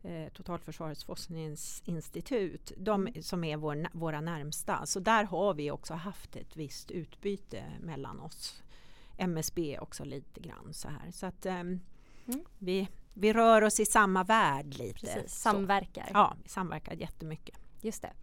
eh, 0.04 0.30
Totalförsvarets 0.34 1.04
forskningsinstitut. 1.04 2.72
De 2.78 3.10
som 3.22 3.44
är 3.44 3.58
vår, 3.58 3.88
våra 3.92 4.22
närmsta. 4.22 4.86
Så 4.86 5.00
där 5.00 5.24
har 5.24 5.54
vi 5.54 5.72
också 5.72 5.94
haft 5.94 6.36
ett 6.36 6.58
visst 6.58 6.92
utbyte 6.92 7.64
mellan 7.82 8.20
oss. 8.20 8.64
MSB 9.18 9.80
också 9.80 10.04
lite 10.04 10.40
grann 10.40 10.74
så 10.74 10.88
här. 10.88 11.12
Så 11.12 11.26
att 11.26 11.46
ehm, 11.46 11.80
vi, 12.60 12.88
vi 13.16 13.34
rör 13.34 13.62
oss 13.62 13.80
i 13.80 13.86
samma 13.86 14.24
värld 14.24 14.78
lite. 14.78 15.00
Precis, 15.00 15.34
Så. 15.34 15.40
samverkar. 15.40 16.10
Ja, 16.14 16.36
vi 16.44 16.50
samverkar 16.50 16.94
jättemycket. 16.94 17.60
Just 17.82 18.02
det. 18.02 18.14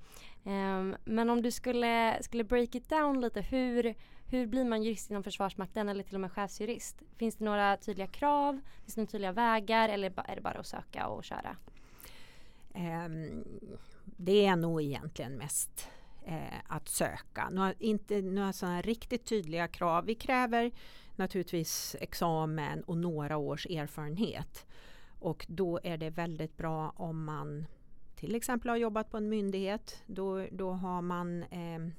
Ehm, 0.44 0.96
men 1.04 1.30
om 1.30 1.42
du 1.42 1.50
skulle, 1.50 2.18
skulle 2.22 2.44
break 2.44 2.74
it 2.74 2.88
down 2.88 3.20
lite, 3.20 3.40
hur, 3.40 3.94
hur 4.26 4.46
blir 4.46 4.64
man 4.64 4.82
jurist 4.82 5.10
inom 5.10 5.22
Försvarsmakten 5.22 5.88
eller 5.88 6.04
till 6.04 6.14
och 6.14 6.20
med 6.20 6.32
chefsjurist? 6.32 7.02
Finns 7.16 7.36
det 7.36 7.44
några 7.44 7.76
tydliga 7.76 8.06
krav? 8.06 8.60
Finns 8.82 8.94
det 8.94 9.00
några 9.00 9.10
tydliga 9.10 9.32
vägar 9.32 9.88
eller 9.88 10.12
är 10.24 10.36
det 10.36 10.42
bara 10.42 10.58
att 10.58 10.66
söka 10.66 11.06
och 11.06 11.24
köra? 11.24 11.56
Ehm, 12.74 13.44
det 14.04 14.46
är 14.46 14.56
nog 14.56 14.82
egentligen 14.82 15.32
mest 15.32 15.88
eh, 16.26 16.58
att 16.66 16.88
söka. 16.88 17.48
Några, 17.50 17.72
inte 17.78 18.22
några 18.22 18.52
sådana 18.52 18.82
riktigt 18.82 19.24
tydliga 19.24 19.68
krav. 19.68 20.04
Vi 20.04 20.14
kräver 20.14 20.72
naturligtvis 21.16 21.96
examen 22.00 22.82
och 22.82 22.96
några 22.96 23.36
års 23.36 23.66
erfarenhet. 23.66 24.66
Och 25.18 25.46
då 25.48 25.80
är 25.82 25.96
det 25.96 26.10
väldigt 26.10 26.56
bra 26.56 26.92
om 26.96 27.24
man 27.24 27.66
till 28.14 28.34
exempel 28.34 28.68
har 28.70 28.76
jobbat 28.76 29.10
på 29.10 29.16
en 29.16 29.28
myndighet. 29.28 30.02
Då, 30.06 30.46
då 30.52 30.72
har 30.72 31.02
man 31.02 31.42
ehm, 31.50 31.92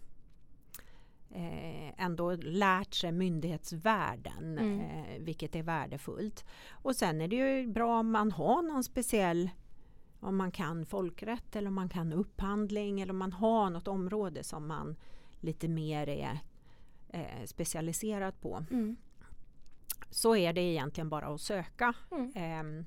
eh, 1.30 2.04
ändå 2.04 2.32
lärt 2.36 2.94
sig 2.94 3.12
myndighetsvärlden, 3.12 4.58
Mm. 4.58 4.80
eh, 4.80 5.20
vilket 5.20 5.56
är 5.56 5.64
värdefullt. 5.64 6.46
Och 6.70 6.96
sen 6.96 7.22
är 7.22 7.28
det 7.28 7.36
ju 7.36 7.68
bra 7.68 8.00
om 8.00 8.12
man 8.12 8.32
har 8.32 8.62
någon 8.62 8.84
speciell 8.84 9.50
om 10.20 10.36
man 10.38 10.52
kan 10.52 10.86
folkrätt 10.86 11.56
eller 11.56 11.68
om 11.68 11.74
man 11.76 11.90
kan 11.90 12.14
upphandling 12.14 13.02
eller 13.02 13.14
om 13.14 13.18
man 13.20 13.34
har 13.34 13.70
något 13.70 13.88
område 13.88 14.44
som 14.44 14.68
man 14.68 14.96
lite 15.40 15.68
mer 15.68 16.10
är 16.10 16.40
eh, 17.14 17.46
specialiserad 17.46 18.42
på. 18.42 18.66
Mm. 18.72 18.96
Så 20.10 20.36
är 20.36 20.54
det 20.54 20.62
egentligen 20.62 21.10
bara 21.10 21.28
att 21.28 21.42
söka. 21.42 21.94
Mm. 22.12 22.32
Ehm, 22.36 22.86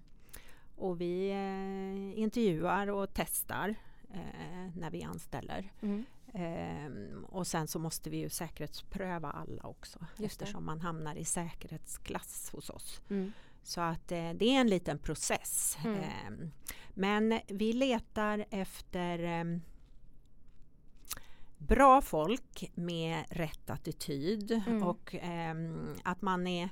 och 0.77 1.01
vi 1.01 1.31
eh, 1.31 2.21
intervjuar 2.21 2.87
och 2.87 3.09
testar 3.15 3.75
eh, 4.15 4.71
när 4.77 4.91
vi 4.91 5.03
anställer. 5.03 5.73
Mm. 5.81 6.05
Ehm, 6.35 7.25
och 7.25 7.47
sen 7.47 7.69
så 7.69 7.79
måste 7.79 8.11
vi 8.11 8.17
ju 8.17 8.29
säkerhetspröva 8.29 9.31
alla 9.31 9.63
också 9.63 9.99
Just 9.99 10.19
det. 10.19 10.25
eftersom 10.25 10.67
man 10.67 10.81
hamnar 10.81 11.17
i 11.17 11.25
säkerhetsklass 11.25 12.51
hos 12.53 12.71
oss. 12.71 13.01
Mm. 13.11 13.33
Så 13.63 13.81
att 13.81 14.13
eh, 14.13 14.31
det 14.31 14.45
är 14.57 14.61
en 14.61 14.69
liten 14.69 14.99
process. 14.99 15.79
Mm. 15.85 16.01
Ehm, 16.01 16.51
men 16.91 17.41
vi 17.49 17.73
letar 17.73 18.45
efter 18.51 19.19
ehm, 19.19 19.63
bra 21.59 22.01
folk 22.03 22.71
med 22.75 23.25
rätt 23.31 23.71
attityd 23.71 24.63
Mm. 24.67 24.83
och 24.83 25.15
ehm, 25.21 25.95
att 26.03 26.23
man 26.23 26.47
är 26.47 26.69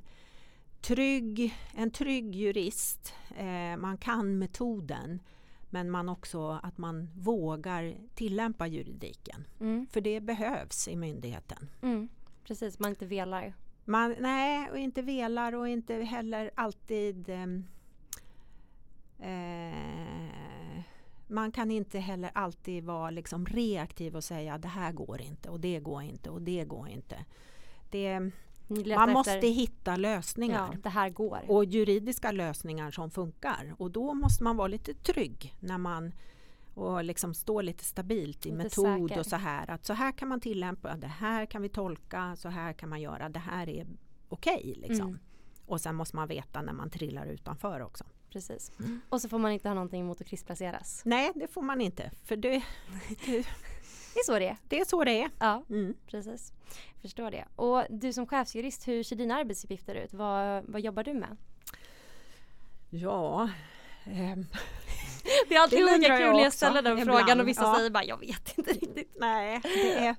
trygg, 0.80 1.54
en 1.74 1.90
trygg 1.90 2.34
jurist. 2.34 3.14
Eh, 3.36 3.76
man 3.76 3.98
kan 3.98 4.38
metoden 4.38 5.20
men 5.70 5.90
man 5.90 6.08
också 6.08 6.60
att 6.62 6.78
man 6.78 7.10
vågar 7.14 7.94
tillämpa 8.14 8.66
juridiken. 8.66 9.44
Mm. 9.60 9.86
För 9.90 10.00
det 10.00 10.20
behövs 10.20 10.88
i 10.88 10.96
myndigheten. 10.96 11.68
Mm. 11.82 12.08
Precis, 12.44 12.78
man 12.78 12.90
inte 12.90 13.06
velar. 13.06 13.54
Man, 13.84 14.14
nej, 14.20 14.70
och 14.70 14.78
inte 14.78 15.02
velar 15.02 15.54
och 15.54 15.68
inte 15.68 15.94
heller 15.94 16.50
alltid 16.54 17.28
ehm, 17.28 17.64
eh, 19.18 20.43
man 21.26 21.52
kan 21.52 21.70
inte 21.70 21.98
heller 21.98 22.30
alltid 22.34 22.84
vara 22.84 23.10
liksom 23.10 23.46
reaktiv 23.46 24.16
och 24.16 24.24
säga 24.24 24.58
det 24.58 24.68
här 24.68 24.92
går 24.92 25.20
inte 25.20 25.48
och 25.50 25.60
det 25.60 25.80
går 25.80 26.02
inte 26.02 26.30
och 26.30 26.42
det 26.42 26.64
går 26.64 26.88
inte. 26.88 27.24
Det, 27.90 28.20
man 28.20 28.30
efter- 28.80 29.12
måste 29.12 29.46
hitta 29.46 29.96
lösningar 29.96 30.68
Ja, 30.72 30.78
det 30.82 30.88
här 30.88 31.10
går. 31.10 31.40
och 31.48 31.64
juridiska 31.64 32.32
lösningar 32.32 32.90
som 32.90 33.10
funkar 33.10 33.74
och 33.78 33.90
då 33.90 34.14
måste 34.14 34.44
man 34.44 34.56
vara 34.56 34.68
lite 34.68 34.94
trygg 34.94 35.54
när 35.60 35.78
man 35.78 36.12
och 36.74 37.04
liksom 37.04 37.34
stå 37.34 37.60
lite 37.60 37.84
stabilt 37.84 38.46
i 38.46 38.48
Lite 38.50 38.56
metod 38.62 39.08
säker. 39.08 39.18
och 39.20 39.26
så 39.26 39.36
här 39.36 39.70
att 39.70 39.84
så 39.84 39.92
här 39.92 40.12
kan 40.12 40.28
man 40.28 40.40
tillämpa, 40.40 40.96
det 40.96 41.06
här 41.06 41.46
kan 41.46 41.62
vi 41.62 41.68
tolka, 41.68 42.36
så 42.36 42.48
här 42.48 42.72
kan 42.72 42.88
man 42.88 43.00
göra, 43.00 43.28
det 43.28 43.38
här 43.38 43.68
är 43.68 43.86
okej 44.28 44.74
liksom. 44.76 45.08
Mm. 45.08 45.18
Och 45.66 45.80
sen 45.80 45.94
måste 45.94 46.16
man 46.16 46.28
veta 46.28 46.62
när 46.62 46.72
man 46.72 46.90
trillar 46.90 47.26
utanför 47.26 47.80
också. 47.80 48.04
Precis. 48.34 48.72
Och 49.08 49.20
så 49.20 49.28
får 49.28 49.38
man 49.38 49.52
inte 49.52 49.68
ha 49.68 49.74
någonting 49.74 50.00
emot 50.00 50.20
att 50.20 50.26
krigsplaceras. 50.26 51.02
Nej, 51.04 51.32
det 51.34 51.48
får 51.48 51.62
man 51.62 51.80
inte 51.80 52.10
för 52.24 52.36
det, 52.36 52.48
det, 53.26 53.46
Det 54.14 54.18
är 54.20 54.24
så 54.24 54.38
det 54.38 54.48
är. 54.48 54.56
det 54.68 54.80
är 54.80 54.84
så 54.84 55.04
det 55.04 55.22
är. 55.22 55.30
Ja, 55.38 55.64
Mm. 55.70 55.94
precis. 56.06 56.52
Förstår 57.02 57.30
det. 57.30 57.44
Och 57.56 57.82
du 57.90 58.12
som 58.12 58.26
chefsjurist, 58.26 58.88
hur 58.88 59.02
ser 59.02 59.16
dina 59.16 59.34
arbetsuppgifter 59.36 59.94
ut? 59.94 60.12
Vad, 60.14 60.64
vad 60.64 60.80
jobbar 60.80 61.04
du 61.04 61.14
med? 61.14 61.36
Ja, 62.90 63.48
ehm, 64.04 64.46
Det 65.48 65.54
är 65.54 65.60
alltid 65.60 65.78
Det 65.86 65.96
lika 65.98 66.08
jag 66.08 66.18
kul 66.18 66.32
när 66.36 66.42
jag 66.42 66.52
ställer 66.52 66.82
den 66.82 66.98
ibland. 66.98 67.18
frågan 67.20 67.40
och 67.40 67.48
vissa 67.48 67.62
Ja. 67.62 67.74
säger 67.76 67.90
bara 67.90 68.04
jag 68.04 68.20
vet 68.20 68.58
inte 68.58 68.72
riktigt. 68.72 69.16
nej, 69.20 69.60
det 69.62 69.98
är, 70.06 70.16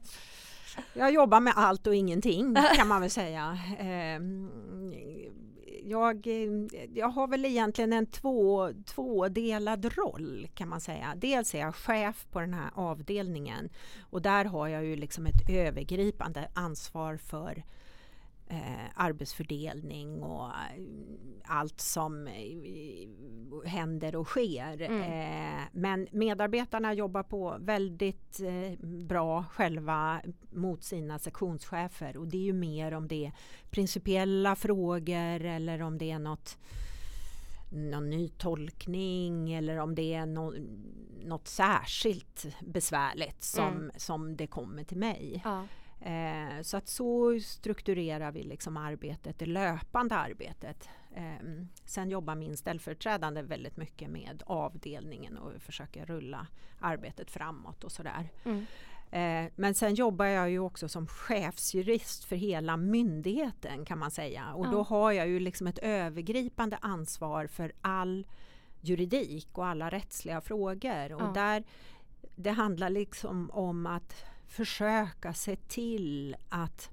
jag 0.94 1.12
jobbar 1.14 1.40
med 1.40 1.54
allt 1.56 1.88
och 1.88 1.96
ingenting 1.96 2.56
kan 2.76 2.88
man 2.88 3.02
väl 3.02 3.10
säga. 3.10 3.58
Jag, 5.88 6.28
eh, 6.28 6.50
jag 6.94 7.08
har 7.08 7.28
väl 7.28 7.46
egentligen 7.46 7.94
en 7.94 8.06
två, 8.06 8.70
tvådelad 8.86 9.86
roll 9.98 10.48
kan 10.54 10.70
man 10.70 10.82
säga. 10.82 11.14
Dels 11.16 11.56
är 11.56 11.60
jag 11.60 11.76
chef 11.76 12.28
på 12.32 12.40
den 12.40 12.54
här 12.54 12.72
avdelningen 12.74 13.70
och 14.00 14.22
där 14.22 14.46
har 14.46 14.68
jag 14.68 14.86
ju 14.86 14.96
liksom 14.96 15.26
ett 15.26 15.50
övergripande 15.50 16.50
ansvar 16.54 17.18
för 17.18 17.64
eh, 18.48 18.86
arbetsfördelning 18.96 20.24
och 20.24 20.46
eh, 20.46 20.84
allt 21.46 21.82
som 21.82 22.28
eh, 22.28 23.68
händer 23.70 24.16
och 24.16 24.28
sker. 24.28 24.82
Mm. 24.82 25.02
Eh, 25.02 25.64
men 25.72 26.08
medarbetarna 26.12 26.94
jobbar 26.94 27.24
på 27.24 27.58
väldigt 27.60 28.40
eh, 28.40 28.86
bra 28.88 29.44
själva 29.44 30.22
mot 30.52 30.84
sina 30.84 31.20
sektionschefer 31.20 32.18
och 32.18 32.28
det 32.28 32.38
är 32.38 32.42
ju 32.44 32.54
mer 32.54 32.92
om 32.94 33.08
det 33.08 33.26
är 33.26 33.34
principiella 33.70 34.56
frågor 34.56 35.46
eller 35.46 35.82
om 35.82 35.98
det 35.98 36.12
är 36.12 36.20
något 36.20 36.58
någon 37.72 38.10
ny 38.10 38.30
tolkning 38.30 39.54
eller 39.54 39.78
om 39.78 39.96
det 39.96 40.14
är 40.14 40.26
no, 40.26 40.54
något 41.26 41.48
särskilt 41.48 42.46
besvärligt 42.62 43.44
som, 43.44 43.68
Mm. 43.74 43.92
som 43.98 44.36
det 44.36 44.48
kommer 44.48 44.84
till 44.84 44.98
mig. 44.98 45.42
Ja. 45.44 45.64
Eh, 46.06 46.62
så 46.62 46.78
att 46.78 46.88
så 46.88 47.40
strukturerar 47.40 48.32
vi 48.32 48.44
liksom 48.44 48.78
arbetet, 48.78 49.40
det 49.40 49.46
löpande 49.46 50.16
arbetet. 50.16 50.90
Eh, 51.16 51.48
sen 51.86 52.10
jobbar 52.10 52.36
min 52.36 52.58
ställföreträdande 52.58 53.42
väldigt 53.42 53.78
mycket 53.78 54.10
med 54.10 54.44
avdelningen 54.46 55.38
och 55.38 55.62
försöker 55.62 56.06
rulla 56.06 56.48
arbetet 56.80 57.32
framåt 57.32 57.84
och 57.84 57.92
sådär. 57.92 58.30
Mm. 58.44 58.66
Eh, 59.12 59.52
men 59.56 59.74
sen 59.74 59.96
jobbar 59.96 60.26
jag 60.26 60.50
ju 60.50 60.60
också 60.60 60.90
som 60.90 61.08
chefsjurist 61.08 62.24
för 62.24 62.36
hela 62.36 62.78
myndigheten 62.78 63.86
kan 63.86 64.00
man 64.00 64.12
säga. 64.12 64.54
Och 64.54 64.66
Ja. 64.66 64.72
då 64.72 64.84
har 64.84 65.12
jag 65.12 65.28
ju 65.28 65.40
liksom 65.40 65.68
ett 65.68 65.80
övergripande 65.80 66.78
ansvar 66.82 67.48
för 67.48 67.72
all 67.82 68.28
juridik 68.82 69.58
och 69.58 69.66
alla 69.68 69.90
rättsliga 69.90 70.42
frågor. 70.42 71.14
Och 71.14 71.34
där, 71.34 71.64
det 72.36 72.52
handlar 72.52 72.90
liksom 72.90 73.52
om 73.52 73.86
att 73.86 74.26
försöka 74.48 75.34
se 75.34 75.56
till 75.56 76.36
att 76.50 76.90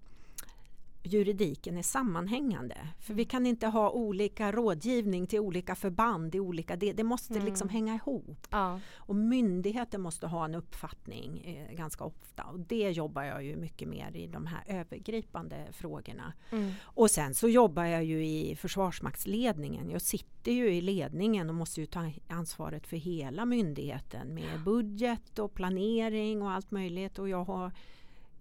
juridiken 1.05 1.79
är 1.79 1.83
sammanhängande. 1.83 2.77
För 2.99 3.15
vi 3.15 3.25
kan 3.25 3.47
inte 3.47 3.67
ha 3.67 3.91
olika 3.91 4.53
rådgivning 4.53 5.27
till 5.27 5.41
olika 5.41 5.75
förband 5.75 6.35
i 6.35 6.41
olika 6.41 6.77
det, 6.77 6.93
det 6.93 7.05
måste 7.05 7.35
Mm. 7.35 7.47
liksom 7.47 7.69
hänga 7.69 7.95
ihop. 7.95 8.47
Ja. 8.51 8.81
Och 8.95 9.17
myndigheter 9.17 9.99
måste 9.99 10.27
ha 10.27 10.45
en 10.45 10.55
uppfattning 10.55 11.45
eh, 11.45 11.77
ganska 11.77 12.05
ofta 12.05 12.43
och 12.43 12.61
det 12.61 12.91
jobbar 12.91 13.23
jag 13.23 13.45
ju 13.45 13.57
mycket 13.57 13.89
mer 13.89 14.17
i 14.17 14.27
de 14.27 14.47
här 14.47 14.65
övergripande 14.67 15.57
frågorna. 15.73 16.33
Mm. 16.51 16.73
Och 16.83 17.11
sen 17.11 17.35
så 17.35 17.49
jobbar 17.49 17.85
jag 17.85 18.05
ju 18.05 18.27
i 18.27 18.57
Försvarsmaktsledningen. 18.57 19.91
Jag 19.91 20.03
sitter 20.03 20.53
ju 20.53 20.75
i 20.75 20.81
ledningen 20.81 21.49
och 21.49 21.55
måste 21.55 21.81
ju 21.81 21.87
ta 21.87 22.11
ansvaret 22.29 22.87
för 22.87 22.97
hela 22.97 23.45
myndigheten 23.45 24.35
med 24.35 24.61
budget 24.65 25.39
och 25.39 25.55
planering 25.55 26.43
och 26.43 26.51
allt 26.51 26.71
möjligt 26.71 27.19
och 27.19 27.29
jag 27.29 27.45
har 27.45 27.73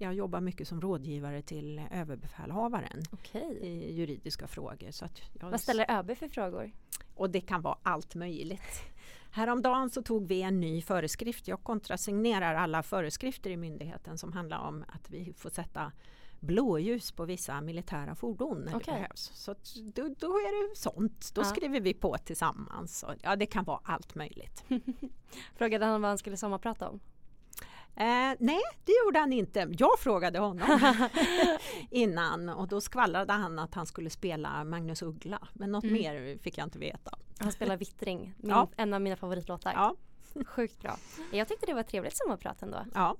jag 0.02 0.14
jobbar 0.14 0.41
mycket 0.41 0.68
som 0.68 0.82
rådgivare 0.82 1.41
till 1.41 1.82
överbefälhavaren 1.91 3.02
Okej. 3.12 3.58
i 3.62 3.93
juridiska 3.93 4.47
frågor. 4.47 4.91
Så 4.91 5.06
att 5.06 5.22
jag 5.39 5.49
Vad 5.49 5.62
ställer 5.62 5.91
ÖB 5.91 6.18
för 6.18 6.28
frågor? 6.28 6.72
och 7.16 7.30
det 7.30 7.41
kan 7.41 7.62
vara 7.62 7.78
allt 7.84 8.16
möjligt. 8.16 8.82
Häromdagen 9.32 9.89
så 9.89 10.02
tog 10.04 10.28
vi 10.28 10.41
en 10.41 10.60
ny 10.60 10.82
föreskrift. 10.82 11.47
Jag 11.47 11.64
kontrasignerar 11.64 12.56
alla 12.56 12.84
föreskrifter 12.84 13.49
i 13.49 13.58
myndigheten 13.58 14.18
som 14.18 14.34
handlar 14.34 14.60
om 14.60 14.84
att 14.88 15.10
vi 15.10 15.34
får 15.38 15.49
sätta 15.49 15.91
blåljus 16.39 17.12
på 17.12 17.26
vissa 17.26 17.62
militära 17.62 18.16
fordon 18.16 18.58
när 18.62 18.76
Okej. 18.76 18.82
det 18.86 18.91
behövs. 18.91 19.32
Så 19.34 19.56
då, 19.95 20.16
då 20.20 20.28
är 20.28 20.70
det 20.70 20.76
sånt. 20.76 21.32
Då 21.36 21.41
Ja. 21.41 21.45
skriver 21.45 21.80
vi 21.82 21.93
på 21.93 22.18
tillsammans. 22.18 23.04
Och, 23.04 23.14
ja, 23.24 23.36
det 23.36 23.45
kan 23.45 23.64
vara 23.64 23.80
allt 23.84 24.16
möjligt. 24.16 24.64
Frågade 25.56 25.86
han 25.86 26.02
vad 26.02 26.10
han 26.12 26.18
skulle 26.18 26.38
sommarprata 26.38 26.89
om? 26.89 26.99
Eh, 27.96 28.34
nej, 28.39 28.60
det 28.86 28.92
gjorde 29.06 29.20
han 29.20 29.34
inte. 29.34 29.68
Jag 29.78 30.00
frågade 30.00 30.39
honom 30.39 30.80
innan 31.89 32.50
och 32.50 32.68
då 32.68 32.82
skvallrade 32.82 33.34
han 33.34 33.60
att 33.60 33.74
han 33.76 33.86
skulle 33.86 34.10
spela 34.10 34.64
Magnus 34.64 35.02
Uggla. 35.02 35.48
Men 35.54 35.72
något 35.72 35.84
Mm. 35.84 35.94
mer 35.94 36.38
fick 36.38 36.58
jag 36.58 36.66
inte 36.66 36.80
veta. 36.80 37.12
Han 37.39 37.52
spelar 37.52 37.78
Vittring, 37.78 38.20
min, 38.38 38.50
Ja. 38.50 38.70
en 38.78 38.94
av 38.94 39.02
mina 39.02 39.16
favoritlåtar. 39.16 39.74
Ja, 39.76 39.96
Sjukt 40.46 40.80
bra. 40.82 40.98
Jag 41.32 41.48
tyckte 41.48 41.66
det 41.66 41.74
var 41.74 41.82
ett 41.82 41.88
trevligt 41.88 42.18
sommarprat 42.18 42.62
ändå. 42.62 42.86
ja 42.94 43.16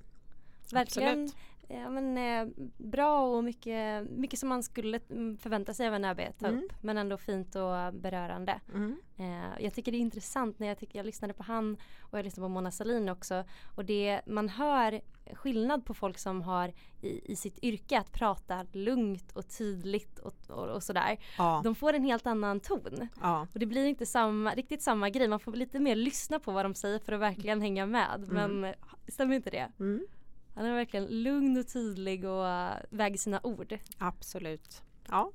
Verkligen 0.72 1.08
absolut. 1.08 1.36
Ja, 1.68 1.90
men, 1.90 2.18
eh, 2.18 2.54
bra 2.76 3.36
och 3.36 3.44
mycket, 3.44 4.10
mycket 4.10 4.38
som 4.38 4.48
man 4.48 4.62
skulle 4.62 5.00
mm, 5.10 5.36
förvänta 5.36 5.74
sig 5.74 5.88
av 5.88 5.94
en 5.94 6.04
ÖB 6.04 6.20
ta 6.38 6.46
Mm. 6.46 6.58
upp. 6.64 6.72
Men 6.82 6.98
ändå 6.98 7.16
fint 7.16 7.54
och 7.54 7.94
berörande. 7.94 8.60
Mm. 8.74 8.96
Eh, 9.16 9.64
jag 9.64 9.74
tycker 9.74 9.92
det 9.92 9.98
är 9.98 10.00
intressant 10.00 10.58
när 10.58 10.66
jag, 10.66 10.78
tycker, 10.78 10.98
jag 10.98 11.06
lyssnade 11.06 11.34
på 11.34 11.42
han 11.42 11.76
och 12.00 12.18
jag 12.18 12.24
lyssnade 12.24 12.44
på 12.44 12.48
Mona 12.48 12.70
Sahlin 12.70 13.08
också. 13.08 13.44
Och 13.76 13.84
det, 13.84 14.20
man 14.26 14.48
hör 14.48 15.00
skillnad 15.34 15.84
på 15.86 15.94
folk 15.94 16.18
som 16.18 16.42
har 16.42 16.72
i, 17.00 17.32
i 17.32 17.36
sitt 17.36 17.58
yrke 17.64 17.98
att 17.98 18.12
prata 18.12 18.66
lugnt 18.72 19.32
och 19.32 19.48
tydligt 19.48 20.18
och, 20.18 20.34
och, 20.48 20.68
och 20.68 20.82
sådär. 20.82 21.18
Ja, 21.38 21.60
De 21.64 21.74
får 21.74 21.92
en 21.92 22.04
helt 22.04 22.26
annan 22.26 22.60
ton. 22.60 23.08
ja. 23.20 23.46
Och 23.52 23.58
det 23.60 23.66
blir 23.66 23.86
inte 23.86 24.06
samma, 24.06 24.54
riktigt 24.54 24.82
samma 24.82 25.10
grej. 25.10 25.28
Man 25.28 25.40
får 25.40 25.52
lite 25.52 25.78
mer 25.80 25.96
lyssna 25.96 26.38
på 26.40 26.52
vad 26.52 26.64
de 26.64 26.74
säger 26.74 26.98
för 26.98 27.12
att 27.12 27.20
verkligen 27.20 27.60
hänga 27.60 27.86
med. 27.86 28.24
Men 28.28 28.64
eh, 28.64 28.74
stämmer 29.08 29.34
inte 29.34 29.50
det? 29.50 29.72
Mm. 29.80 30.06
Han 30.54 30.64
är 30.66 30.74
verkligen 30.74 31.06
lugn 31.22 31.56
och 31.56 31.68
tydlig 31.68 32.24
och 32.24 32.44
uh, 32.44 32.72
väger 32.90 33.18
sina 33.18 33.40
ord. 33.42 33.78
Absolut. 33.98 34.82
Ja. 35.08 35.30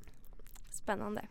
Spännande. 0.69 1.27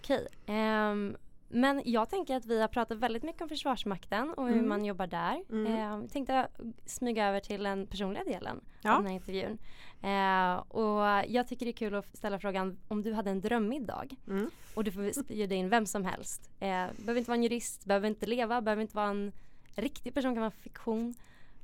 Okej. 0.00 0.26
ehm, 0.46 1.16
men 1.48 1.82
jag 1.84 2.10
tänker 2.10 2.36
att 2.36 2.46
vi 2.46 2.60
har 2.60 2.68
pratat 2.68 2.98
väldigt 2.98 3.22
mycket 3.22 3.42
om 3.42 3.48
Försvarsmakten 3.48 4.30
och 4.30 4.44
hur 4.46 4.52
Mm. 4.52 4.68
man 4.68 4.84
jobbar 4.84 5.06
där. 5.06 5.44
Mm. 5.50 5.72
Jag 5.76 6.10
tänkte 6.12 6.48
smyga 6.86 7.28
över 7.28 7.40
till 7.40 7.62
den 7.62 7.86
personliga 7.86 8.24
delen 8.24 8.60
Ja. 8.82 8.92
av 8.96 9.02
den 9.02 9.06
här 9.06 9.14
intervjun. 9.14 9.58
Ehm, 10.02 10.58
och 10.58 11.02
jag 11.34 11.48
tycker 11.48 11.66
det 11.66 11.70
är 11.70 11.76
kul 11.76 11.94
att 11.94 12.16
ställa 12.16 12.38
frågan 12.38 12.78
om 12.88 13.02
du 13.02 13.12
hade 13.12 13.30
en 13.30 13.40
drömmiddag 13.40 14.04
Mm. 14.26 14.50
och 14.74 14.84
du 14.84 14.92
får 14.92 15.22
bjuda 15.28 15.54
in 15.54 15.68
vem 15.68 15.86
som 15.86 16.04
helst. 16.04 16.50
Eh, 16.60 16.68
behöver 16.96 17.16
inte 17.16 17.30
vara 17.30 17.36
en 17.36 17.42
jurist, 17.42 17.84
behöver 17.84 18.08
inte 18.08 18.26
leva, 18.26 18.60
behöver 18.60 18.82
inte 18.82 18.96
vara 18.96 19.08
en 19.10 19.32
riktig 19.74 20.14
person, 20.14 20.34
kan 20.34 20.40
vara 20.40 20.50
fiktion. 20.50 21.14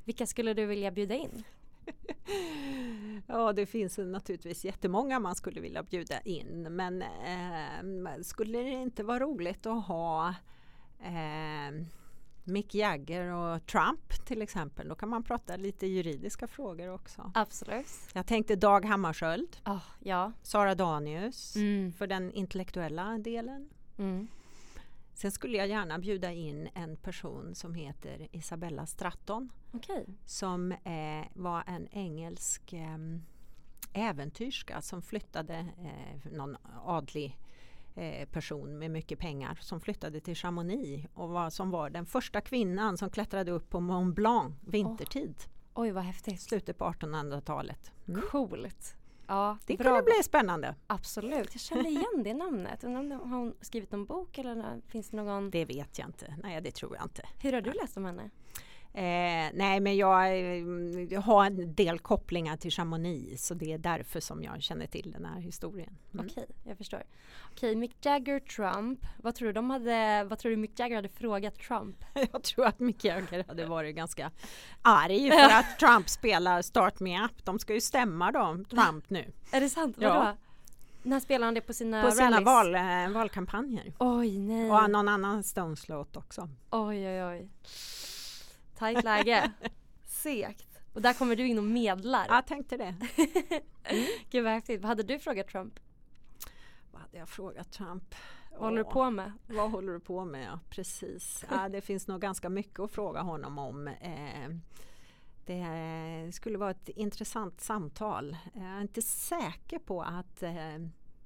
Vilka 0.05 0.27
skulle 0.27 0.55
du 0.55 0.67
vilja 0.67 0.91
bjuda 0.91 1.15
in? 1.15 1.43
Ja, 3.27 3.53
det 3.53 3.67
finns 3.67 3.99
naturligtvis 3.99 4.65
jättemånga 4.65 5.19
man 5.21 5.35
skulle 5.35 5.61
vilja 5.61 5.83
bjuda 5.83 6.21
in. 6.21 6.63
Men 6.71 7.03
eh, 7.03 8.23
skulle 8.23 8.59
det 8.59 8.71
inte 8.71 9.03
vara 9.05 9.19
roligt 9.21 9.67
att 9.67 9.87
ha 9.87 10.29
eh, 11.01 11.85
Mick 12.45 12.75
Jagger 12.75 13.27
och 13.33 13.67
Trump 13.67 14.25
till 14.27 14.43
exempel? 14.43 14.89
Då 14.89 14.95
kan 14.95 15.09
man 15.09 15.23
prata 15.23 15.57
lite 15.57 15.87
juridiska 15.87 16.47
frågor 16.47 16.89
också. 16.95 17.31
Absolut. 17.35 17.87
Jag 18.15 18.27
tänkte 18.27 18.57
Dag 18.57 18.85
Hammarskjöld, 18.85 19.57
Oh, 19.65 19.83
ja. 20.01 20.33
Sara 20.43 20.75
Danius 20.75 21.57
Mm. 21.57 21.93
för 21.93 22.07
den 22.07 22.33
intellektuella 22.33 23.19
delen. 23.19 23.69
Mm. 23.99 24.29
Sen 25.15 25.33
skulle 25.33 25.57
jag 25.57 25.69
gärna 25.69 25.99
bjuda 25.99 26.33
in 26.33 26.69
en 26.75 26.97
person 26.97 27.55
som 27.55 27.75
heter 27.75 28.29
Isabella 28.33 28.87
Stratton. 28.87 29.53
Okej. 29.75 30.07
som 30.27 30.73
eh, 30.73 31.27
var 31.35 31.65
en 31.67 31.89
engelsk 31.93 32.73
eh, 32.73 32.99
äventyrska 33.93 34.81
som 34.83 35.03
flyttade, 35.03 35.55
eh, 35.79 36.33
någon 36.33 36.57
adlig 36.85 37.39
eh, 37.95 38.29
person 38.29 38.79
med 38.79 38.91
mycket 38.91 39.19
pengar 39.19 39.59
som 39.61 39.81
flyttade 39.81 40.21
till 40.21 40.35
Chamonix 40.37 41.07
och 41.15 41.29
var, 41.29 41.51
som 41.51 41.71
var 41.71 41.91
den 41.91 42.07
första 42.07 42.41
kvinnan 42.41 42.99
som 42.99 43.11
klättrade 43.11 43.51
upp 43.51 43.71
på 43.71 43.81
Mont 43.81 44.15
Blanc 44.15 44.55
vintertid, 44.67 45.35
Oj 45.75 45.91
vad 45.91 46.05
häftigt. 46.05 46.41
slutet 46.41 46.79
på 46.79 46.85
1800-talet. 46.85 47.93
Mm. 48.09 48.23
Coolt. 48.31 48.97
Ja, 49.33 49.59
Det 49.67 49.77
bra. 49.77 49.85
kunde 49.89 50.03
bli 50.03 50.23
spännande. 50.23 50.75
Absolut. 50.87 51.49
Jag 51.53 51.61
kände 51.61 51.89
igen 51.89 52.23
det 52.25 52.35
namnet. 52.35 52.85
Undrar 52.85 53.01
om 53.01 53.09
det- 53.09 53.15
Har 53.15 53.39
hon 53.39 53.55
skrivit 53.61 53.93
en 53.93 54.05
bok 54.07 54.39
eller 54.39 54.81
finns 54.89 55.11
det 55.11 55.17
någon? 55.17 55.51
Det 55.51 55.65
vet 55.65 55.99
jag 55.99 56.09
inte. 56.09 56.35
Nej, 56.43 56.61
det 56.61 56.71
tror 56.71 56.97
jag 56.97 57.05
inte. 57.05 57.23
Hur 57.43 57.53
har 57.53 57.61
du 57.61 57.73
läst 57.73 57.97
om 57.97 58.05
henne? 58.05 58.31
Eh, 58.95 59.51
nej, 59.55 59.81
men 59.81 59.97
jag, 59.97 60.27
eh, 60.27 61.03
jag 61.11 61.21
har 61.21 61.45
en 61.47 61.75
del 61.75 61.99
kopplingar 61.99 62.57
till 62.57 62.71
Chamonix 62.71 63.47
så 63.47 63.55
det 63.55 63.73
är 63.73 63.79
därför 63.79 64.21
som 64.21 64.43
jag 64.43 64.63
känner 64.63 64.87
till 64.87 65.11
den 65.13 65.25
här 65.25 65.41
historien. 65.41 65.99
Mm. 66.15 66.27
Okej, 66.27 66.47
jag 66.65 66.79
förstår. 66.79 67.03
Okej, 67.53 67.77
Mick 67.77 67.97
Jagger, 68.07 68.41
Trump. 68.41 69.07
Vad 69.23 69.35
tror 69.35 69.47
du 69.49 69.53
de 69.53 69.71
hade, 69.71 70.25
vad 70.25 70.39
tror 70.39 70.51
du 70.51 70.57
Mick 70.57 70.79
Jagger 70.79 70.97
hade 70.97 71.09
frågat 71.09 71.59
Trump? 71.59 72.05
Jag 72.33 72.43
tror 72.43 72.67
att 72.67 72.81
Mick 72.81 73.05
Jagger 73.05 73.45
hade 73.49 73.67
varit 73.67 73.97
ganska 73.97 74.31
arg 74.83 75.31
för 75.31 75.57
att 75.59 75.79
Trump 75.79 76.09
spelar 76.09 76.63
Start 76.63 77.01
Me 77.01 77.25
Up. 77.25 77.45
De 77.45 77.59
ska 77.59 77.75
ju 77.75 77.81
stämma 77.81 78.33
då, 78.33 78.65
Trump 78.71 79.11
nu. 79.11 79.33
Är 79.53 79.61
det 79.61 79.69
sant? 79.69 79.97
Ja. 80.01 80.19
Vadå? 80.19 80.37
När 81.03 81.21
spelar 81.21 81.45
han 81.45 81.55
det 81.55 81.61
på 81.61 81.73
sina 81.73 82.03
På 82.03 82.11
sina 82.11 82.31
rallies? 82.31 82.45
val, 82.45 82.75
eh, 82.75 83.09
valkampanjer. 83.15 83.93
Oj, 83.99 84.39
nej. 84.39 84.71
Och 84.71 84.91
någon 84.91 85.09
annan 85.09 85.43
Stones-låt 85.45 86.17
också. 86.17 86.49
Oj, 86.71 87.09
oj, 87.09 87.25
oj. 87.25 87.49
Tajt 88.83 89.05
läge. 89.05 89.53
Segt. 90.07 90.67
Och 90.93 91.03
där 91.03 91.13
kommer 91.15 91.37
du 91.37 91.47
in 91.47 91.59
och 91.59 91.65
medlar. 91.65 92.27
Jag 92.29 92.47
tänkte 92.47 92.77
det. 92.77 92.95
Gud 94.31 94.45
vad 94.45 94.53
häftigt. 94.53 94.81
Vad 94.81 94.89
hade 94.89 95.03
du 95.03 95.19
frågat 95.19 95.49
Trump? 95.49 95.81
Vad 96.93 97.03
hade 97.03 97.19
jag 97.19 97.29
frågat 97.29 97.73
Trump? 97.73 98.15
Vad 98.51 98.61
håller 98.61 98.79
du 98.79 98.85
på 98.85 99.11
med? 99.11 99.33
Vad 99.47 99.71
håller 99.71 99.93
du 99.93 100.01
på 100.01 100.25
med? 100.25 100.47
Ja, 100.47 100.61
precis. 100.71 101.45
Ja, 101.51 101.69
det 101.69 101.81
finns 101.81 102.09
nog 102.09 102.21
ganska 102.21 102.49
mycket 102.49 102.81
att 102.81 102.91
fråga 102.91 103.21
honom 103.21 103.59
om. 103.59 103.89
Eh, 103.89 104.49
Det 105.47 106.33
skulle 106.35 106.59
vara 106.59 106.71
ett 106.71 106.89
intressant 106.89 107.61
samtal. 107.61 108.37
Jag 108.55 108.65
är 108.65 108.81
inte 108.81 109.03
säker 109.03 109.79
på 109.79 110.03
att 110.03 110.43
eh, 110.43 110.53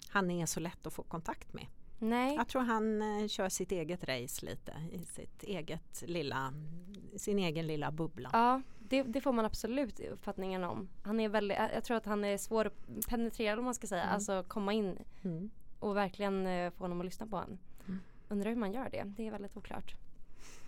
han 0.09 0.31
är 0.31 0.47
så 0.47 0.61
lätt 0.61 0.87
att 0.87 0.93
få 0.93 1.03
kontakt 1.03 1.53
med. 1.53 1.67
Nej. 1.99 2.37
Jag 2.37 2.49
tror 2.49 2.63
han 2.63 3.03
eh, 3.03 3.29
kör 3.29 3.49
sitt 3.49 3.73
eget 3.73 4.05
race 4.05 4.47
lite 4.47 4.73
i 4.93 5.05
sitt 5.05 5.43
eget 5.43 6.03
lilla, 6.07 6.53
sin 7.17 7.39
egen 7.39 7.67
lilla 7.67 7.91
bubbla. 7.91 8.31
Ja, 8.33 8.63
det, 8.79 9.03
det, 9.03 9.21
får 9.21 9.33
man 9.33 9.45
absolut 9.45 10.01
uppfattningen 10.01 10.65
om. 10.65 10.89
Han 11.03 11.21
är 11.21 11.29
väldigt, 11.29 11.59
jag 11.75 11.85
tror 11.85 11.97
att 11.97 12.07
han 12.07 12.25
är 12.25 12.39
svår 12.39 12.65
att 12.65 13.09
penetrera 13.09 13.59
om 13.59 13.65
man 13.65 13.75
ska 13.75 13.87
säga, 13.87 14.03
mm. 14.03 14.15
alltså 14.15 14.45
komma 14.49 14.73
in 14.73 14.99
mm. 15.25 15.51
och 15.79 15.97
verkligen 15.97 16.47
eh, 16.47 16.71
få 16.71 16.85
honom 16.85 17.01
att 17.01 17.05
lyssna 17.05 17.27
på 17.27 17.37
en. 17.37 17.59
Mm. 17.87 18.01
Undrar 18.29 18.51
hur 18.51 18.57
man 18.57 18.73
gör 18.73 18.91
det, 18.91 19.05
det 19.17 19.27
är 19.27 19.31
väldigt 19.31 19.57
oklart. 19.57 19.95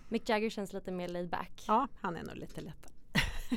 Mick 0.09 0.29
Jagger 0.29 0.49
känns 0.49 0.73
lite 0.73 0.91
mer 0.91 1.07
laid 1.07 1.29
back. 1.29 1.63
Ja, 1.67 1.87
han 2.01 2.17
är 2.17 2.23
nog 2.23 2.35
lite 2.35 2.61
lättare. 2.61 2.93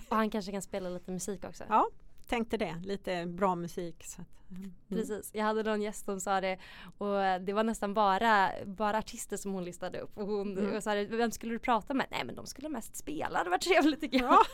och 0.09 0.17
han 0.17 0.31
kanske 0.31 0.53
kan 0.53 0.63
spela 0.63 0.89
lite 0.89 1.11
musik 1.11 1.45
också. 1.45 1.65
Ja, 1.69 1.89
tänkte 2.33 2.57
det. 2.57 2.81
Lite 2.85 3.27
bra 3.27 3.55
musik. 3.55 4.05
Så 4.05 4.23
att, 4.23 4.51
mm. 4.51 4.75
Precis. 4.89 5.31
Jag 5.35 5.45
hade 5.45 5.63
någon 5.63 5.83
gäst 5.83 6.05
som 6.05 6.21
sa 6.21 6.41
det 6.41 6.59
och 6.99 7.41
det 7.41 7.53
var 7.53 7.65
nästan 7.65 7.95
bara, 7.95 8.51
bara 8.67 8.99
artister 8.99 9.37
som 9.37 9.53
hon 9.53 9.65
listade 9.65 10.01
upp. 10.01 10.19
Och 10.19 10.27
hon 10.27 10.59
mm. 10.59 10.77
och 10.77 10.83
sa 10.83 10.95
vem 10.95 11.31
skulle 11.31 11.53
du 11.53 11.59
prata 11.59 11.95
med? 11.95 12.07
Nej 12.11 12.25
men 12.25 12.35
de 12.35 12.47
skulle 12.47 12.69
mest 12.69 12.97
spela. 12.97 13.45
Det 13.45 13.51
var 13.51 13.59
trevligt 13.59 14.01
tycker 14.01 14.19
jag. 14.19 14.33
Ja. 14.33 14.45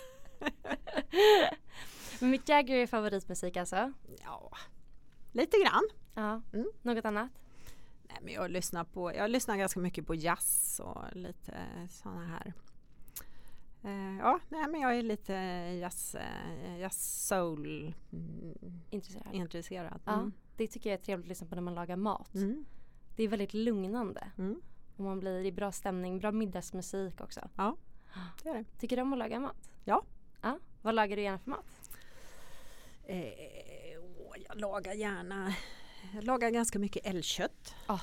men 2.21 2.31
Mick 2.31 2.49
Jagger 2.49 2.77
är 2.77 2.87
favoritmusik 2.87 3.57
alltså? 3.57 3.93
Ja, 4.25 4.51
lite 5.33 5.57
grann. 5.57 5.89
Ja. 6.15 6.43
Mm. 6.53 6.71
Något 6.83 7.05
annat? 7.05 7.31
Nej, 8.09 8.19
men 8.23 8.35
jag 8.35 8.51
lyssnar 8.51 8.85
på, 8.85 9.15
jag 9.15 9.31
lyssnar 9.31 9.57
ganska 9.57 9.81
mycket 9.81 10.07
på 10.07 10.15
jazz 10.15 10.81
och 10.85 11.17
lite 11.17 11.55
sådana 11.91 12.27
här 12.27 12.53
Uh, 13.85 14.19
ja, 14.19 14.41
nej, 14.49 14.69
men 14.69 14.81
jag 14.81 14.99
är 14.99 15.03
lite 15.03 15.33
jazz, 15.81 16.15
uh, 16.15 16.79
jazz 16.79 17.27
soul 17.29 17.95
mm, 18.13 18.59
intresserad. 18.91 19.35
intresserad. 19.35 20.01
Ja, 20.05 20.13
mm. 20.13 20.33
Det 20.57 20.67
tycker 20.67 20.91
jag 20.91 20.99
är 21.01 21.05
trevligt 21.05 21.25
att 21.25 21.29
lyssna 21.29 21.47
på 21.47 21.55
när 21.55 21.63
man 21.63 21.75
lagar 21.75 21.97
mat. 21.97 22.35
Mm. 22.35 22.65
Det 23.17 23.23
är 23.23 23.29
väldigt 23.29 23.55
lugnande. 23.55 24.31
Mm. 24.39 24.61
Och 24.97 25.05
man 25.05 25.21
blir 25.21 25.45
i 25.45 25.53
bra 25.53 25.73
stämning, 25.73 26.19
bra 26.19 26.33
middagsmusik 26.33 27.21
också. 27.21 27.41
Ja, 27.57 27.77
det 28.43 28.49
är 28.49 28.55
det. 28.55 28.65
Tycker 28.79 28.97
du 28.97 29.03
om 29.03 29.13
att 29.13 29.19
laga 29.19 29.41
mat? 29.41 29.71
Ja. 29.85 30.03
ja. 30.43 30.59
Vad 30.83 30.95
lagar 30.95 31.17
du 31.17 31.23
gärna 31.23 31.39
för 31.39 31.51
mat? 31.51 31.91
Eh, 33.07 33.33
jag 34.49 34.61
lagar 34.61 34.93
gärna, 34.93 35.55
jag 36.15 36.25
lagar 36.25 36.51
ganska 36.51 36.79
mycket 36.79 37.07
älgkött. 37.07 37.75
Oh, 37.89 38.03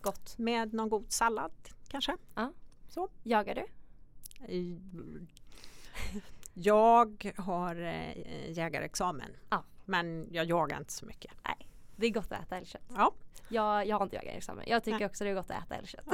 gott. 0.00 0.38
Med 0.38 0.72
någon 0.72 0.88
god 0.88 1.12
sallad 1.12 1.52
kanske. 1.88 2.16
Ja. 2.34 2.52
Så. 2.88 3.08
Jagar 3.22 3.54
du? 3.54 3.66
Jag 6.54 7.32
har 7.36 7.76
eh, 7.82 8.50
jägarexamen. 8.50 9.30
Ja. 9.50 9.64
Men 9.84 10.28
jag 10.30 10.44
jagar 10.46 10.78
inte 10.78 10.92
så 10.92 11.06
mycket. 11.06 11.32
Nej, 11.44 11.68
det 11.96 12.06
är 12.06 12.10
gott 12.10 12.32
att 12.32 12.42
äta 12.42 12.56
älgkött. 12.56 12.90
Ja. 12.94 13.12
Jag, 13.48 13.86
jag 13.86 13.96
har 13.96 14.04
inte 14.04 14.16
jägarexamen. 14.16 14.64
Jag 14.68 14.84
tycker 14.84 14.98
Nej. 14.98 15.06
också 15.06 15.24
det 15.24 15.30
är 15.30 15.34
gott 15.34 15.50
att 15.50 15.64
äta 15.64 15.74
älgkött. 15.74 16.06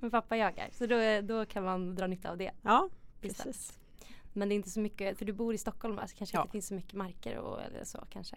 Men 0.00 0.10
pappa 0.10 0.36
jagar. 0.36 0.68
Så 0.72 0.86
då, 0.86 1.20
då 1.20 1.46
kan 1.46 1.64
man 1.64 1.94
dra 1.94 2.06
nytta 2.06 2.30
av 2.30 2.36
det. 2.36 2.52
Ja, 2.62 2.88
precis. 3.20 3.78
Men 4.32 4.48
det 4.48 4.54
är 4.54 4.56
inte 4.56 4.70
så 4.70 4.80
mycket, 4.80 5.18
för 5.18 5.24
du 5.24 5.32
bor 5.32 5.54
i 5.54 5.58
Stockholm 5.58 6.00
så 6.06 6.16
kanske 6.16 6.36
ja. 6.36 6.40
inte 6.40 6.52
finns 6.52 6.66
så 6.66 6.74
mycket 6.74 6.92
marker 6.92 7.38
och 7.38 7.62
eller 7.62 7.84
så 7.84 8.04
kanske? 8.10 8.36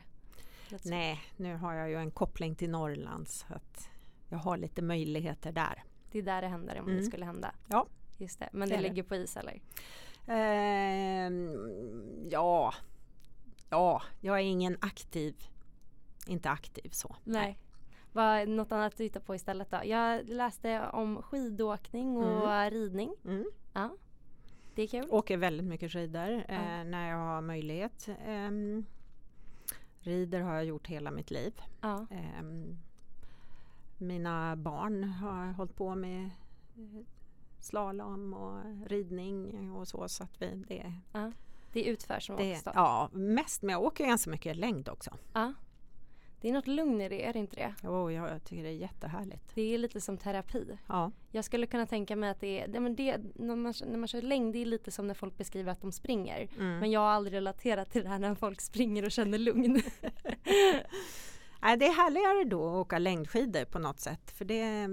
Nej, 0.84 1.22
nu 1.38 1.56
har 1.56 1.74
jag 1.74 1.90
ju 1.90 1.96
en 1.96 2.12
koppling 2.12 2.56
till 2.56 2.70
Norrland 2.70 3.28
så 3.28 3.46
att 3.54 3.90
jag 4.30 4.38
har 4.38 4.58
lite 4.58 4.82
möjligheter 4.82 5.52
där. 5.52 5.84
Det 6.12 6.20
är 6.20 6.24
där 6.24 6.42
det 6.42 6.48
händer 6.48 6.80
om 6.80 6.86
mm. 6.86 6.98
det 6.98 7.04
skulle 7.04 7.26
hända. 7.26 7.56
Ja. 7.68 7.88
Just 8.20 8.40
det, 8.40 8.50
men 8.52 8.70
det, 8.70 8.76
det 8.76 8.82
ligger 8.82 9.04
på 9.04 9.16
is 9.16 9.38
eller? 9.38 9.62
Eh, 10.28 11.32
ja, 12.30 12.74
ja, 13.70 14.02
jag 14.22 14.36
är 14.36 14.44
ingen 14.44 14.78
aktiv, 14.82 15.36
inte 16.28 16.50
aktiv 16.50 16.90
så. 16.90 17.16
Nej. 17.24 17.60
Vad, 18.12 18.50
något 18.50 18.72
annat 18.72 18.94
att 18.94 19.00
hitta 19.00 19.20
på 19.20 19.36
istället 19.36 19.72
då? 19.72 19.80
Jag 19.84 20.30
läste 20.30 20.90
om 20.94 21.22
skidåkning 21.22 22.18
och 22.18 22.52
mm. 22.52 22.70
ridning. 22.72 23.14
Mm. 23.26 23.46
Ja. 23.74 23.90
Det 24.76 24.82
är 24.82 24.88
kul. 24.88 25.06
Åker 25.10 25.38
väldigt 25.38 25.66
mycket 25.66 25.92
skidor 25.92 26.30
eh, 26.30 26.44
ja. 26.48 26.84
när 26.84 27.10
jag 27.10 27.18
har 27.18 27.42
möjlighet. 27.42 28.10
Eh, 28.26 28.52
rider 30.00 30.40
har 30.40 30.54
jag 30.54 30.66
gjort 30.66 30.88
hela 30.88 31.12
mitt 31.12 31.32
liv. 31.32 31.62
Ja. 31.82 32.08
Eh, 32.12 32.44
mina 33.98 34.56
barn 34.56 35.04
har 35.04 35.52
hållit 35.52 35.76
på 35.76 35.96
med 35.96 36.26
eh, 36.78 37.06
slalom 37.64 38.34
och 38.34 38.90
ridning 38.90 39.72
och 39.72 39.88
så. 39.88 40.10
så 40.10 40.24
att 40.24 40.42
vi, 40.42 40.64
det, 40.68 40.94
ja, 41.14 41.32
det 41.74 41.84
utförs 41.84 42.26
som 42.26 42.36
det, 42.36 42.52
också? 42.52 42.72
Ja, 42.76 43.10
mest 43.14 43.62
men 43.62 43.74
jag 43.74 43.84
åker 43.84 44.06
ganska 44.06 44.30
mycket 44.30 44.56
längd 44.56 44.90
också. 44.90 45.12
Ja. 45.34 45.54
Det 46.42 46.50
är 46.50 46.54
något 46.54 46.68
lugn 46.68 47.02
i 47.02 47.10
det, 47.10 47.26
är 47.26 47.34
det 47.34 47.40
inte 47.40 47.56
det? 47.56 47.74
Jo, 47.84 48.12
jag 48.12 48.44
tycker 48.44 48.64
det 48.64 48.70
är 48.70 48.74
jättehärligt. 48.74 49.52
Det 49.56 49.74
är 49.74 49.78
lite 49.78 50.02
som 50.02 50.18
terapi. 50.18 50.78
Ja. 50.88 51.12
Jag 51.32 51.46
skulle 51.46 51.68
kunna 51.68 51.86
tänka 51.86 52.16
mig 52.16 52.30
att 52.30 52.40
det 52.40 52.62
är, 52.62 52.68
det, 52.68 52.80
men 52.80 52.96
det, 52.96 53.18
när, 53.36 53.56
man, 53.56 53.74
när 53.86 53.98
man 53.98 54.08
kör 54.08 54.22
längd, 54.22 54.54
det 54.54 54.62
är 54.62 54.66
lite 54.66 54.92
som 54.92 55.08
när 55.08 55.14
folk 55.14 55.38
beskriver 55.38 55.72
att 55.72 55.82
de 55.82 55.92
springer. 55.92 56.48
Mm. 56.58 56.80
Men 56.80 56.92
jag 56.92 57.00
har 57.00 57.08
aldrig 57.08 57.36
relaterat 57.36 57.92
till 57.92 58.04
det 58.04 58.10
här 58.10 58.20
när 58.20 58.36
folk 58.36 58.62
springer 58.62 59.06
och 59.06 59.12
känner 59.12 59.38
lugn. 59.38 59.82
Nej, 61.62 61.78
det 61.78 61.86
är 61.86 61.94
härligare 61.94 62.44
då 62.44 62.68
att 62.68 62.86
åka 62.86 63.00
längdskidor 63.00 63.66
på 63.66 63.80
något 63.80 64.00
sätt. 64.00 64.32
För 64.32 64.46
det, 64.46 64.88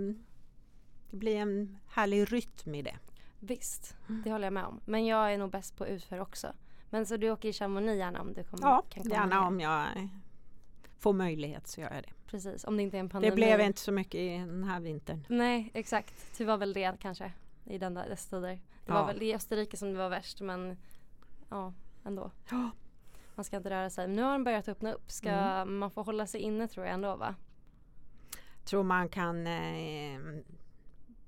det 1.10 1.16
blir 1.16 1.36
en 1.36 1.78
härlig 1.88 2.32
rytm 2.32 2.74
i 2.74 2.82
det. 2.82 2.98
Visst, 3.40 3.96
mm. 4.08 4.22
det 4.24 4.32
håller 4.32 4.46
jag 4.46 4.52
med 4.52 4.64
om. 4.64 4.80
Men 4.84 5.06
jag 5.06 5.32
är 5.32 5.38
nog 5.38 5.50
bäst 5.50 5.76
på 5.76 5.86
utför 5.86 6.20
också. 6.20 6.52
Men 6.90 7.06
så 7.06 7.16
du 7.16 7.30
åker 7.30 7.48
i 7.48 7.52
Chamonix 7.52 7.98
gärna 7.98 8.20
om 8.20 8.32
du 8.32 8.44
kommer, 8.44 8.66
ja, 8.66 8.82
kan 8.90 9.02
komma 9.02 9.14
gärna 9.14 9.40
ner. 9.40 9.46
om 9.46 9.60
jag 9.60 10.08
får 10.98 11.12
möjlighet 11.12 11.66
så 11.66 11.80
gör 11.80 11.94
jag 11.94 12.02
det. 12.02 12.12
Precis, 12.26 12.64
om 12.64 12.76
det 12.76 12.82
inte 12.82 12.96
är 12.96 13.00
en 13.00 13.08
pandemi. 13.08 13.30
Det 13.30 13.36
blev 13.36 13.60
inte 13.60 13.80
så 13.80 13.92
mycket 13.92 14.20
i 14.20 14.28
den 14.28 14.64
här 14.64 14.80
vintern. 14.80 15.26
Nej, 15.28 15.70
exakt. 15.74 16.38
Det 16.38 16.44
var 16.44 16.56
väl 16.56 16.72
det 16.72 16.96
kanske 17.00 17.32
i 17.64 17.78
den 17.78 17.94
där 17.94 18.08
dess 18.08 18.26
tider. 18.26 18.60
Det 18.86 18.92
var 18.92 19.06
väl 19.06 19.22
i 19.22 19.34
Österrike 19.34 19.76
som 19.76 19.92
det 19.92 19.98
var 19.98 20.08
värst 20.08 20.40
men 20.40 20.76
ja, 21.48 21.72
ändå. 22.04 22.30
Ja. 22.50 22.70
Man 23.34 23.44
ska 23.44 23.56
inte 23.56 23.70
röra 23.70 23.90
sig. 23.90 24.06
Men 24.06 24.16
nu 24.16 24.22
har 24.22 24.32
den 24.32 24.44
börjat 24.44 24.68
öppna 24.68 24.92
upp. 24.92 25.10
Ska 25.10 25.30
mm. 25.30 25.78
man 25.78 25.90
få 25.90 26.02
hålla 26.02 26.26
sig 26.26 26.40
inne 26.40 26.68
tror 26.68 26.86
jag 26.86 26.94
ändå 26.94 27.16
va? 27.16 27.34
Tror 28.64 28.82
man 28.82 29.08
kan 29.08 29.46
eh, 29.46 30.20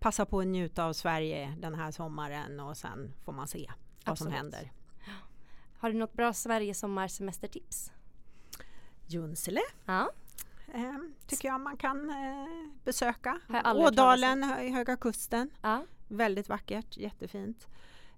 passa 0.08 0.26
på 0.26 0.40
att 0.40 0.46
njuta 0.46 0.84
av 0.84 0.92
Sverige 0.92 1.54
den 1.58 1.74
här 1.74 1.90
sommaren 1.90 2.60
och 2.60 2.76
sen 2.76 3.14
får 3.24 3.32
man 3.32 3.48
se 3.48 3.66
vad 4.04 4.12
Absolut. 4.12 4.18
som 4.18 4.32
händer. 4.32 4.72
Har 5.78 5.90
du 5.92 5.98
något 5.98 6.12
bra 6.12 6.32
Sverige 6.32 6.74
sommarsemestertips? 6.74 7.92
Junsele. 9.06 9.60
Ja. 9.84 10.10
Eh, 10.74 10.98
tycker 11.26 11.48
jag 11.48 11.60
man 11.60 11.76
kan 11.76 12.10
eh, 12.10 12.46
besöka. 12.84 13.40
Ådalen 13.74 14.44
i 14.60 14.70
Höga 14.70 14.96
Kusten. 14.96 15.50
Ja. 15.62 15.84
Väldigt 16.08 16.48
vackert, 16.48 16.96
jättefint. 16.96 17.68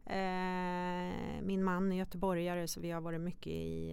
Eh, 0.06 1.42
min 1.42 1.64
man 1.64 1.92
är 1.92 1.96
göteborgare 1.96 2.68
så 2.68 2.80
vi 2.80 2.90
har 2.90 3.00
varit 3.00 3.20
mycket 3.20 3.52
i 3.52 3.92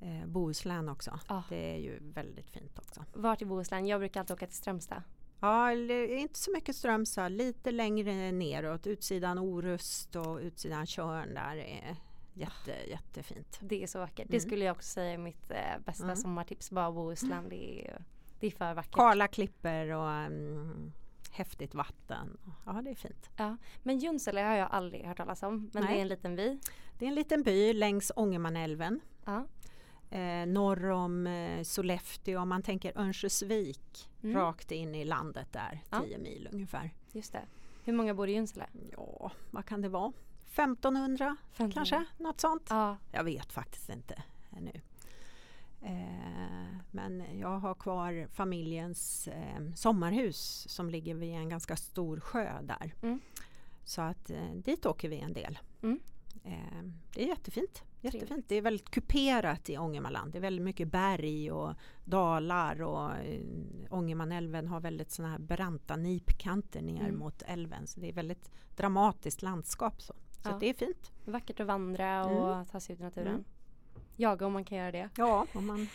eh, 0.00 0.08
eh 0.08 0.26
Bohuslän 0.26 0.88
också. 0.88 1.18
Ah. 1.26 1.42
Det 1.48 1.74
är 1.74 1.78
ju 1.78 1.98
väldigt 2.00 2.50
fint 2.50 2.78
också. 2.78 3.04
Vart 3.12 3.42
i 3.42 3.44
Bohuslän? 3.44 3.86
Jag 3.86 4.00
brukar 4.00 4.20
alltid 4.20 4.34
åka 4.34 4.46
till 4.46 4.56
Strömstad. 4.56 5.02
Ja, 5.42 5.72
inte 5.72 6.38
så 6.38 6.50
mycket 6.50 6.76
Strömstad, 6.76 7.32
lite 7.32 7.70
längre 7.70 8.32
neråt. 8.32 8.86
Utsidan 8.86 9.38
Orust 9.38 10.16
och 10.16 10.38
utsidan 10.38 10.86
Tjörn 10.86 11.34
där 11.34 11.56
är 11.56 11.96
jätte, 12.34 12.90
jättefint. 12.90 13.58
Det 13.60 13.82
är 13.82 13.86
så 13.86 13.98
vackert. 13.98 14.26
Det 14.28 14.36
mm. 14.36 14.48
skulle 14.48 14.64
jag 14.64 14.76
också 14.76 14.88
säga 14.88 15.12
är 15.12 15.18
mitt 15.18 15.50
eh, 15.50 15.78
bästa 15.84 16.04
mm. 16.04 16.16
sommartips. 16.16 16.70
Bara 16.70 16.92
Bohuslän, 16.92 17.48
det 17.48 17.88
är, 17.88 18.04
det 18.40 18.46
är 18.46 18.50
för 18.50 18.74
vackert. 18.74 18.94
Kala 18.94 19.28
klipper 19.28 19.88
och 19.90 20.26
um, 20.26 20.92
häftigt 21.30 21.74
vatten. 21.74 22.38
Ja, 22.66 22.72
det 22.72 22.90
är 22.90 22.94
fint. 22.94 23.30
Ja. 23.36 23.56
Men 23.82 23.98
Junsele 23.98 24.40
har 24.40 24.56
jag 24.56 24.68
aldrig 24.70 25.06
hört 25.06 25.16
talas 25.16 25.42
om. 25.42 25.70
Men 25.72 25.84
Nej. 25.84 25.92
det 25.92 25.98
är 25.98 26.02
en 26.02 26.08
liten 26.08 26.36
by. 26.36 26.58
Det 26.98 27.04
är 27.04 27.08
en 27.08 27.14
liten 27.14 27.42
by 27.42 27.72
längs 27.72 28.12
Ångermanälven. 28.16 29.00
Ja 29.24 29.46
eh, 30.12 30.46
norr 30.46 30.90
om 30.90 31.26
eh, 31.26 31.62
Sollefteå, 31.62 32.40
om 32.40 32.48
man 32.48 32.62
tänker 32.62 32.98
Örnsköldsvik 32.98 34.10
mm. 34.22 34.36
rakt 34.36 34.72
in 34.72 34.94
i 34.94 35.04
landet 35.04 35.52
där, 35.52 35.80
10 35.90 36.12
ja. 36.12 36.18
mil 36.18 36.48
ungefär. 36.52 36.90
Just 37.12 37.32
det. 37.32 37.42
Hur 37.84 37.92
många 37.92 38.14
bor 38.14 38.28
i 38.28 38.32
Junsele? 38.32 38.66
Ja, 38.96 39.30
vad 39.50 39.66
kan 39.66 39.80
det 39.80 39.88
vara? 39.88 40.12
1500, 40.46 41.36
1500. 41.52 41.74
kanske, 41.74 42.04
något 42.24 42.40
sånt. 42.40 42.66
Ja. 42.70 42.96
Jag 43.12 43.24
vet 43.24 43.52
faktiskt 43.52 43.88
inte 43.88 44.22
ännu. 44.56 44.80
Eh, 45.82 46.76
men 46.90 47.38
jag 47.38 47.58
har 47.58 47.74
kvar 47.74 48.26
familjens 48.30 49.28
eh, 49.28 49.72
sommarhus 49.74 50.66
som 50.68 50.90
ligger 50.90 51.14
vid 51.14 51.34
en 51.34 51.48
ganska 51.48 51.76
stor 51.76 52.20
sjö 52.20 52.62
där. 52.62 52.94
Mm. 53.02 53.20
Så 53.84 54.02
att 54.02 54.30
eh, 54.30 54.50
dit 54.54 54.86
åker 54.86 55.08
vi 55.08 55.18
en 55.18 55.32
del. 55.32 55.58
Mm. 55.82 56.00
Det 57.14 57.24
är 57.24 57.28
jättefint. 57.28 57.82
Jättefint. 58.02 58.48
Det 58.48 58.54
är 58.56 58.62
väldigt 58.62 58.90
kuperat 58.90 59.70
i 59.70 59.78
Ångermanland. 59.78 60.32
Det 60.32 60.38
är 60.38 60.42
väldigt 60.42 60.64
mycket 60.64 60.88
berg 60.88 61.52
och 61.52 61.74
dalar 62.04 62.82
och 62.82 63.12
eh, 63.16 63.40
Ångermanälven 63.90 64.68
har 64.68 64.80
väldigt 64.80 65.10
sådana 65.10 65.32
här 65.32 65.38
branta 65.38 65.96
nipkanter 65.96 66.82
ner 66.82 67.00
mm. 67.00 67.18
mot 67.18 67.42
älven. 67.42 67.86
Så 67.86 68.00
det 68.00 68.08
är 68.08 68.12
väldigt 68.12 68.50
dramatiskt 68.76 69.42
landskap. 69.42 70.02
Så. 70.02 70.14
Så 70.30 70.48
Ja. 70.48 70.56
det 70.60 70.66
är 70.70 70.74
fint. 70.74 71.12
Vackert 71.24 71.60
att 71.60 71.66
vandra 71.66 72.24
och 72.24 72.52
Mm. 72.54 72.64
ta 72.66 72.80
sig 72.80 72.94
ut 72.94 73.00
i 73.00 73.02
naturen. 73.02 73.28
Mm. 73.28 73.44
Jaga 74.16 74.46
om 74.46 74.52
man 74.52 74.64
kan 74.64 74.78
göra 74.78 74.92
det. 74.92 75.08
Ja, 75.16 75.46
om 75.54 75.66
man 75.66 75.88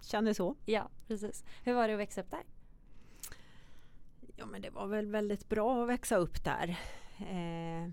känner 0.00 0.32
så. 0.32 0.56
Ja, 0.66 0.88
precis. 1.06 1.44
Hur 1.64 1.74
var 1.74 1.88
det 1.88 1.94
att 1.94 2.00
växa 2.00 2.20
upp 2.20 2.30
där? 2.30 2.42
Ja 4.36 4.46
men 4.46 4.62
det 4.62 4.70
var 4.70 4.86
väl 4.86 5.06
väldigt 5.06 5.48
bra 5.48 5.82
att 5.82 5.88
växa 5.88 6.16
upp 6.16 6.44
där. 6.44 6.68
Eh, 7.18 7.90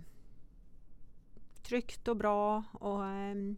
tryggt 1.70 2.07
och 2.07 2.17
bra 2.17 2.63
och 2.72 3.05
ehm, 3.05 3.57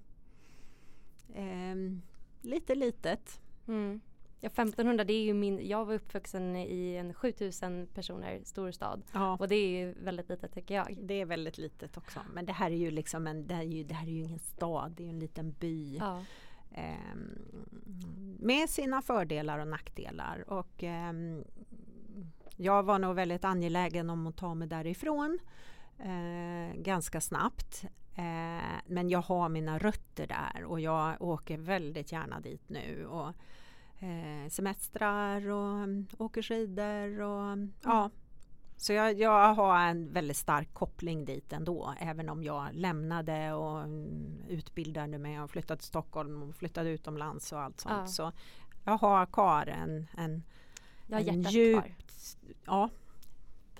ehm, 1.36 2.01
lite 2.41 2.76
litet. 2.76 3.41
Mm. 3.68 4.01
Ja, 4.39 4.47
1500, 4.47 5.03
det 5.03 5.14
är 5.14 5.24
ju 5.24 5.34
min, 5.34 5.68
jag 5.68 5.86
var 5.86 5.93
uppvuxen 5.93 6.55
i 6.55 6.95
en 6.95 7.14
7000 7.14 7.88
personer 7.93 8.41
stor 8.43 8.72
stad. 8.72 9.03
Ja. 9.14 9.38
Och 9.39 9.47
det 9.47 9.55
är 9.55 9.68
ju 9.68 9.93
väldigt 9.93 10.30
litet 10.30 10.53
tycker 10.53 10.76
jag. 10.76 10.97
Det 11.01 11.14
är 11.14 11.26
väldigt 11.26 11.57
litet 11.57 11.97
också. 11.97 12.20
Men 12.34 12.45
det 12.45 12.53
här 12.53 12.72
är 12.72 12.76
ju 12.76 12.91
liksom 12.91 13.28
en, 13.28 13.47
det 13.47 13.53
här 13.53 13.62
är 13.62 13.68
ju, 13.68 13.84
det 13.84 13.93
här 13.93 14.07
är 14.07 14.12
ju 14.12 14.24
ingen 14.24 14.39
stad, 14.39 14.91
det 14.91 15.03
är 15.03 15.05
ju 15.05 15.09
en 15.09 15.20
liten 15.20 15.51
by. 15.51 15.97
Ja. 15.97 16.24
Ehm, 16.72 17.39
med 18.39 18.70
sina 18.70 19.01
fördelar 19.01 19.59
och 19.59 19.68
nackdelar. 19.68 20.49
Och, 20.49 20.84
ehm, 20.84 21.43
jag 22.55 22.84
var 22.84 22.99
nog 22.99 23.16
väldigt 23.16 23.45
angelägen 23.45 24.09
om 24.09 24.28
att 24.28 24.38
ta 24.38 24.53
mig 24.53 24.68
därifrån 24.68 25.39
eh, 25.99 26.76
ganska 26.76 27.22
snabbt. 27.22 27.86
Eh, 28.16 28.80
men 28.86 29.09
jag 29.09 29.22
har 29.22 29.49
mina 29.49 29.78
rötter 29.78 30.28
där 30.28 30.64
och 30.64 30.80
jag 30.80 31.22
åker 31.22 31.57
väldigt 31.57 32.12
gärna 32.12 32.39
dit 32.39 32.70
nu. 32.70 33.05
Och, 33.05 33.34
eh, 34.03 34.49
semestrar 34.49 35.49
och 35.49 35.88
åker 36.18 36.41
skidor. 36.41 37.22
Och, 37.22 37.43
mm, 37.43 37.74
ja. 37.84 38.09
Så 38.78 38.93
jag, 38.93 39.20
jag 39.20 39.53
har 39.53 39.80
en 39.80 40.14
väldigt 40.14 40.38
stark 40.38 40.74
koppling 40.74 41.26
dit 41.26 41.53
ändå. 41.53 41.93
Även 41.99 42.30
om 42.30 42.43
jag 42.43 42.68
lämnade 42.74 43.53
och 43.53 43.84
mm, 43.84 44.43
utbildade 44.49 45.18
mig 45.18 45.41
och 45.41 45.51
flyttade 45.51 45.78
till 45.78 45.88
Stockholm 45.88 46.43
och 46.43 46.55
flyttade 46.55 46.89
utomlands 46.89 47.51
och 47.51 47.62
allt 47.62 47.80
sånt. 47.80 47.95
Ja. 47.97 48.07
Så 48.07 48.32
jag 48.84 48.97
har 48.97 49.26
kvar 49.26 49.68
en, 49.68 50.07
en, 50.18 50.43
en 51.07 51.24
hjärtat 51.24 51.53
djup... 51.53 51.84
kvar. 51.84 51.95
Ja, 52.66 52.89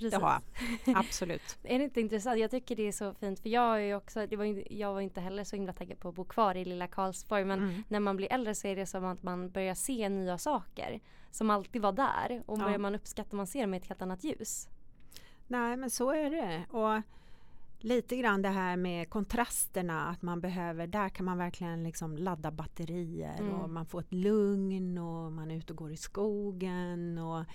Precis. 0.02 0.20
det 0.20 0.26
har 0.26 0.41
jag. 0.86 0.97
Absolut. 0.99 1.58
Är 1.64 1.78
det 1.78 1.84
inte 1.84 2.02
intressant? 2.02 2.39
Jag 2.39 2.52
tycker 2.52 2.76
det 2.76 2.88
är 2.88 2.91
så 2.91 3.14
fint 3.14 3.39
för 3.39 3.49
jag 3.49 3.84
är 3.84 3.95
också, 3.95 4.28
det 4.28 4.36
var 4.36 4.64
jag 4.74 4.93
var 4.93 5.02
inte 5.02 5.22
heller 5.22 5.43
så 5.43 5.56
himla 5.56 5.74
taggad 5.74 5.99
på 5.99 6.10
att 6.10 6.16
bo 6.16 6.26
kvar 6.26 6.56
i 6.56 6.66
lilla 6.66 6.88
Karlsborg 6.88 7.45
men 7.45 7.60
Mm. 7.60 7.84
när 7.88 7.99
man 7.99 8.18
blir 8.18 8.34
äldre 8.34 8.56
så 8.56 8.68
är 8.68 8.76
det 8.76 8.86
som 8.86 9.06
att 9.06 9.24
man 9.24 9.49
börjar 9.49 9.76
se 9.76 10.10
nya 10.10 10.38
saker 10.38 10.99
som 11.32 11.49
alltid 11.49 11.82
var 11.82 11.91
där 11.91 12.43
och 12.45 12.60
Ja. 12.60 12.64
börjar 12.64 12.78
man 12.78 12.95
uppskatta 12.95 13.36
man 13.36 13.47
ser 13.47 13.62
dem 13.62 13.70
med 13.72 13.82
ett 13.82 13.88
helt 13.88 14.02
annat 14.02 14.24
ljus. 14.24 14.68
Nej 15.47 15.78
men 15.78 15.89
så 15.89 16.12
är 16.12 16.30
det. 16.30 16.66
Och 16.78 17.02
lite 17.84 18.18
grann 18.18 18.41
det 18.41 18.49
här 18.49 18.78
med 18.78 19.10
kontrasterna 19.10 20.06
att 20.08 20.22
man 20.22 20.41
behöver, 20.41 20.88
där 20.88 21.10
kan 21.10 21.26
man 21.26 21.38
verkligen 21.38 21.84
liksom 21.84 22.18
ladda 22.18 22.52
batterier 22.52 23.36
Mm. 23.39 23.54
och 23.54 23.70
man 23.70 23.86
får 23.86 23.99
ett 23.99 24.14
lugn 24.14 24.97
och 24.97 25.32
man 25.32 25.52
är 25.52 25.56
ute 25.56 25.74
och 25.74 25.78
går 25.78 25.91
i 25.91 25.97
skogen. 25.97 27.18
Och 27.18 27.45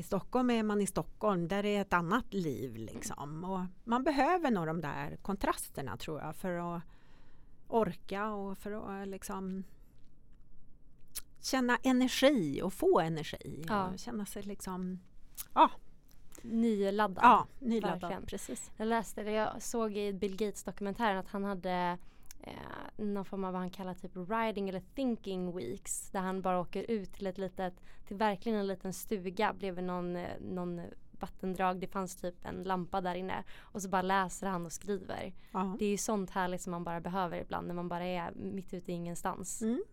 I 0.00 0.02
Stockholm 0.02 0.50
är 0.50 0.62
man 0.62 0.80
i 0.80 0.86
Stockholm, 0.86 1.48
där 1.48 1.64
är 1.64 1.80
ett 1.80 1.92
annat 1.92 2.34
liv 2.34 2.76
liksom. 2.76 3.44
Och 3.44 3.60
man 3.84 4.04
behöver 4.04 4.50
nog 4.50 4.66
de 4.66 4.80
där 4.80 5.16
kontrasterna 5.22 5.96
tror 5.96 6.20
jag 6.20 6.36
för 6.36 6.76
att 6.76 6.82
orka 7.68 8.30
och 8.30 8.58
för 8.58 9.00
att 9.00 9.08
liksom 9.08 9.64
känna 11.40 11.76
energi 11.82 12.62
och 12.62 12.72
få 12.72 13.00
energi. 13.00 13.64
Ja. 13.68 13.86
Och 13.86 13.98
känna 13.98 14.26
sig 14.26 14.42
liksom 14.42 15.00
ja, 15.54 15.70
Nyladdad. 16.42 17.24
Ja, 17.24 17.46
nyladdad. 17.58 18.00
Verkligen. 18.00 18.26
Precis. 18.26 18.70
Jag 18.76 18.88
läste 18.88 19.22
det, 19.22 19.32
jag 19.32 19.62
såg 19.62 19.96
i 19.96 20.12
Bill 20.12 20.36
Gates 20.36 20.64
dokumentären 20.64 21.18
att 21.18 21.28
han 21.28 21.44
hade 21.44 21.98
eh, 22.42 22.52
någon 22.96 23.24
form 23.24 23.44
av 23.44 23.52
vad 23.52 23.60
han 23.60 23.70
kallar 23.70 23.94
typ 23.94 24.16
riding 24.16 24.68
eller 24.68 24.82
thinking 24.94 25.56
weeks 25.56 26.10
där 26.10 26.20
han 26.20 26.42
bara 26.42 26.60
åker 26.60 26.90
ut 26.90 27.12
till 27.12 27.26
ett 27.26 27.38
litet, 27.38 27.74
till 28.06 28.16
verkligen 28.16 28.58
en 28.58 28.66
liten 28.66 28.92
stuga 28.92 29.52
bredvid 29.52 29.84
någon, 29.84 30.16
eh, 30.16 30.40
någon 30.40 30.80
vattendrag. 31.20 31.80
Det 31.80 31.86
fanns 31.86 32.16
typ 32.16 32.44
en 32.44 32.62
lampa 32.62 33.00
där 33.00 33.14
inne 33.14 33.44
och 33.60 33.82
så 33.82 33.88
bara 33.88 34.02
läser 34.02 34.46
han 34.46 34.66
och 34.66 34.72
skriver. 34.72 35.32
Ja. 35.52 35.76
Det 35.78 35.84
är 35.84 35.90
ju 35.90 35.96
sånt 35.96 36.30
härligt 36.30 36.62
som 36.62 36.70
man 36.70 36.84
bara 36.84 37.00
behöver 37.00 37.38
ibland 37.38 37.66
när 37.66 37.74
man 37.74 37.88
bara 37.88 38.04
är 38.04 38.30
mitt 38.30 38.74
ute 38.74 38.92
i 38.92 38.94
ingenstans. 38.94 39.62
Mm. 39.62 39.84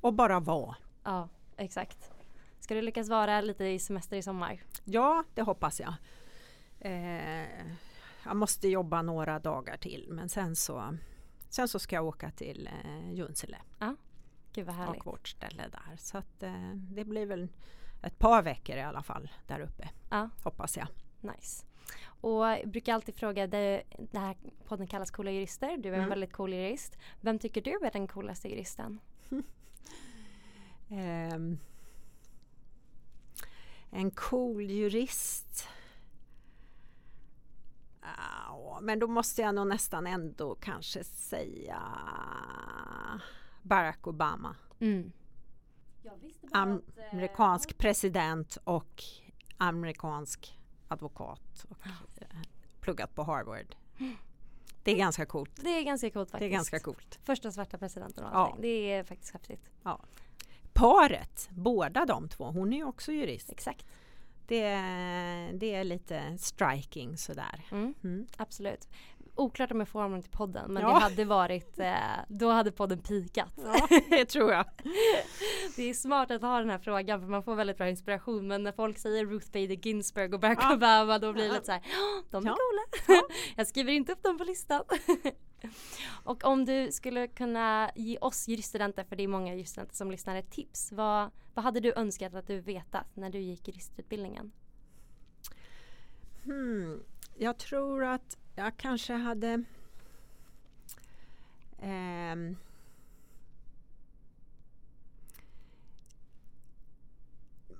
Och 0.00 0.14
bara 0.14 0.40
vara. 0.40 0.76
Ja, 1.04 1.28
exakt. 1.56 2.12
Ska 2.60 2.74
du 2.74 2.82
lyckas 2.82 3.08
vara 3.08 3.40
lite 3.40 3.64
i 3.64 3.78
semester 3.78 4.16
i 4.16 4.22
sommar? 4.22 4.62
Ja, 4.84 5.24
det 5.34 5.42
hoppas 5.42 5.80
jag. 5.80 5.94
Eh, 6.80 7.66
jag 8.24 8.36
måste 8.36 8.68
jobba 8.68 9.02
några 9.02 9.38
dagar 9.38 9.76
till 9.76 10.06
men 10.10 10.28
sen 10.28 10.56
så, 10.56 10.96
sen 11.56 11.68
så 11.68 11.78
ska 11.78 11.96
jag 11.96 12.04
åka 12.06 12.30
till 12.30 12.66
eh, 12.84 13.12
Junsele 13.12 13.58
Gud 14.52 14.66
vad 14.66 14.74
härligt. 14.74 15.00
och 15.00 15.06
vårt 15.06 15.28
ställe 15.28 15.68
där. 15.68 15.96
Så 15.96 16.18
att, 16.18 16.42
eh, 16.42 16.70
det 16.74 17.04
blir 17.04 17.26
väl 17.26 17.48
ett 18.02 18.18
par 18.18 18.42
veckor 18.42 18.76
i 18.76 18.80
alla 18.82 19.02
fall 19.02 19.30
där 19.46 19.60
uppe, 19.60 19.88
Ja. 20.10 20.30
hoppas 20.44 20.76
jag. 20.76 20.86
Nice. 21.20 21.66
Och 22.04 22.46
jag 22.46 22.68
brukar 22.68 22.94
alltid 22.94 23.14
fråga, 23.14 23.46
det, 23.46 23.82
det 24.12 24.18
här 24.18 24.36
podden 24.64 24.86
kallas 24.86 25.10
Coola 25.10 25.30
jurister. 25.30 25.76
Du 25.76 25.88
är 25.88 25.92
en 25.92 25.98
Mm. 25.98 26.08
väldigt 26.08 26.32
cool 26.32 26.52
jurist. 26.54 26.98
Vem 27.20 27.38
tycker 27.38 27.60
du 27.62 27.70
är 27.86 27.90
den 27.92 28.06
coolaste 28.08 28.48
juristen? 28.48 28.98
Ehm, 30.90 31.58
en 33.90 34.10
cool 34.10 34.70
jurist. 34.70 35.68
Ja, 38.64 38.78
men 38.82 38.98
då 38.98 39.06
måste 39.06 39.42
jag 39.42 39.54
nog 39.54 39.66
nästan 39.66 40.06
ändå 40.06 40.54
kanske 40.54 41.04
säga 41.04 41.82
Barack 43.62 44.06
Obama. 44.06 44.56
Mm. 44.80 45.12
Am- 46.52 46.82
Amerikansk 47.12 47.78
president 47.78 48.58
och 48.64 49.02
amerikansk 49.56 50.58
advokat 50.88 51.66
och 51.68 51.86
eh, 52.22 52.26
pluggat 52.80 53.14
på 53.14 53.22
Harvard. 53.22 53.76
Det 54.82 54.90
är 54.92 54.96
ganska 54.96 55.26
coolt. 55.26 55.50
Det 55.62 55.78
är 55.78 55.82
ganska 55.82 56.10
coolt 56.10 56.30
faktiskt. 56.30 56.40
Det 56.40 56.46
är 56.54 56.56
ganska 56.56 56.80
coolt. 56.80 57.18
Första 57.24 57.52
svarta 57.52 57.78
presidenten 57.78 58.24
och 58.24 58.30
Ja. 58.32 58.56
Det 58.60 58.92
är 58.92 59.04
faktiskt 59.04 59.32
häftigt. 59.32 59.70
Paret, 60.72 61.48
båda 61.50 62.04
de 62.04 62.28
två, 62.28 62.44
hon 62.44 62.72
är 62.72 62.76
ju 62.76 62.84
också 62.84 63.12
jurist. 63.12 63.52
Exakt. 63.52 63.86
Det, 64.46 64.72
det 65.54 65.74
är 65.74 65.84
lite 65.84 66.38
striking 66.38 67.16
sådär. 67.16 67.64
Mm. 67.72 67.94
Mm. 68.04 68.26
Absolut. 68.36 68.88
Oklart 69.36 69.70
om 69.72 69.78
jag 69.78 69.88
får 69.88 70.02
honom 70.02 70.22
till 70.22 70.30
podden 70.30 70.72
men 70.72 70.82
Ja. 70.82 70.88
det 70.88 70.94
hade 71.00 71.24
varit, 71.24 71.78
eh, 71.78 71.94
då 72.28 72.50
hade 72.50 72.72
podden 72.72 72.98
pikat. 72.98 73.52
Ja, 73.56 73.88
det 74.10 74.24
tror 74.24 74.52
jag. 74.52 74.64
Det 75.76 75.82
är 75.82 75.94
smart 75.94 76.30
att 76.30 76.42
ha 76.42 76.58
den 76.58 76.70
här 76.70 76.78
frågan 76.78 77.20
för 77.20 77.26
man 77.28 77.42
får 77.42 77.54
väldigt 77.54 77.76
bra 77.76 77.88
inspiration 77.88 78.48
men 78.48 78.62
när 78.62 78.72
folk 78.72 78.98
säger 78.98 79.26
Ruth 79.26 79.46
Bader 79.52 79.86
Ginsburg 79.86 80.34
och 80.34 80.40
Barack 80.40 80.58
Ja. 80.62 80.74
Obama 80.74 81.18
då 81.18 81.32
blir 81.32 81.44
det 81.48 81.52
lite 81.52 81.64
så 81.66 81.72
här, 81.72 81.82
"Åh, 81.84 82.24
de 82.30 82.44
är 82.46 82.48
Ja. 82.50 82.56
coola. 82.56 83.22
Jag 83.56 83.66
skriver 83.66 83.92
inte 83.92 84.12
upp 84.12 84.22
dem 84.22 84.38
på 84.38 84.44
listan. 84.44 84.82
och 86.24 86.44
om 86.44 86.64
du 86.64 86.92
skulle 86.92 87.26
kunna 87.28 87.90
ge 87.96 88.18
oss 88.18 88.48
juriststudenter, 88.48 89.04
för 89.04 89.16
det 89.16 89.22
är 89.22 89.28
många 89.28 89.54
juriststudenter 89.54 89.96
som 89.96 90.10
lyssnar, 90.10 90.36
ett 90.36 90.50
tips. 90.50 90.92
Vad, 90.92 91.30
vad 91.54 91.64
hade 91.64 91.80
du 91.80 91.92
önskat 91.96 92.34
att 92.34 92.46
du 92.46 92.60
vetat 92.60 93.06
när 93.16 93.30
du 93.30 93.38
gick 93.38 93.68
juristutbildningen? 93.68 94.52
Hmm. 96.44 97.02
Jag 97.38 97.58
tror 97.58 98.04
att 98.04 98.36
jag 98.56 98.76
kanske 98.76 99.14
hade 99.14 99.64
ehm, 101.80 102.56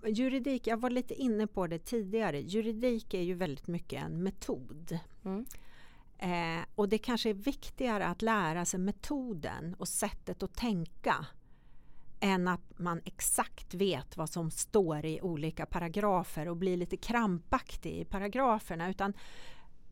Juridik, 0.07 0.67
jag 0.67 0.77
var 0.77 0.91
lite 0.91 1.15
inne 1.15 1.47
på 1.47 1.67
det 1.67 1.79
tidigare. 1.79 2.41
Juridik 2.41 3.15
är 3.15 3.23
ju 3.23 3.35
väldigt 3.35 3.67
mycket 3.67 4.03
en 4.03 4.23
metod. 4.23 4.99
Mm. 5.25 5.47
Eh, 6.19 6.65
och 6.75 6.89
det 6.89 6.99
kanske 6.99 7.31
är 7.31 7.35
viktigare 7.35 8.07
att 8.07 8.23
lära 8.23 8.65
sig 8.65 8.81
metoden 8.81 9.75
och 9.79 9.89
sättet 9.89 10.43
att 10.43 10.55
tänka 10.55 11.27
än 12.21 12.49
att 12.49 12.79
man 12.79 13.01
exakt 13.05 13.75
vet 13.75 14.17
vad 14.17 14.31
som 14.31 14.51
står 14.51 15.05
i 15.05 15.21
olika 15.21 15.67
paragrafer 15.67 16.49
och 16.49 16.57
blir 16.57 16.77
lite 16.77 16.97
krampaktig 16.97 18.01
i 18.01 18.05
paragraferna. 18.05 18.91
Utan 18.91 19.13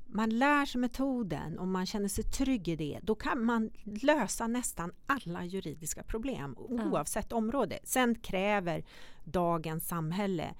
man 0.06 0.30
lär 0.30 0.66
sig 0.66 0.80
metoden 0.80 1.58
och 1.58 1.68
man 1.68 1.86
känner 1.86 2.08
sig 2.08 2.24
trygg 2.24 2.68
i 2.68 2.76
det. 2.76 2.98
Då 3.02 3.14
kan 3.14 3.44
man 3.44 3.70
lösa 3.84 4.46
nästan 4.46 4.92
alla 5.06 5.44
juridiska 5.44 6.02
problem 6.02 6.54
oavsett 6.58 7.32
område. 7.32 7.78
Sen 7.84 8.14
kräver 8.14 8.84
dagens 9.24 9.88
samhälle 9.88 10.54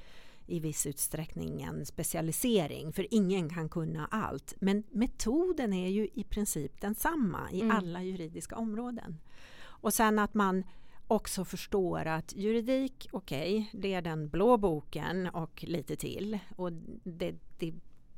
i 0.46 0.60
viss 0.60 0.86
utsträckning 0.86 1.62
en 1.62 1.86
specialisering 1.86 2.92
för 2.92 3.14
ingen 3.14 3.50
kan 3.50 3.68
kunna 3.68 4.06
allt. 4.06 4.54
Men 4.60 4.82
metoden 4.90 5.72
är 5.72 5.88
ju 5.88 6.08
i 6.14 6.24
princip 6.24 6.80
densamma 6.80 7.50
i 7.52 7.60
Mm. 7.60 7.76
alla 7.76 8.02
juridiska 8.02 8.56
områden. 8.56 9.18
Och 9.64 9.94
sen 9.94 10.18
att 10.18 10.34
man 10.34 10.64
också 11.06 11.44
förstår 11.44 12.06
att 12.06 12.32
juridik, 12.36 13.08
okej, 13.12 13.70
det 13.72 13.94
är 13.94 14.02
den 14.02 14.28
blå 14.28 14.56
boken 14.56 15.26
och 15.26 15.64
lite 15.64 15.96
till. 15.96 16.38
Och 16.56 16.72
det, 17.02 17.34
det, 17.58 17.74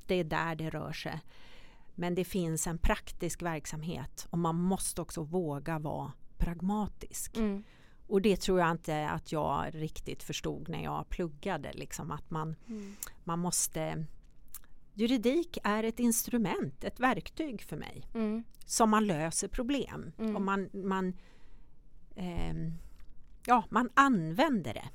det 0.08 0.14
är 0.14 0.24
där 0.24 0.54
det 0.54 0.70
rör 0.70 0.92
sig. 0.92 1.20
Men 1.94 2.14
det 2.14 2.24
finns 2.24 2.66
en 2.66 2.78
praktisk 2.78 3.42
verksamhet 3.42 4.26
och 4.30 4.38
man 4.38 4.54
måste 4.56 5.02
också 5.02 5.22
våga 5.22 5.78
vara 5.78 6.12
pragmatisk. 6.36 7.36
Mm. 7.36 7.64
Och 8.06 8.22
det 8.22 8.36
tror 8.40 8.60
jag 8.60 8.70
inte 8.70 9.08
att 9.08 9.32
jag 9.32 9.66
riktigt 9.72 10.22
förstod 10.22 10.68
när 10.68 10.84
jag 10.84 11.08
pluggade. 11.08 11.72
Liksom 11.72 12.10
att 12.10 12.30
man, 12.30 12.56
Mm. 12.68 12.96
man 13.24 13.38
måste... 13.38 14.04
Juridik 14.94 15.58
är 15.64 15.82
ett 15.84 15.98
instrument, 16.00 16.84
ett 16.84 17.00
verktyg 17.00 17.62
för 17.62 17.76
mig 17.76 18.06
Mm. 18.14 18.44
som 18.66 18.90
man 18.90 19.06
löser 19.06 19.48
problem. 19.48 20.12
Mm. 20.18 20.36
Och 20.36 20.42
man, 20.42 20.68
man, 20.72 21.12
ehm, 22.16 22.72
ja, 23.46 23.64
man 23.70 23.90
använder 23.94 24.74
det. 24.74 24.88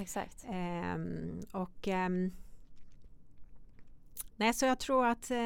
Exakt. 0.00 0.44
Ehm, 0.48 1.40
och 1.52 1.88
ehm, 1.88 2.32
Nej, 4.38 4.54
så 4.54 4.66
jag 4.66 4.78
tror 4.78 5.06
att 5.06 5.30
eh, 5.30 5.36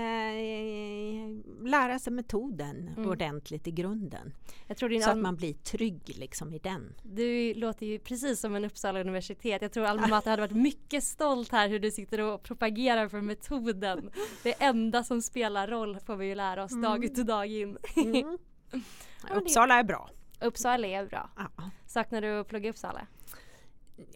lära 1.65 1.99
sig 1.99 2.13
metoden 2.13 2.89
Mm. 2.97 3.11
ordentligt 3.11 3.67
i 3.67 3.71
grunden. 3.71 4.33
Så 4.79 5.11
att 5.11 5.19
man 5.19 5.37
blir 5.37 5.55
trygg 5.55 6.03
liksom 6.19 6.53
i 6.53 6.59
den. 6.59 6.95
Du 7.03 7.55
låter 7.55 7.87
ju 7.87 7.99
precis 7.99 8.41
som 8.41 8.55
en 8.55 8.65
Uppsala 8.65 9.01
universitet. 9.01 9.63
Jag 9.63 9.73
tror 9.73 9.85
Alma 9.87 10.07
Mater 10.07 10.31
hade 10.31 10.43
varit 10.43 10.57
mycket 10.57 11.05
stolt 11.05 11.53
här 11.53 11.69
hur 11.69 11.79
du 11.79 11.91
sitter 11.91 12.21
och 12.21 12.43
propagerar 12.43 13.09
för 13.09 13.21
metoden. 13.21 14.11
Det 14.43 14.63
enda 14.63 15.05
som 15.05 15.23
spelar 15.23 15.69
roll 15.69 15.99
får 16.01 16.17
vi 16.17 16.27
ju 16.27 16.35
lära 16.35 16.65
oss 16.65 16.83
dag 16.83 17.05
ut 17.05 17.19
och 17.19 17.27
dag 17.27 17.47
in. 17.47 17.79
Mm. 17.97 18.39
Uppsala 19.35 19.75
är 19.75 19.85
bra. 19.85 20.11
Uppsala 20.41 20.87
är 20.89 21.07
bra. 21.07 21.31
Ja. 21.37 21.71
Saknar 21.87 22.21
du 22.23 22.41
att 22.41 22.49
plugga 22.49 22.67
i 22.67 22.71
Uppsala? 22.71 23.07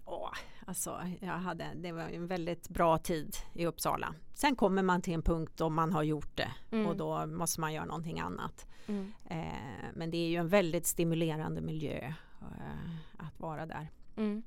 Ja, 0.07 0.33
alltså 0.67 1.01
jag 1.21 1.33
hade, 1.33 1.67
det 1.77 1.93
var 1.93 2.03
en 2.03 2.27
väldigt 2.27 2.69
bra 2.69 2.99
tid 2.99 3.37
i 3.53 3.67
Uppsala. 3.67 4.15
Sen 4.35 4.57
kommer 4.57 4.83
man 4.83 5.03
till 5.03 5.15
en 5.15 5.23
punkt 5.23 5.53
då 5.57 5.69
man 5.69 5.93
har 5.93 6.03
gjort 6.03 6.37
det 6.37 6.51
Mm. 6.71 6.87
och 6.87 6.97
då 6.97 7.27
måste 7.27 7.61
man 7.61 7.73
göra 7.73 7.85
någonting 7.85 8.21
annat. 8.21 8.67
Mm. 8.87 9.13
Eh, 9.25 9.89
men 9.95 10.11
det 10.11 10.17
är 10.17 10.29
ju 10.29 10.37
en 10.37 10.49
väldigt 10.49 10.87
stimulerande 10.87 11.61
miljö 11.61 11.99
eh, 12.41 13.25
att 13.27 13.41
vara 13.41 13.67
där. 13.67 13.89
Mm. 14.17 14.43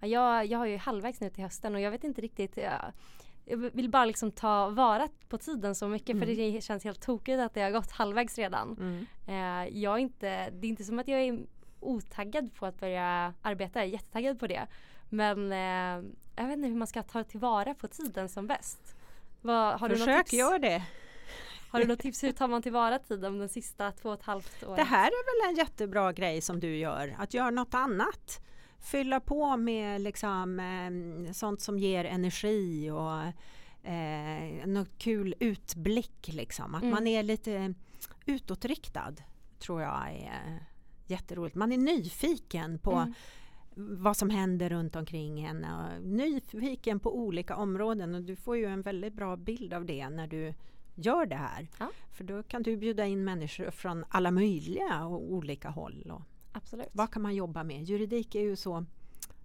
Ja, 0.00 0.06
jag, 0.06 0.46
jag 0.46 0.58
har 0.58 0.66
ju 0.66 0.76
halvvägs 0.76 1.20
nu 1.20 1.30
till 1.30 1.44
hösten 1.44 1.74
och 1.74 1.80
jag 1.80 1.90
vet 1.90 2.04
inte 2.04 2.20
riktigt 2.20 2.56
jag, 2.56 2.92
jag 3.44 3.56
vill 3.56 3.90
bara 3.90 4.04
liksom 4.04 4.30
ta 4.32 4.68
vara 4.70 5.08
på 5.28 5.38
tiden 5.38 5.74
så 5.74 5.88
mycket 5.88 6.18
för 6.18 6.26
Mm. 6.26 6.36
det 6.52 6.60
känns 6.60 6.84
helt 6.84 7.00
tokigt 7.02 7.40
att 7.40 7.54
det 7.54 7.62
har 7.62 7.70
gått 7.70 7.90
halvvägs 7.90 8.38
redan. 8.38 9.06
Eh, 9.26 9.78
jag 9.78 9.98
inte, 9.98 10.50
det 10.50 10.66
är 10.66 10.68
inte 10.68 10.84
som 10.84 10.98
att 10.98 11.08
jag 11.08 11.20
är 11.20 11.38
otaggad 11.80 12.54
på 12.54 12.66
att 12.66 12.80
börja 12.80 13.34
arbeta, 13.42 13.78
jag 13.78 13.88
är 13.88 13.92
jättetaggad 13.92 14.38
på 14.40 14.46
det. 14.46 14.66
Men 15.10 15.52
eh, 15.52 16.10
jag 16.36 16.46
vet 16.46 16.56
inte 16.56 16.68
hur 16.68 16.76
man 16.76 16.86
ska 16.88 17.02
ta 17.02 17.24
tillvara 17.24 17.74
på 17.74 17.88
tiden 17.88 18.28
som 18.28 18.46
bäst. 18.46 18.96
Vad, 19.40 19.80
har, 19.80 19.88
du 19.88 19.94
något 19.94 20.04
Försök 20.04 20.24
tips? 20.26 20.32
gör 20.32 20.58
det. 20.58 20.82
har 21.70 21.80
du 21.80 21.86
något 21.86 21.98
tips? 21.98 22.24
Hur 22.24 22.32
tar 22.32 22.48
man 22.48 22.62
tillvara 22.62 22.98
tiden 22.98 23.38
de 23.38 23.48
sista 23.48 23.92
två 23.92 24.08
och 24.08 24.14
ett 24.14 24.22
halvt 24.22 24.62
åren? 24.62 24.76
Det 24.76 24.82
här 24.84 25.06
är 25.06 25.46
väl 25.46 25.50
en 25.50 25.56
jättebra 25.56 26.12
grej 26.12 26.40
som 26.40 26.60
du 26.60 26.76
gör, 26.76 27.14
att 27.18 27.34
göra 27.34 27.50
något 27.50 27.74
annat. 27.74 28.40
Fylla 28.82 29.20
på 29.20 29.56
med 29.56 30.00
liksom, 30.00 30.60
eh, 30.60 31.32
sånt 31.32 31.60
som 31.60 31.78
ger 31.78 32.04
energi 32.04 32.90
och 32.90 33.22
eh, 33.90 34.66
något 34.66 34.98
kul 34.98 35.34
utblick. 35.40 36.28
Liksom. 36.32 36.74
Att 36.74 36.82
Mm. 36.82 36.94
man 36.94 37.06
är 37.06 37.22
lite 37.22 37.74
utåtriktad 38.26 39.14
tror 39.58 39.82
jag 39.82 40.08
är 40.10 40.66
jätteroligt. 41.06 41.56
Man 41.56 41.72
är 41.72 41.78
nyfiken 41.78 42.78
på 42.78 42.92
Mm. 42.92 43.14
Vad 43.88 44.16
som 44.16 44.30
händer 44.30 44.70
runt 44.70 44.96
omkring 44.96 45.40
en. 45.44 45.64
och 45.64 46.02
Nyfiken 46.02 47.00
på 47.00 47.16
olika 47.16 47.56
områden 47.56 48.14
och 48.14 48.22
du 48.22 48.36
får 48.36 48.56
ju 48.56 48.66
en 48.66 48.82
väldigt 48.82 49.14
bra 49.14 49.36
bild 49.36 49.74
av 49.74 49.84
det 49.84 50.08
när 50.10 50.26
du 50.26 50.54
gör 50.94 51.26
det 51.26 51.36
här. 51.36 51.68
Ja. 51.78 51.90
För 52.12 52.24
då 52.24 52.42
kan 52.42 52.62
du 52.62 52.76
bjuda 52.76 53.06
in 53.06 53.24
människor 53.24 53.70
från 53.70 54.04
alla 54.08 54.30
möjliga 54.30 55.04
och 55.04 55.32
olika 55.32 55.68
håll. 55.68 56.10
Och 56.14 56.22
Absolut. 56.52 56.88
vad 56.92 57.10
kan 57.10 57.22
man 57.22 57.34
jobba 57.34 57.64
med? 57.64 57.82
Juridik 57.82 58.34
är 58.34 58.40
ju 58.40 58.56
så, 58.56 58.84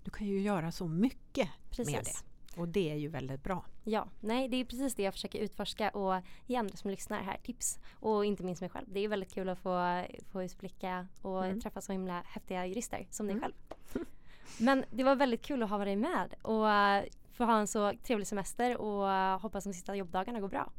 du 0.03 0.11
kan 0.11 0.27
ju 0.27 0.39
göra 0.41 0.71
så 0.71 0.87
mycket 0.87 1.47
med 1.47 1.69
Precis. 1.71 1.95
det. 1.95 2.59
Och 2.61 2.67
det 2.67 2.91
är 2.91 2.95
ju 2.95 3.07
väldigt 3.07 3.43
bra. 3.43 3.65
Ja, 3.83 4.07
nej 4.19 4.47
det 4.47 4.57
är 4.57 4.65
precis 4.65 4.95
det 4.95 5.03
jag 5.03 5.13
försöker 5.13 5.39
utforska 5.39 5.89
och 5.89 6.21
ge 6.45 6.55
andra 6.55 6.77
som 6.77 6.89
lyssnar 6.91 7.21
här 7.23 7.37
tips. 7.43 7.79
Och 7.93 8.25
inte 8.25 8.43
minst 8.43 8.61
mig 8.61 8.69
själv. 8.69 8.85
Det 8.91 8.99
är 8.99 9.07
väldigt 9.07 9.33
kul 9.33 9.49
att 9.49 9.59
få, 9.59 10.03
få 10.31 10.43
utblicka 10.43 11.07
och 11.21 11.45
Mm. 11.45 11.61
träffa 11.61 11.81
så 11.81 11.91
himla 11.91 12.21
häftiga 12.25 12.65
jurister 12.65 13.07
som 13.11 13.27
dig 13.27 13.33
Mm. 13.37 13.43
själv. 13.43 13.53
Men 14.59 14.85
det 14.91 15.03
var 15.03 15.15
väldigt 15.15 15.41
kul 15.41 15.63
att 15.63 15.69
ha 15.69 15.85
dig 15.85 15.95
med 15.95 16.35
och 16.41 16.69
eh, 16.69 17.03
få 17.33 17.43
ha 17.43 17.59
en 17.59 17.67
så 17.67 17.93
trevlig 18.03 18.27
semester 18.27 18.77
och 18.77 19.11
eh, 19.11 19.39
hoppas 19.39 19.63
de 19.63 19.73
sista 19.73 19.95
jobbdagarna 19.95 20.39
går 20.39 20.47
bra. 20.47 20.71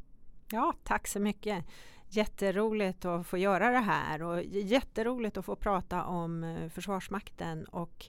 Ja, 0.51 0.75
tack 0.85 1.09
så 1.09 1.21
mycket. 1.21 1.65
Jätteroligt 2.09 3.05
att 3.05 3.27
få 3.27 3.39
göra 3.39 3.71
det 3.71 3.79
här 3.79 4.23
och 4.23 4.43
jätteroligt 4.45 5.37
att 5.37 5.45
få 5.45 5.57
prata 5.57 6.05
om 6.05 6.45
eh, 6.45 6.69
Försvarsmakten 6.69 7.65
och 7.65 8.07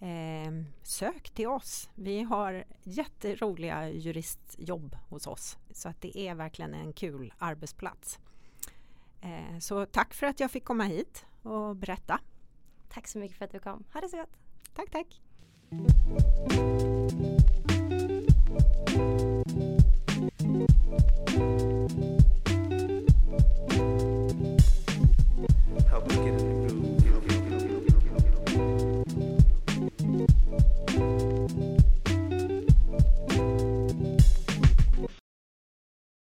eh, 0.00 0.52
sök 0.82 1.30
till 1.30 1.46
oss. 1.46 1.90
Vi 1.94 2.22
har 2.22 2.64
jätteroliga 2.82 3.90
juristjobb 3.90 4.96
hos 5.08 5.26
oss 5.26 5.58
så 5.70 5.88
att 5.88 6.00
det 6.00 6.18
är 6.18 6.34
verkligen 6.34 6.74
en 6.74 6.92
kul 6.92 7.32
arbetsplats. 7.38 8.18
Eh, 9.20 9.58
så 9.58 9.86
tack 9.86 10.14
för 10.14 10.26
att 10.26 10.40
jag 10.40 10.50
fick 10.50 10.64
komma 10.64 10.84
hit 10.84 11.26
och 11.42 11.76
berätta. 11.76 12.20
Tack 12.88 13.08
så 13.08 13.18
mycket 13.18 13.38
för 13.38 13.44
att 13.44 13.52
du 13.52 13.58
kom. 13.58 13.84
Ha 13.92 14.00
det 14.00 14.08
så 14.08 14.16
gott! 14.16 14.47
Tack, 14.78 14.90
tack! 14.92 15.06
help 25.88 26.08
us 26.08 26.16
get. 26.18 26.38